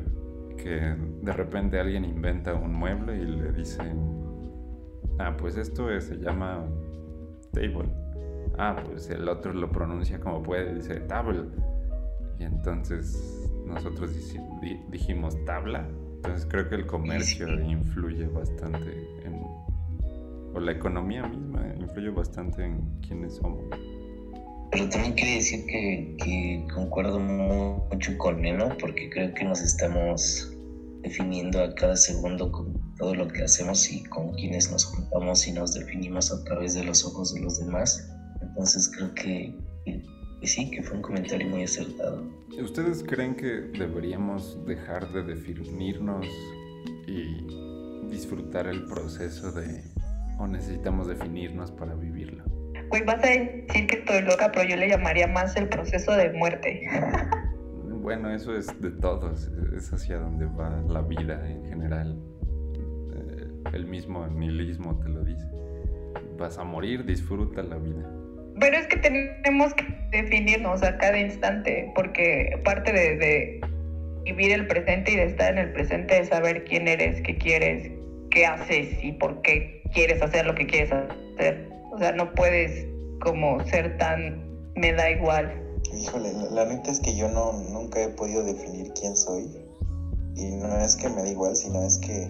que 0.56 0.96
de 1.22 1.32
repente 1.32 1.78
alguien 1.78 2.04
inventa 2.04 2.54
un 2.54 2.72
mueble 2.72 3.16
y 3.16 3.24
le 3.24 3.52
dicen, 3.52 3.98
ah, 5.18 5.36
pues 5.36 5.56
esto 5.56 5.88
se 6.00 6.16
llama 6.16 6.64
table. 7.52 7.88
Ah, 8.56 8.76
pues 8.84 9.10
el 9.10 9.28
otro 9.28 9.52
lo 9.52 9.70
pronuncia 9.70 10.20
como 10.20 10.42
puede, 10.42 10.74
dice 10.74 11.00
table. 11.00 11.44
Y 12.38 12.44
entonces 12.44 13.50
nosotros 13.66 14.10
dijimos 14.90 15.42
tabla. 15.44 15.88
Entonces 16.16 16.46
creo 16.48 16.68
que 16.68 16.76
el 16.76 16.86
comercio 16.86 17.60
influye 17.60 18.26
bastante 18.28 18.90
en, 19.24 19.42
o 20.54 20.60
la 20.60 20.72
economía 20.72 21.26
misma 21.26 21.66
influye 21.78 22.10
bastante 22.10 22.64
en 22.64 23.00
quiénes 23.00 23.34
somos. 23.34 23.64
Pero 24.74 24.88
también 24.88 25.14
quiere 25.14 25.34
decir 25.36 25.66
que, 25.66 26.66
concuerdo 26.74 27.20
mucho 27.20 28.18
con 28.18 28.42
Neno, 28.42 28.76
porque 28.80 29.08
creo 29.08 29.32
que 29.32 29.44
nos 29.44 29.60
estamos 29.60 30.52
definiendo 31.02 31.62
a 31.62 31.72
cada 31.76 31.94
segundo 31.94 32.50
con 32.50 32.74
todo 32.96 33.14
lo 33.14 33.28
que 33.28 33.44
hacemos 33.44 33.88
y 33.92 34.02
con 34.02 34.32
quienes 34.32 34.72
nos 34.72 34.86
juntamos 34.86 35.46
y 35.46 35.52
nos 35.52 35.74
definimos 35.74 36.32
a 36.32 36.42
través 36.42 36.74
de 36.74 36.82
los 36.82 37.04
ojos 37.04 37.32
de 37.34 37.42
los 37.42 37.60
demás. 37.60 38.10
Entonces 38.42 38.90
creo 38.96 39.14
que, 39.14 39.56
que 39.84 40.46
sí, 40.48 40.68
que 40.72 40.82
fue 40.82 40.96
un 40.96 41.02
comentario 41.02 41.48
muy 41.48 41.62
acertado. 41.62 42.24
¿Ustedes 42.60 43.04
creen 43.04 43.36
que 43.36 43.46
deberíamos 43.78 44.58
dejar 44.66 45.12
de 45.12 45.22
definirnos 45.22 46.26
y 47.06 48.10
disfrutar 48.10 48.66
el 48.66 48.86
proceso 48.86 49.52
de 49.52 49.84
o 50.40 50.48
necesitamos 50.48 51.06
definirnos 51.06 51.70
para 51.70 51.94
vivirlo? 51.94 52.63
Pues 52.94 53.06
vas 53.06 53.24
a 53.24 53.26
decir 53.26 53.88
que 53.88 53.96
estoy 53.96 54.22
loca, 54.22 54.52
pero 54.52 54.68
yo 54.68 54.76
le 54.76 54.88
llamaría 54.88 55.26
más 55.26 55.56
el 55.56 55.68
proceso 55.68 56.14
de 56.14 56.30
muerte. 56.30 56.80
Bueno, 57.88 58.32
eso 58.32 58.56
es 58.56 58.80
de 58.80 58.92
todos, 58.92 59.50
es 59.76 59.92
hacia 59.92 60.18
donde 60.18 60.46
va 60.46 60.80
la 60.88 61.02
vida 61.02 61.42
en 61.44 61.64
general. 61.64 62.16
Eh, 63.16 63.48
el 63.72 63.86
mismo 63.86 64.28
nihilismo 64.28 65.00
te 65.00 65.08
lo 65.08 65.24
dice. 65.24 65.44
Vas 66.38 66.56
a 66.58 66.62
morir, 66.62 67.04
disfruta 67.04 67.64
la 67.64 67.78
vida. 67.78 68.08
Pero 68.60 68.76
es 68.76 68.86
que 68.86 68.98
tenemos 68.98 69.74
que 69.74 69.86
definirnos 70.12 70.84
a 70.84 70.96
cada 70.96 71.18
instante, 71.18 71.90
porque 71.96 72.60
parte 72.62 72.92
de, 72.92 73.16
de 73.16 73.60
vivir 74.22 74.52
el 74.52 74.68
presente 74.68 75.10
y 75.10 75.16
de 75.16 75.24
estar 75.24 75.52
en 75.52 75.58
el 75.58 75.72
presente 75.72 76.20
es 76.20 76.28
saber 76.28 76.62
quién 76.62 76.86
eres, 76.86 77.20
qué 77.22 77.36
quieres, 77.38 77.90
qué 78.30 78.46
haces 78.46 79.02
y 79.02 79.10
por 79.10 79.42
qué 79.42 79.82
quieres 79.92 80.22
hacer 80.22 80.46
lo 80.46 80.54
que 80.54 80.66
quieres 80.66 80.92
hacer. 80.92 81.73
O 81.94 81.98
sea, 81.98 82.12
no 82.12 82.32
puedes 82.34 82.86
como 83.20 83.64
ser 83.66 83.96
tan 83.98 84.42
me 84.76 84.92
da 84.92 85.10
igual. 85.10 85.52
Híjole, 85.96 86.32
la, 86.50 86.64
neta 86.64 86.90
es 86.90 86.98
que 86.98 87.16
yo 87.16 87.28
no 87.28 87.52
nunca 87.70 88.02
he 88.02 88.08
podido 88.08 88.42
definir 88.42 88.92
quién 88.98 89.16
soy. 89.16 89.48
Y 90.36 90.50
no 90.56 90.76
es 90.78 90.96
que 90.96 91.08
me 91.08 91.22
da 91.22 91.28
igual, 91.28 91.54
sino 91.54 91.82
es 91.82 91.98
que 91.98 92.28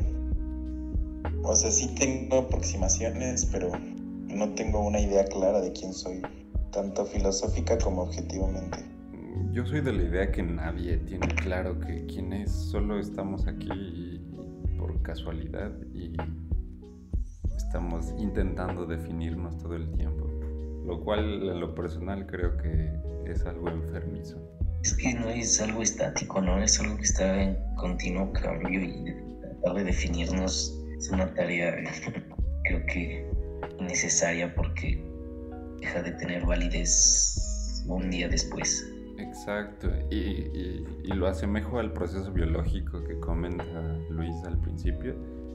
o 1.46 1.54
sea, 1.54 1.70
sí 1.70 1.94
tengo 1.94 2.38
aproximaciones, 2.38 3.46
pero 3.46 3.70
no 4.28 4.48
tengo 4.54 4.80
una 4.80 4.98
idea 4.98 5.24
clara 5.26 5.60
de 5.60 5.72
quién 5.72 5.92
soy, 5.92 6.22
tanto 6.72 7.04
filosófica 7.04 7.76
como 7.78 8.02
objetivamente. 8.02 8.78
Yo 9.52 9.66
soy 9.66 9.82
de 9.82 9.92
la 9.92 10.02
idea 10.02 10.32
que 10.32 10.42
nadie 10.42 10.96
tiene 10.98 11.26
claro 11.28 11.78
que 11.80 12.06
quién 12.06 12.32
es, 12.32 12.50
solo 12.50 12.98
estamos 12.98 13.46
aquí 13.46 14.20
por 14.78 15.00
casualidad 15.02 15.70
y 15.92 16.16
estamos 17.56 18.12
intentando 18.18 18.86
definirnos 18.86 19.58
todo 19.58 19.76
el 19.76 19.90
tiempo, 19.92 20.28
lo 20.86 21.00
cual 21.00 21.48
en 21.48 21.60
lo 21.60 21.74
personal 21.74 22.26
creo 22.26 22.56
que 22.56 22.92
es 23.26 23.44
algo 23.46 23.68
enfermizo. 23.68 24.38
Es 24.82 24.94
que 24.94 25.14
no 25.14 25.28
es 25.28 25.60
algo 25.60 25.82
estático, 25.82 26.40
¿no? 26.40 26.58
Es 26.58 26.78
algo 26.80 26.96
que 26.96 27.02
está 27.02 27.42
en 27.42 27.56
continuo 27.76 28.32
cambio 28.32 28.82
y 28.82 29.16
tratar 29.40 29.76
de 29.76 29.84
definirnos 29.84 30.78
es 30.98 31.10
una 31.10 31.32
tarea, 31.34 31.74
creo 32.64 32.86
que 32.86 33.30
necesaria 33.80 34.54
porque 34.54 35.02
deja 35.80 36.02
de 36.02 36.12
tener 36.12 36.44
validez 36.46 37.84
un 37.88 38.10
día 38.10 38.28
después. 38.28 38.88
Exacto, 39.18 39.90
y, 40.10 40.16
y, 40.16 40.86
y 41.04 41.08
lo 41.08 41.26
asemejo 41.26 41.78
al 41.78 41.92
proceso 41.92 42.32
biológico 42.32 43.02
que 43.04 43.18
comenta 43.20 43.64
Luis 44.10 44.34
al 44.44 44.58
principio 44.60 45.14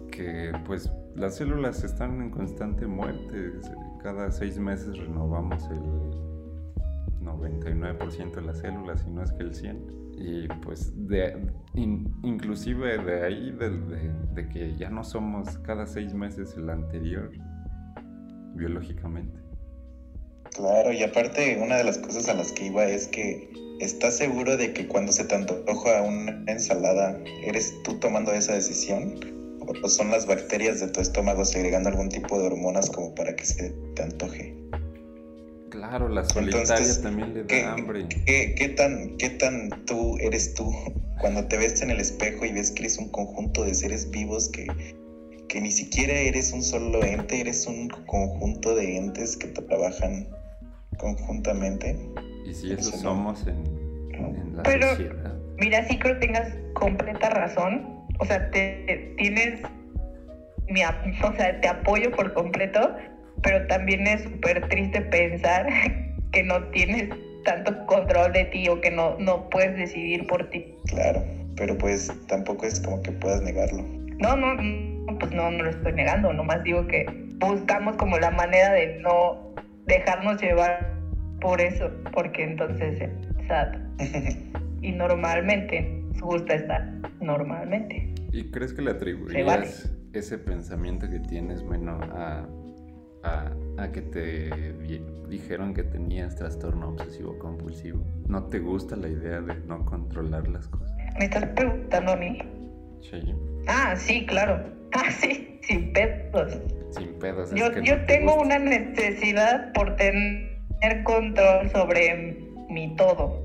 que 0.10 0.51
pues 0.66 0.91
las 1.16 1.36
células 1.38 1.84
están 1.84 2.22
en 2.22 2.30
constante 2.30 2.88
muerte. 2.88 3.53
Cada 4.01 4.32
seis 4.32 4.57
meses 4.57 4.97
renovamos 4.97 5.64
el 5.70 5.80
99% 7.22 8.36
de 8.36 8.41
las 8.41 8.60
células, 8.60 9.05
y 9.07 9.12
no 9.12 9.24
es 9.24 9.32
que 9.34 9.43
el 9.43 9.53
100%. 9.53 9.99
Y 10.22 10.47
pues 10.66 10.91
de, 11.07 11.49
inclusive 11.76 12.97
de 12.97 13.24
ahí, 13.24 13.51
de, 13.51 14.49
que 14.49 14.76
ya 14.76 14.89
no 14.89 15.03
somos 15.03 15.57
cada 15.60 15.88
seis 15.88 16.14
meses 16.14 16.55
el 16.57 16.70
anterior, 16.70 17.32
biológicamente. 18.55 19.39
Claro, 20.51 20.91
y 20.91 21.03
aparte 21.03 21.62
una 21.64 21.78
de 21.78 21.86
las 21.86 21.99
cosas 21.99 22.28
a 22.28 22.34
las 22.34 22.51
que 22.51 22.66
iba 22.66 22.84
es 22.84 23.07
que 23.07 23.49
¿estás 23.80 24.18
seguro 24.18 24.57
de 24.57 24.74
que 24.74 24.88
cuando 24.88 25.14
se 25.14 25.24
te 25.24 25.36
antoja 25.36 26.01
una 26.01 26.43
ensalada, 26.47 27.18
eres 27.43 27.74
tú 27.84 27.97
tomando 27.99 28.34
esa 28.34 28.53
decisión? 28.53 29.38
O 29.84 29.88
son 29.88 30.11
las 30.11 30.26
bacterias 30.26 30.80
de 30.80 30.88
tu 30.88 31.01
estómago 31.01 31.45
segregando 31.45 31.89
algún 31.89 32.09
tipo 32.09 32.39
de 32.39 32.47
hormonas 32.47 32.89
como 32.89 33.13
para 33.15 33.36
que 33.36 33.45
se 33.45 33.70
te 33.95 34.03
antoje. 34.03 34.55
Claro, 35.70 36.09
la 36.09 36.24
solitaria 36.24 37.01
también 37.01 37.34
le 37.34 37.43
da 37.43 37.74
hambre. 37.74 38.07
¿qué, 38.26 38.55
qué, 38.57 38.70
tan, 38.70 39.15
¿Qué 39.17 39.30
tan 39.30 39.70
tú 39.86 40.17
eres 40.20 40.53
tú 40.53 40.72
cuando 41.22 41.45
te 41.45 41.57
ves 41.57 41.82
en 41.82 41.91
el 41.91 41.99
espejo 41.99 42.45
y 42.45 42.51
ves 42.51 42.72
que 42.72 42.84
eres 42.84 42.97
un 42.97 43.09
conjunto 43.09 43.63
de 43.63 43.74
seres 43.76 44.09
vivos 44.09 44.49
que, 44.49 44.67
que 45.47 45.61
ni 45.61 45.72
siquiera 45.72 46.13
eres 46.13 46.53
un 46.53 46.63
solo 46.63 47.03
ente, 47.03 47.39
eres 47.39 47.67
un 47.67 47.88
conjunto 48.07 48.76
de 48.76 48.97
entes 48.97 49.38
que 49.38 49.47
trabajan 49.47 50.28
conjuntamente? 50.97 51.97
Y 52.45 52.53
si 52.53 52.74
eso, 52.74 52.97
somos 52.97 53.45
en, 53.47 53.65
en, 54.13 54.57
la 54.57 54.63
Pero, 54.63 54.89
sociedad. 54.89 55.36
Mira, 55.57 55.88
sí 55.88 55.99
creo 55.99 56.20
que 56.20 56.28
tengas 56.28 56.53
completa 56.74 57.30
razón. 57.30 57.99
O 58.20 58.26
sea, 58.26 58.49
te, 58.51 59.13
tienes 59.17 59.61
mi, 60.67 60.82
o 60.84 61.34
sea, 61.36 61.59
te 61.59 61.67
apoyo 61.67 62.11
por 62.11 62.34
completo, 62.34 62.95
pero 63.41 63.65
también 63.67 64.05
es 64.07 64.24
súper 64.24 64.67
triste 64.67 65.01
pensar 65.01 65.67
que 66.32 66.43
no 66.43 66.63
tienes 66.70 67.09
tanto 67.45 67.86
control 67.86 68.34
de 68.34 68.45
ti 68.45 68.67
o 68.70 68.80
que 68.82 68.91
no, 68.91 69.17
no 69.17 69.49
puedes 69.49 69.76
decidir 69.76 70.28
por 70.28 70.49
ti. 70.49 70.74
Claro, 70.86 71.24
pero 71.55 71.78
pues 71.78 72.11
tampoco 72.28 72.65
es 72.65 72.80
como 72.80 73.01
que 73.01 73.11
puedas 73.11 73.41
negarlo. 73.41 73.84
No, 74.20 74.36
no, 74.36 75.17
pues 75.17 75.32
no, 75.32 75.49
no 75.49 75.63
lo 75.63 75.70
estoy 75.70 75.93
negando, 75.93 76.34
nomás 76.34 76.63
digo 76.63 76.86
que 76.88 77.05
buscamos 77.39 77.95
como 77.95 78.17
la 78.17 78.32
manera 78.32 78.74
de 78.74 78.97
no 78.99 79.53
dejarnos 79.86 80.41
llevar 80.41 80.93
por 81.39 81.61
eso, 81.61 81.89
porque 82.11 82.43
entonces 82.43 82.99
es 83.01 83.09
sad. 83.47 83.70
y 84.82 84.91
normalmente 84.91 85.99
gusta 86.22 86.55
estar 86.55 86.86
normalmente. 87.22 88.09
¿Y 88.32 88.51
crees 88.51 88.73
que 88.73 88.82
le 88.82 88.91
atribuirías 88.91 89.45
vale. 89.45 89.67
ese 90.13 90.38
pensamiento 90.38 91.09
que 91.09 91.19
tienes, 91.19 91.63
bueno, 91.63 91.99
a, 92.01 92.47
a, 93.23 93.51
a, 93.77 93.91
que 93.91 94.01
te 94.01 94.49
dijeron 95.27 95.73
que 95.73 95.84
tenías 95.84 96.36
trastorno 96.36 96.89
obsesivo 96.89 97.38
compulsivo? 97.39 98.05
¿No 98.27 98.43
te 98.45 98.59
gusta 98.59 98.95
la 98.95 99.07
idea 99.07 99.41
de 99.41 99.55
no 99.65 99.84
controlar 99.86 100.47
las 100.47 100.67
cosas? 100.67 100.91
¿Me 101.17 101.25
estás 101.25 101.45
preguntando 101.47 102.11
a 102.11 102.15
mí? 102.15 102.38
Sí. 103.01 103.34
Ah, 103.67 103.95
sí, 103.95 104.25
claro. 104.25 104.77
Ah, 104.91 105.11
sí, 105.11 105.59
sin 105.61 105.93
pedos. 105.93 106.59
Sin 106.89 107.09
pedos. 107.19 107.53
Yo, 107.53 107.65
es 107.67 107.71
que 107.73 107.84
yo 107.84 107.95
no 107.95 108.05
te 108.07 108.07
tengo 108.07 108.34
gusta. 108.34 108.57
una 108.57 108.57
necesidad 108.57 109.71
por 109.73 109.95
tener 109.97 111.03
control 111.03 111.69
sobre 111.69 112.36
mi 112.71 112.95
todo. 112.95 113.39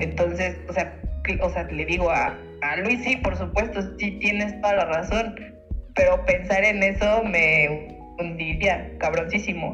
Entonces, 0.00 0.56
o 0.66 0.72
sea, 0.72 0.98
o 1.42 1.50
sea, 1.50 1.64
le 1.64 1.84
digo 1.84 2.10
a, 2.10 2.34
a 2.70 2.76
Luis, 2.76 3.02
sí, 3.04 3.16
por 3.16 3.36
supuesto, 3.36 3.80
sí 3.98 4.18
tienes 4.18 4.60
toda 4.60 4.76
la 4.76 4.84
razón, 4.86 5.34
pero 5.94 6.24
pensar 6.24 6.64
en 6.64 6.82
eso 6.82 7.22
me 7.24 7.88
hundiría, 8.18 8.96
cabroncísimo. 8.98 9.72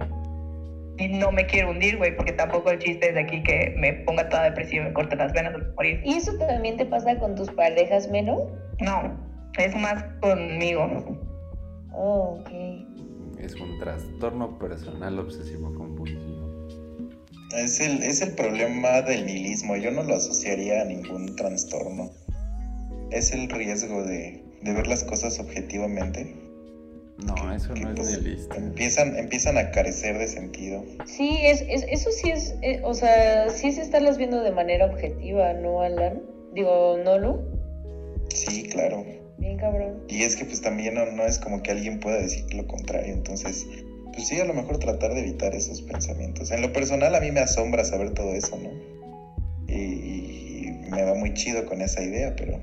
Y 0.99 1.09
no 1.09 1.33
me 1.33 1.47
quiero 1.47 1.71
hundir, 1.71 1.97
güey, 1.97 2.15
porque 2.15 2.33
tampoco 2.33 2.71
el 2.71 2.79
chiste 2.79 3.09
es 3.09 3.15
de 3.15 3.21
aquí 3.21 3.43
que 3.43 3.75
me 3.79 3.93
ponga 4.05 4.29
toda 4.29 4.45
depresiva 4.45 4.85
y 4.85 4.89
me 4.89 4.93
corte 4.93 5.17
las 5.17 5.33
venas 5.33 5.55
al 5.55 5.73
morir. 5.75 6.03
¿Y 6.05 6.15
eso 6.15 6.37
también 6.37 6.77
te 6.77 6.85
pasa 6.85 7.19
con 7.19 7.35
tus 7.35 7.51
parejas, 7.53 8.09
Meno? 8.11 8.47
No, 8.81 9.19
es 9.59 9.75
más 9.77 10.05
conmigo. 10.21 10.87
Oh, 11.93 12.39
ok. 12.41 12.51
Es 13.39 13.55
un 13.55 13.79
trastorno 13.79 14.59
personal 14.59 15.19
obsesivo 15.19 15.73
compulsivo. 15.75 16.69
Es 17.57 17.81
el, 17.81 18.03
es 18.03 18.21
el 18.21 18.35
problema 18.35 19.01
del 19.01 19.25
nihilismo. 19.25 19.77
Yo 19.77 19.91
no 19.91 20.03
lo 20.03 20.17
asociaría 20.17 20.83
a 20.83 20.85
ningún 20.85 21.35
trastorno. 21.35 22.11
Es 23.11 23.33
el 23.33 23.49
riesgo 23.49 24.03
de, 24.05 24.43
de 24.63 24.73
ver 24.73 24.87
las 24.87 25.05
cosas 25.05 25.39
objetivamente. 25.41 26.35
No, 27.27 27.53
eso 27.53 27.75
que, 27.75 27.81
no 27.81 27.91
es 27.91 27.97
pues, 27.97 28.19
nihilista. 28.19 28.57
Empiezan, 28.57 29.17
empiezan 29.17 29.59
a 29.59 29.71
carecer 29.71 30.19
de 30.19 30.27
sentido. 30.27 30.85
Sí, 31.07 31.39
es, 31.43 31.65
es, 31.69 31.85
eso 31.91 32.11
sí 32.11 32.31
es, 32.31 32.55
eh, 32.63 32.81
o 32.83 32.95
sea, 32.95 33.51
sí 33.51 33.69
es 33.69 33.79
estarlas 33.79 34.17
viendo 34.17 34.43
de 34.43 34.53
manera 34.53 34.87
objetiva, 34.87 35.53
¿no, 35.55 35.83
Alan? 35.83 36.23
Digo, 36.55 36.99
¿no, 37.05 37.19
Lu? 37.19 37.41
Sí, 38.33 38.65
claro. 38.65 39.05
Bien 39.39 39.57
cabrón. 39.59 40.03
Y 40.09 40.23
es 40.23 40.37
que 40.37 40.45
pues 40.45 40.61
también 40.61 40.95
no, 40.95 41.07
no 41.07 41.25
es 41.27 41.39
como 41.39 41.63
que 41.63 41.71
alguien 41.71 42.01
pueda 42.01 42.19
decir 42.19 42.53
lo 42.55 42.67
contrario. 42.67 43.13
Entonces, 43.13 43.67
pues 44.15 44.29
sí, 44.29 44.41
a 44.41 44.45
lo 44.45 44.55
mejor 44.55 44.79
tratar 44.79 45.15
de 45.15 45.21
evitar 45.21 45.55
esos 45.55 45.83
pensamientos. 45.83 46.51
En 46.51 46.63
lo 46.63 46.73
personal 46.73 47.15
a 47.15 47.21
mí 47.21 47.31
me 47.33 47.41
asombra 47.41 47.85
saber 47.85 48.13
todo 48.15 48.35
eso, 48.35 48.59
¿no? 48.59 48.71
Y, 49.69 49.75
y 49.75 50.91
me 50.91 51.03
va 51.05 51.15
muy 51.15 51.35
chido 51.35 51.67
con 51.67 51.81
esa 51.81 52.03
idea, 52.03 52.35
pero... 52.37 52.61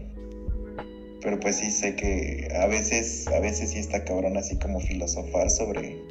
Pero 1.27 1.41
pues 1.41 1.57
sí 1.57 1.71
sé 1.71 1.93
que 1.93 2.47
a 2.57 2.67
veces, 2.67 3.27
a 3.27 3.41
veces 3.41 3.71
sí 3.71 3.79
está 3.79 4.05
cabrón 4.05 4.37
así 4.37 4.57
como 4.59 4.79
filosofar 4.79 5.49
sobre 5.49 6.01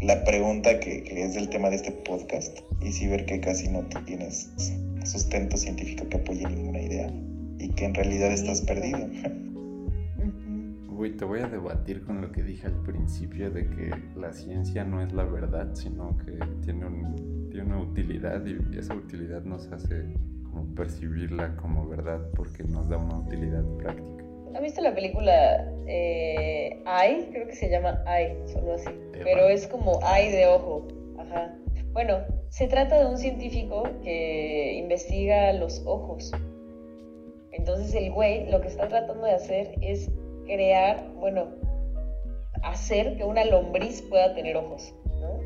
la 0.00 0.24
pregunta 0.24 0.80
que, 0.80 1.02
que 1.02 1.22
es 1.22 1.34
del 1.34 1.50
tema 1.50 1.68
de 1.68 1.76
este 1.76 1.92
podcast. 1.92 2.60
Y 2.80 2.92
sí 2.92 3.08
ver 3.08 3.26
que 3.26 3.40
casi 3.40 3.68
no 3.68 3.82
tienes 4.06 4.50
sustento 5.04 5.58
científico 5.58 6.08
que 6.08 6.16
apoye 6.16 6.48
ninguna 6.48 6.80
idea. 6.80 7.12
Y 7.58 7.68
que 7.74 7.84
en 7.84 7.92
realidad 7.92 8.32
estás 8.32 8.62
perdido. 8.62 9.06
Uy, 10.96 11.10
te 11.18 11.26
voy 11.26 11.40
a 11.40 11.48
debatir 11.48 12.02
con 12.04 12.22
lo 12.22 12.32
que 12.32 12.42
dije 12.42 12.68
al 12.68 12.82
principio 12.84 13.50
de 13.50 13.68
que 13.68 13.90
la 14.16 14.32
ciencia 14.32 14.82
no 14.82 15.02
es 15.02 15.12
la 15.12 15.24
verdad, 15.24 15.74
sino 15.74 16.16
que 16.24 16.38
tiene, 16.64 16.86
un, 16.86 17.50
tiene 17.50 17.66
una 17.66 17.82
utilidad 17.82 18.42
y 18.46 18.78
esa 18.78 18.94
utilidad 18.94 19.42
nos 19.42 19.66
hace 19.66 20.04
como 20.44 20.74
percibirla 20.74 21.54
como 21.56 21.86
verdad 21.86 22.30
porque 22.34 22.64
nos 22.64 22.88
da 22.88 22.96
una 22.96 23.18
utilidad 23.18 23.62
práctica. 23.76 24.17
¿Has 24.54 24.62
visto 24.62 24.80
la 24.80 24.94
película 24.94 25.70
eh, 25.86 26.82
Eye? 26.86 27.28
Creo 27.30 27.46
que 27.46 27.54
se 27.54 27.68
llama 27.68 28.02
Eye, 28.06 28.36
solo 28.48 28.74
así. 28.74 28.88
Eva. 28.88 29.24
Pero 29.24 29.48
es 29.48 29.66
como 29.66 30.00
Eye 30.02 30.30
de 30.30 30.46
ojo. 30.46 30.86
Ajá. 31.18 31.54
Bueno, 31.92 32.18
se 32.48 32.66
trata 32.68 32.98
de 32.98 33.06
un 33.06 33.18
científico 33.18 33.82
que 34.02 34.74
investiga 34.74 35.52
los 35.52 35.82
ojos. 35.86 36.32
Entonces 37.52 37.94
el 37.94 38.12
güey 38.12 38.48
lo 38.50 38.60
que 38.60 38.68
está 38.68 38.88
tratando 38.88 39.26
de 39.26 39.32
hacer 39.32 39.74
es 39.80 40.10
crear, 40.46 41.04
bueno, 41.16 41.48
hacer 42.62 43.16
que 43.16 43.24
una 43.24 43.44
lombriz 43.44 44.02
pueda 44.02 44.34
tener 44.34 44.56
ojos, 44.56 44.94
¿no? 45.20 45.40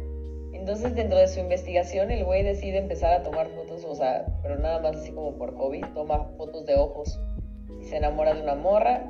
Entonces 0.53 0.95
dentro 0.95 1.19
de 1.19 1.27
su 1.27 1.41
investigación 1.41 2.11
el 2.11 2.25
güey 2.25 2.43
decide 2.43 2.79
empezar 2.79 3.15
a 3.15 3.23
tomar 3.23 3.49
fotos, 3.49 3.85
o 3.85 3.95
sea, 3.95 4.27
pero 4.43 4.59
nada 4.59 4.81
más 4.81 4.97
así 4.97 5.11
como 5.13 5.37
por 5.37 5.57
hobby, 5.57 5.81
toma 5.95 6.25
fotos 6.37 6.67
de 6.67 6.77
ojos 6.77 7.19
se 7.85 7.97
enamora 7.97 8.35
de 8.35 8.43
una 8.43 8.55
morra 8.55 9.05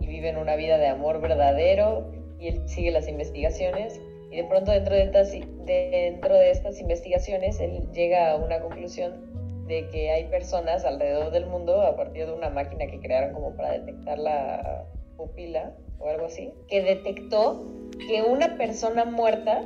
y 0.00 0.06
viven 0.06 0.36
una 0.36 0.56
vida 0.56 0.78
de 0.78 0.86
amor 0.88 1.20
verdadero 1.20 2.10
y 2.38 2.48
él 2.48 2.68
sigue 2.68 2.90
las 2.90 3.08
investigaciones 3.08 4.00
y 4.30 4.36
de 4.36 4.44
pronto 4.44 4.72
dentro 4.72 4.94
de 4.94 5.02
estas, 5.02 5.30
de- 5.32 5.88
dentro 5.90 6.34
de 6.34 6.50
estas 6.50 6.80
investigaciones 6.80 7.60
él 7.60 7.88
llega 7.92 8.32
a 8.32 8.36
una 8.36 8.60
conclusión 8.60 9.66
de 9.66 9.88
que 9.88 10.10
hay 10.10 10.24
personas 10.26 10.84
alrededor 10.84 11.30
del 11.32 11.46
mundo 11.46 11.82
a 11.82 11.96
partir 11.96 12.26
de 12.26 12.32
una 12.32 12.50
máquina 12.50 12.86
que 12.86 13.00
crearon 13.00 13.32
como 13.34 13.56
para 13.56 13.72
detectar 13.72 14.18
la 14.18 14.84
pupila 15.16 15.74
o 15.98 16.08
algo 16.08 16.26
así, 16.26 16.52
que 16.68 16.82
detectó 16.82 17.66
que 18.06 18.22
una 18.22 18.56
persona 18.58 19.04
muerta, 19.06 19.62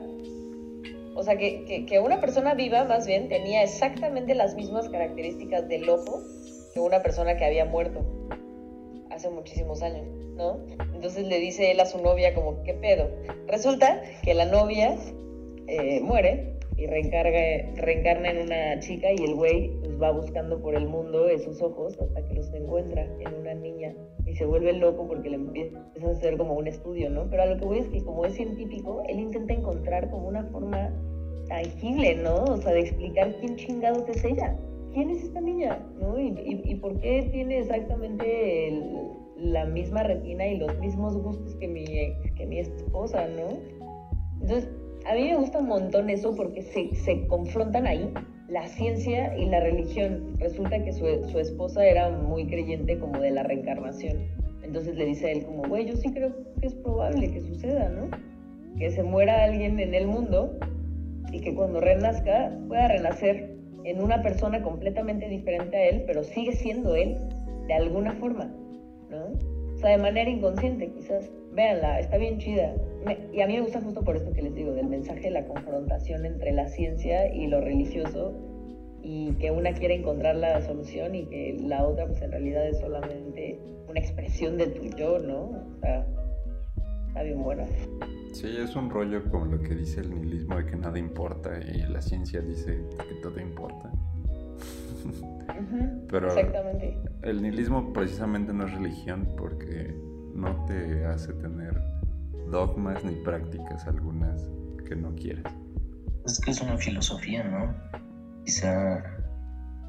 o 1.16 1.22
sea, 1.22 1.36
que, 1.36 1.64
que, 1.66 1.84
que 1.86 1.98
una 1.98 2.20
persona 2.20 2.54
viva 2.54 2.84
más 2.84 3.06
bien 3.06 3.28
tenía 3.28 3.62
exactamente 3.62 4.34
las 4.34 4.54
mismas 4.54 4.88
características 4.88 5.68
del 5.68 5.88
ojo 5.90 6.22
que 6.72 6.80
una 6.80 7.02
persona 7.02 7.36
que 7.36 7.44
había 7.44 7.64
muerto 7.64 8.00
hace 9.20 9.30
muchísimos 9.30 9.82
años, 9.82 10.06
¿no? 10.34 10.58
Entonces 10.94 11.26
le 11.26 11.38
dice 11.38 11.70
él 11.70 11.80
a 11.80 11.86
su 11.86 12.00
novia 12.00 12.34
como, 12.34 12.62
¿qué 12.62 12.72
pedo? 12.72 13.10
Resulta 13.46 14.02
que 14.22 14.32
la 14.32 14.46
novia 14.46 14.96
eh, 15.66 16.00
muere 16.00 16.58
y 16.78 16.86
reencarga, 16.86 17.38
reencarna 17.76 18.30
en 18.30 18.46
una 18.46 18.80
chica 18.80 19.08
y 19.12 19.22
el 19.22 19.34
güey 19.34 19.78
pues, 19.80 20.00
va 20.00 20.10
buscando 20.12 20.62
por 20.62 20.74
el 20.74 20.88
mundo 20.88 21.28
esos 21.28 21.60
ojos 21.60 21.98
hasta 22.00 22.26
que 22.26 22.34
los 22.34 22.50
encuentra 22.54 23.02
en 23.20 23.34
una 23.34 23.52
niña 23.52 23.94
y 24.24 24.34
se 24.34 24.46
vuelve 24.46 24.72
loco 24.72 25.06
porque 25.06 25.28
le 25.28 25.36
empieza 25.36 25.78
a 25.78 26.10
hacer 26.10 26.38
como 26.38 26.54
un 26.54 26.66
estudio, 26.66 27.10
¿no? 27.10 27.28
Pero 27.28 27.42
a 27.42 27.46
lo 27.46 27.58
que 27.58 27.66
voy 27.66 27.78
es 27.80 27.88
que 27.88 28.02
como 28.02 28.24
es 28.24 28.34
científico, 28.34 29.02
él 29.06 29.20
intenta 29.20 29.52
encontrar 29.52 30.10
como 30.10 30.28
una 30.28 30.44
forma 30.44 30.90
tangible, 31.46 32.14
¿no? 32.14 32.44
O 32.44 32.56
sea, 32.56 32.72
de 32.72 32.80
explicar 32.80 33.36
quién 33.40 33.56
chingados 33.56 34.08
es 34.08 34.24
ella. 34.24 34.56
¿Quién 34.92 35.10
es 35.10 35.22
esta 35.24 35.40
niña? 35.40 35.78
¿No? 36.00 36.18
¿Y, 36.18 36.28
y, 36.44 36.62
y 36.64 36.74
por 36.76 36.98
qué 37.00 37.28
tiene 37.32 37.58
exactamente 37.58 38.68
el- 38.68 38.82
la 39.36 39.64
misma 39.64 40.02
retina 40.02 40.46
y 40.46 40.58
los 40.58 40.78
mismos 40.80 41.16
gustos 41.16 41.54
que 41.56 41.66
mi, 41.68 41.84
que 42.36 42.46
mi 42.46 42.58
esposa, 42.58 43.26
¿no? 43.28 43.48
Entonces, 44.42 44.68
a 45.06 45.14
mí 45.14 45.24
me 45.24 45.36
gusta 45.36 45.60
un 45.60 45.68
montón 45.68 46.10
eso 46.10 46.34
porque 46.36 46.60
se, 46.62 46.94
se 46.94 47.26
confrontan 47.26 47.86
ahí 47.86 48.12
la 48.48 48.66
ciencia 48.68 49.36
y 49.38 49.46
la 49.46 49.60
religión. 49.60 50.36
Resulta 50.38 50.82
que 50.82 50.92
su, 50.92 51.06
su 51.30 51.38
esposa 51.38 51.86
era 51.86 52.10
muy 52.10 52.46
creyente 52.48 52.98
como 52.98 53.18
de 53.20 53.30
la 53.30 53.42
reencarnación. 53.44 54.18
Entonces 54.62 54.94
le 54.96 55.06
dice 55.06 55.28
a 55.28 55.32
él 55.32 55.44
como, 55.46 55.62
güey, 55.68 55.86
yo 55.86 55.96
sí 55.96 56.12
creo 56.12 56.34
que 56.60 56.66
es 56.66 56.74
probable 56.74 57.30
que 57.30 57.40
suceda, 57.40 57.88
¿no? 57.88 58.08
Que 58.76 58.90
se 58.90 59.02
muera 59.02 59.44
alguien 59.44 59.78
en 59.80 59.94
el 59.94 60.06
mundo 60.06 60.58
y 61.32 61.40
que 61.40 61.54
cuando 61.54 61.80
renazca 61.80 62.52
pueda 62.68 62.88
renacer 62.88 63.56
en 63.90 64.02
una 64.02 64.22
persona 64.22 64.62
completamente 64.62 65.28
diferente 65.28 65.76
a 65.76 65.88
él, 65.88 66.04
pero 66.06 66.22
sigue 66.22 66.52
siendo 66.52 66.94
él 66.94 67.16
de 67.66 67.74
alguna 67.74 68.12
forma, 68.14 68.44
¿no? 69.10 69.26
O 69.74 69.78
sea, 69.78 69.90
de 69.90 69.98
manera 69.98 70.30
inconsciente 70.30 70.90
quizás. 70.90 71.30
Véanla, 71.52 71.98
está 71.98 72.16
bien 72.16 72.38
chida. 72.38 72.74
y 73.32 73.40
a 73.40 73.46
mí 73.46 73.54
me 73.54 73.62
gusta 73.62 73.80
justo 73.80 74.02
por 74.02 74.16
esto 74.16 74.32
que 74.32 74.42
les 74.42 74.54
digo, 74.54 74.72
del 74.72 74.86
mensaje 74.86 75.22
de 75.22 75.30
la 75.30 75.44
confrontación 75.44 76.24
entre 76.24 76.52
la 76.52 76.68
ciencia 76.68 77.34
y 77.34 77.48
lo 77.48 77.60
religioso, 77.60 78.32
y 79.02 79.32
que 79.40 79.50
una 79.50 79.72
quiere 79.72 79.94
encontrar 79.94 80.36
la 80.36 80.60
solución 80.60 81.14
y 81.14 81.24
que 81.26 81.56
la 81.60 81.84
otra 81.86 82.06
pues 82.06 82.20
en 82.22 82.30
realidad 82.30 82.68
es 82.68 82.78
solamente 82.78 83.58
una 83.88 83.98
expresión 83.98 84.58
de 84.58 84.66
tu 84.66 84.84
yo, 84.96 85.18
¿no? 85.18 85.50
O 85.76 85.80
sea, 85.80 86.06
está 87.08 87.22
bien 87.22 87.42
buena. 87.42 87.66
Sí, 88.32 88.56
es 88.56 88.76
un 88.76 88.90
rollo 88.90 89.28
como 89.30 89.46
lo 89.46 89.60
que 89.60 89.74
dice 89.74 90.00
el 90.00 90.14
nihilismo 90.14 90.56
de 90.56 90.66
que 90.66 90.76
nada 90.76 90.98
importa 90.98 91.58
y 91.58 91.82
la 91.82 92.00
ciencia 92.00 92.40
dice 92.40 92.82
que 93.08 93.14
todo 93.22 93.40
importa. 93.40 93.90
Pero 96.08 96.28
exactamente. 96.28 96.98
el 97.22 97.42
nihilismo 97.42 97.92
precisamente 97.92 98.52
no 98.52 98.66
es 98.66 98.72
religión 98.72 99.28
porque 99.36 99.94
no 100.34 100.64
te 100.66 101.04
hace 101.06 101.32
tener 101.34 101.80
dogmas 102.50 103.04
ni 103.04 103.14
prácticas 103.16 103.86
algunas 103.86 104.48
que 104.88 104.96
no 104.96 105.14
quieres. 105.14 105.44
Es 106.24 106.40
que 106.40 106.50
es 106.50 106.60
una 106.60 106.76
filosofía, 106.76 107.44
¿no? 107.44 107.74
Quizá 108.44 109.02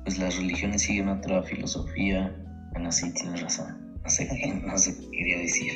pues 0.04 0.18
las 0.18 0.38
religiones 0.38 0.82
siguen 0.82 1.10
otra 1.10 1.44
filosofía. 1.44 2.36
Bueno, 2.72 2.92
sí, 2.92 3.14
tienes 3.14 3.42
razón. 3.42 4.00
No 4.04 4.10
sé, 4.10 4.28
no 4.66 4.78
sé 4.78 4.98
qué 5.00 5.10
quería 5.12 5.38
decir. 5.40 5.72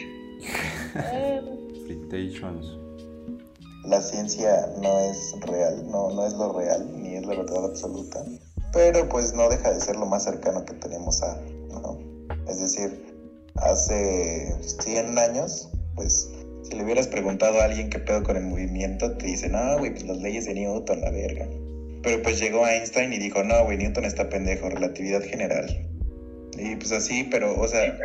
Fritations. 1.86 2.78
La 3.86 4.02
ciencia 4.02 4.68
no 4.82 5.00
es 5.00 5.36
real, 5.42 5.86
no, 5.90 6.10
no 6.10 6.26
es 6.26 6.34
lo 6.34 6.54
real, 6.54 6.90
ni 7.02 7.16
es 7.16 7.26
la 7.26 7.36
verdad 7.36 7.66
absoluta. 7.66 8.24
Pero 8.74 9.08
pues 9.08 9.34
no 9.34 9.48
deja 9.50 9.72
de 9.72 9.80
ser 9.80 9.96
lo 9.96 10.06
más 10.06 10.24
cercano 10.24 10.66
que 10.66 10.74
tenemos 10.74 11.22
a, 11.22 11.40
¿no? 11.70 12.00
Es 12.48 12.60
decir, 12.60 13.16
hace 13.56 14.54
100 14.80 15.18
años, 15.18 15.70
pues 15.96 16.32
si 16.64 16.76
le 16.76 16.84
hubieras 16.84 17.08
preguntado 17.08 17.62
a 17.62 17.66
alguien 17.66 17.90
qué 17.90 18.00
pedo 18.00 18.24
con 18.24 18.38
el 18.38 18.44
movimiento, 18.44 19.16
te 19.18 19.28
dice, 19.28 19.50
no, 19.50 19.78
güey, 19.78 19.92
pues 19.92 20.06
las 20.06 20.18
leyes 20.18 20.46
de 20.46 20.56
Newton, 20.56 21.02
la 21.02 21.12
verga. 21.12 21.48
Pero 22.02 22.22
pues 22.24 22.40
llegó 22.40 22.68
Einstein 22.68 23.14
y 23.14 23.20
dijo, 23.20 23.44
no, 23.44 23.64
güey, 23.66 23.78
Newton 23.78 24.06
está 24.06 24.30
pendejo, 24.30 24.70
relatividad 24.70 25.22
general. 25.22 25.68
Y 26.58 26.76
pues 26.76 26.92
así, 26.92 27.28
pero, 27.30 27.60
o 27.60 27.68
sea, 27.68 27.98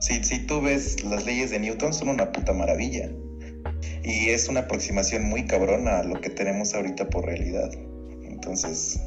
si, 0.00 0.22
si 0.24 0.46
tú 0.46 0.60
ves 0.60 1.02
las 1.04 1.24
leyes 1.24 1.50
de 1.50 1.58
Newton, 1.58 1.92
son 1.92 2.08
una 2.08 2.32
puta 2.32 2.52
maravilla. 2.52 3.10
Y 4.02 4.30
es 4.30 4.48
una 4.48 4.60
aproximación 4.60 5.24
muy 5.24 5.46
cabrona 5.46 5.98
a 5.98 6.04
lo 6.04 6.20
que 6.20 6.30
tenemos 6.30 6.74
ahorita 6.74 7.08
por 7.10 7.26
realidad. 7.26 7.70
Entonces, 8.24 9.00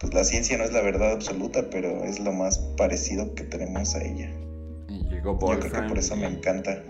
pues 0.00 0.14
la 0.14 0.24
ciencia 0.24 0.58
no 0.58 0.64
es 0.64 0.72
la 0.72 0.82
verdad 0.82 1.12
absoluta, 1.12 1.70
pero 1.70 2.04
es 2.04 2.20
lo 2.20 2.32
más 2.32 2.58
parecido 2.76 3.34
que 3.34 3.44
tenemos 3.44 3.94
a 3.94 4.02
ella. 4.02 4.30
Y 4.88 5.08
llegó 5.08 5.38
Yo 5.40 5.60
creo 5.60 5.72
que 5.72 5.88
por 5.88 5.98
eso 5.98 6.16
me 6.16 6.26
encanta. 6.26 6.82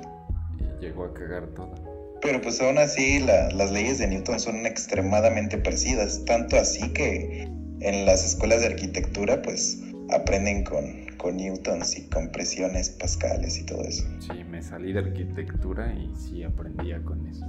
Y 0.59 0.85
llegó 0.85 1.05
a 1.05 1.15
cagar 1.15 1.47
todo. 1.55 1.75
Pero 2.21 2.41
pues 2.41 2.61
aún 2.61 2.79
así 2.79 3.19
las 3.19 3.71
leyes 3.71 3.99
de 3.99 4.07
Newton 4.07 4.39
son 4.39 4.65
extremadamente 4.65 5.59
parecidas, 5.59 6.25
tanto 6.25 6.57
así 6.57 6.93
que 6.93 7.49
en 7.81 8.07
las 8.07 8.25
escuelas 8.25 8.61
de 8.61 8.69
arquitectura 8.69 9.43
pues 9.43 9.79
aprenden 10.13 10.65
con, 10.65 11.07
con 11.17 11.37
newtons 11.37 11.99
y 11.99 12.09
con 12.09 12.31
presiones 12.31 12.91
pascales 12.91 13.59
y 13.59 13.67
todo 13.67 13.83
eso. 13.83 14.05
Sí, 14.21 14.45
me 14.51 14.63
salí 14.63 14.93
de 14.93 15.01
arquitectura 15.01 15.95
y 15.95 16.15
sí 16.17 16.43
aprendía 16.43 17.03
con 17.03 17.27
eso. 17.27 17.47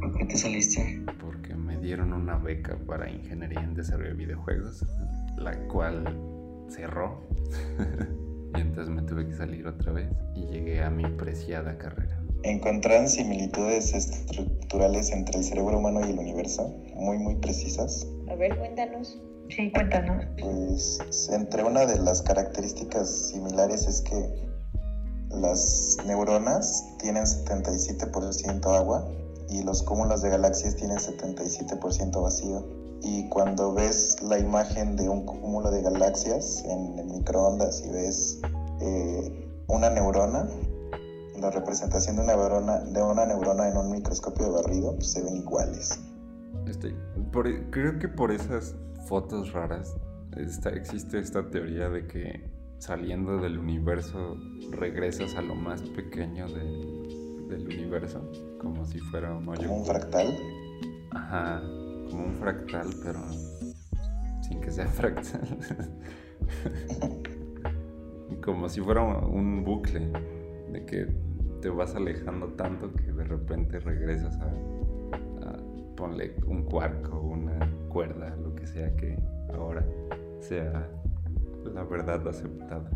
¿Por 0.00 0.18
qué 0.18 0.24
te 0.24 0.36
saliste? 0.36 1.02
Porque 1.20 1.54
me 1.54 1.78
dieron 1.78 2.12
una 2.12 2.36
beca 2.36 2.76
para 2.86 3.10
ingeniería 3.10 3.60
en 3.60 3.74
desarrollo 3.74 4.10
de 4.10 4.16
videojuegos, 4.16 4.84
la 5.36 5.56
cual 5.68 6.04
cerró. 6.68 7.26
y 8.56 8.60
entonces 8.60 8.92
me 8.92 9.02
tuve 9.02 9.26
que 9.28 9.34
salir 9.34 9.66
otra 9.66 9.92
vez 9.92 10.08
y 10.34 10.46
llegué 10.46 10.82
a 10.82 10.90
mi 10.90 11.04
preciada 11.04 11.78
carrera. 11.78 12.18
Encontraron 12.42 13.08
similitudes 13.08 13.94
estructurales 13.94 15.12
entre 15.12 15.38
el 15.38 15.44
cerebro 15.44 15.78
humano 15.78 16.00
y 16.00 16.10
el 16.10 16.18
universo, 16.18 16.76
muy, 16.96 17.18
muy 17.18 17.36
precisas. 17.36 18.04
A 18.32 18.36
ver, 18.36 18.56
cuéntanos. 18.56 19.18
Sí, 19.50 19.70
cuéntanos. 19.72 20.24
Pues 20.40 21.28
entre 21.30 21.64
una 21.64 21.84
de 21.84 21.98
las 21.98 22.22
características 22.22 23.28
similares 23.28 23.86
es 23.86 24.00
que 24.00 24.48
las 25.28 25.98
neuronas 26.06 26.82
tienen 26.98 27.24
77% 27.24 28.74
agua 28.74 29.06
y 29.50 29.62
los 29.62 29.82
cúmulos 29.82 30.22
de 30.22 30.30
galaxias 30.30 30.76
tienen 30.76 30.96
77% 30.96 32.22
vacío. 32.22 32.66
Y 33.02 33.28
cuando 33.28 33.74
ves 33.74 34.16
la 34.22 34.38
imagen 34.38 34.96
de 34.96 35.10
un 35.10 35.26
cúmulo 35.26 35.70
de 35.70 35.82
galaxias 35.82 36.64
en 36.64 36.98
el 36.98 37.06
microondas 37.08 37.84
y 37.84 37.90
ves 37.90 38.40
eh, 38.80 39.46
una 39.66 39.90
neurona, 39.90 40.48
la 41.38 41.50
representación 41.50 42.16
de 42.16 42.22
una, 42.22 42.36
neurona, 42.36 42.78
de 42.78 43.02
una 43.02 43.26
neurona 43.26 43.68
en 43.68 43.76
un 43.76 43.90
microscopio 43.90 44.46
de 44.46 44.52
barrido, 44.52 44.94
pues 44.94 45.12
se 45.12 45.22
ven 45.22 45.36
iguales. 45.36 45.98
Este, 46.66 46.94
por, 47.32 47.48
creo 47.70 47.98
que 47.98 48.08
por 48.08 48.32
esas 48.32 48.76
fotos 49.06 49.52
raras 49.52 49.96
existe 50.36 51.18
esta 51.18 51.50
teoría 51.50 51.88
de 51.88 52.06
que 52.06 52.50
saliendo 52.78 53.38
del 53.38 53.58
universo 53.58 54.36
regresas 54.70 55.36
a 55.36 55.42
lo 55.42 55.54
más 55.54 55.82
pequeño 55.82 56.48
del, 56.48 57.48
del 57.48 57.66
universo, 57.66 58.30
como 58.58 58.84
si 58.84 58.98
fuera 58.98 59.34
un 59.34 59.48
hoyo. 59.48 59.68
Como 59.68 59.80
un 59.80 59.86
fractal. 59.86 60.36
Ajá, 61.12 61.60
como 62.10 62.24
un 62.24 62.34
fractal, 62.34 62.88
pero 63.02 63.20
sin 64.40 64.60
que 64.60 64.70
sea 64.70 64.86
fractal. 64.88 65.58
como 68.44 68.68
si 68.68 68.80
fuera 68.80 69.02
un 69.02 69.64
bucle 69.64 70.10
de 70.72 70.84
que 70.84 71.06
te 71.60 71.68
vas 71.68 71.94
alejando 71.94 72.48
tanto 72.48 72.92
que 72.92 73.12
de 73.12 73.24
repente 73.24 73.78
regresas 73.78 74.36
a 74.40 74.52
ponle 76.02 76.34
un 76.48 76.64
cuarco, 76.64 77.20
una 77.20 77.56
cuerda, 77.88 78.34
lo 78.42 78.52
que 78.56 78.66
sea 78.66 78.92
que 78.96 79.16
ahora 79.54 79.86
sea 80.40 80.90
la 81.72 81.84
verdad 81.84 82.26
aceptada. 82.26 82.90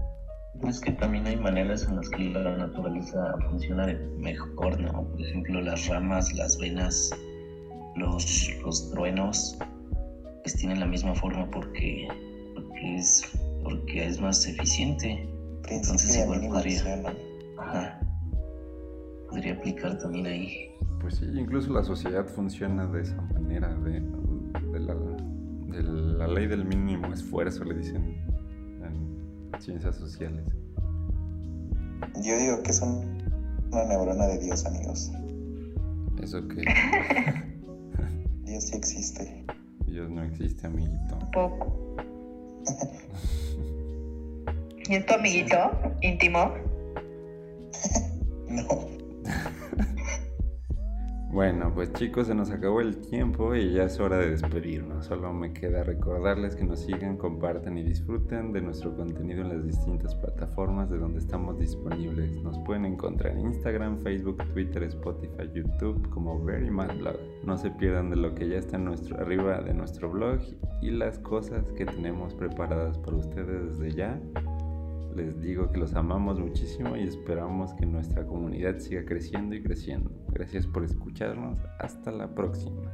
Es 0.66 0.80
que 0.80 0.90
también 0.90 1.24
hay 1.24 1.36
maneras 1.36 1.86
en 1.88 1.96
las 1.96 2.08
que 2.08 2.30
la 2.30 2.56
naturaleza 2.56 3.36
funciona 3.48 3.86
mejor, 4.18 4.80
¿no? 4.80 5.04
Por 5.04 5.20
ejemplo, 5.20 5.60
las 5.60 5.86
ramas, 5.86 6.32
las 6.34 6.58
venas, 6.58 7.12
los, 7.94 8.50
los 8.64 8.90
truenos, 8.90 9.56
pues 10.42 10.56
tienen 10.56 10.80
la 10.80 10.86
misma 10.86 11.14
forma 11.14 11.48
porque, 11.52 12.08
porque, 12.56 12.96
es, 12.96 13.22
porque 13.62 14.04
es 14.04 14.20
más 14.20 14.44
eficiente. 14.48 15.28
Entonces 15.68 16.16
igual 16.16 16.40
podría, 16.48 17.04
ajá, 17.58 18.00
podría 19.36 19.52
aplicar 19.52 19.98
también 19.98 20.26
ahí. 20.26 20.70
Pues 21.00 21.16
sí, 21.16 21.26
incluso 21.34 21.70
la 21.70 21.84
sociedad 21.84 22.26
funciona 22.26 22.86
de 22.86 23.02
esa 23.02 23.20
manera, 23.34 23.68
de, 23.74 24.00
de, 24.00 24.80
la, 24.80 24.94
de 24.94 25.82
la 25.82 26.26
ley 26.26 26.46
del 26.46 26.64
mínimo 26.64 27.12
esfuerzo, 27.12 27.62
le 27.64 27.74
dicen 27.74 28.16
en 28.82 29.50
ciencias 29.60 29.96
sociales. 29.96 30.46
Yo 32.22 32.38
digo 32.38 32.62
que 32.62 32.70
es 32.70 32.80
un- 32.80 33.14
una 33.72 33.84
neurona 33.84 34.26
de 34.26 34.38
Dios, 34.38 34.64
amigos. 34.64 35.12
Eso 36.22 36.48
que 36.48 36.64
Dios 38.44 38.64
sí 38.64 38.76
existe. 38.76 39.44
Dios 39.86 40.10
no 40.10 40.22
existe, 40.22 40.66
amiguito. 40.66 41.18
Poco. 41.34 41.96
¿Y 44.88 44.94
es 44.94 45.04
tu 45.04 45.12
amiguito 45.14 45.56
íntimo? 46.00 46.50
No. 48.48 48.85
Bueno, 51.36 51.70
pues 51.74 51.92
chicos, 51.92 52.28
se 52.28 52.34
nos 52.34 52.50
acabó 52.50 52.80
el 52.80 52.96
tiempo 52.96 53.54
y 53.54 53.70
ya 53.74 53.82
es 53.82 54.00
hora 54.00 54.16
de 54.16 54.30
despedirnos. 54.30 55.04
Solo 55.04 55.34
me 55.34 55.52
queda 55.52 55.84
recordarles 55.84 56.56
que 56.56 56.64
nos 56.64 56.80
sigan, 56.80 57.18
compartan 57.18 57.76
y 57.76 57.82
disfruten 57.82 58.52
de 58.54 58.62
nuestro 58.62 58.96
contenido 58.96 59.42
en 59.42 59.50
las 59.50 59.62
distintas 59.62 60.14
plataformas 60.14 60.88
de 60.88 60.96
donde 60.96 61.18
estamos 61.18 61.58
disponibles. 61.58 62.42
Nos 62.42 62.58
pueden 62.60 62.86
encontrar 62.86 63.34
en 63.34 63.40
Instagram, 63.40 63.98
Facebook, 63.98 64.38
Twitter, 64.54 64.84
Spotify, 64.84 65.50
YouTube 65.54 66.08
como 66.08 66.42
Very 66.42 66.70
Mad 66.70 66.96
Blog. 66.96 67.18
No 67.44 67.58
se 67.58 67.70
pierdan 67.70 68.08
de 68.08 68.16
lo 68.16 68.34
que 68.34 68.48
ya 68.48 68.56
está 68.56 68.76
en 68.76 68.86
nuestro, 68.86 69.18
arriba 69.18 69.60
de 69.60 69.74
nuestro 69.74 70.10
blog 70.10 70.38
y 70.80 70.90
las 70.90 71.18
cosas 71.18 71.70
que 71.72 71.84
tenemos 71.84 72.32
preparadas 72.32 72.96
para 72.96 73.18
ustedes 73.18 73.78
desde 73.78 73.94
ya. 73.94 74.18
Les 75.16 75.40
digo 75.40 75.72
que 75.72 75.78
los 75.78 75.94
amamos 75.94 76.38
muchísimo 76.38 76.94
y 76.94 77.04
esperamos 77.04 77.72
que 77.72 77.86
nuestra 77.86 78.26
comunidad 78.26 78.78
siga 78.80 79.06
creciendo 79.06 79.54
y 79.54 79.62
creciendo. 79.62 80.10
Gracias 80.28 80.66
por 80.66 80.84
escucharnos. 80.84 81.58
Hasta 81.78 82.12
la 82.12 82.34
próxima. 82.34 82.92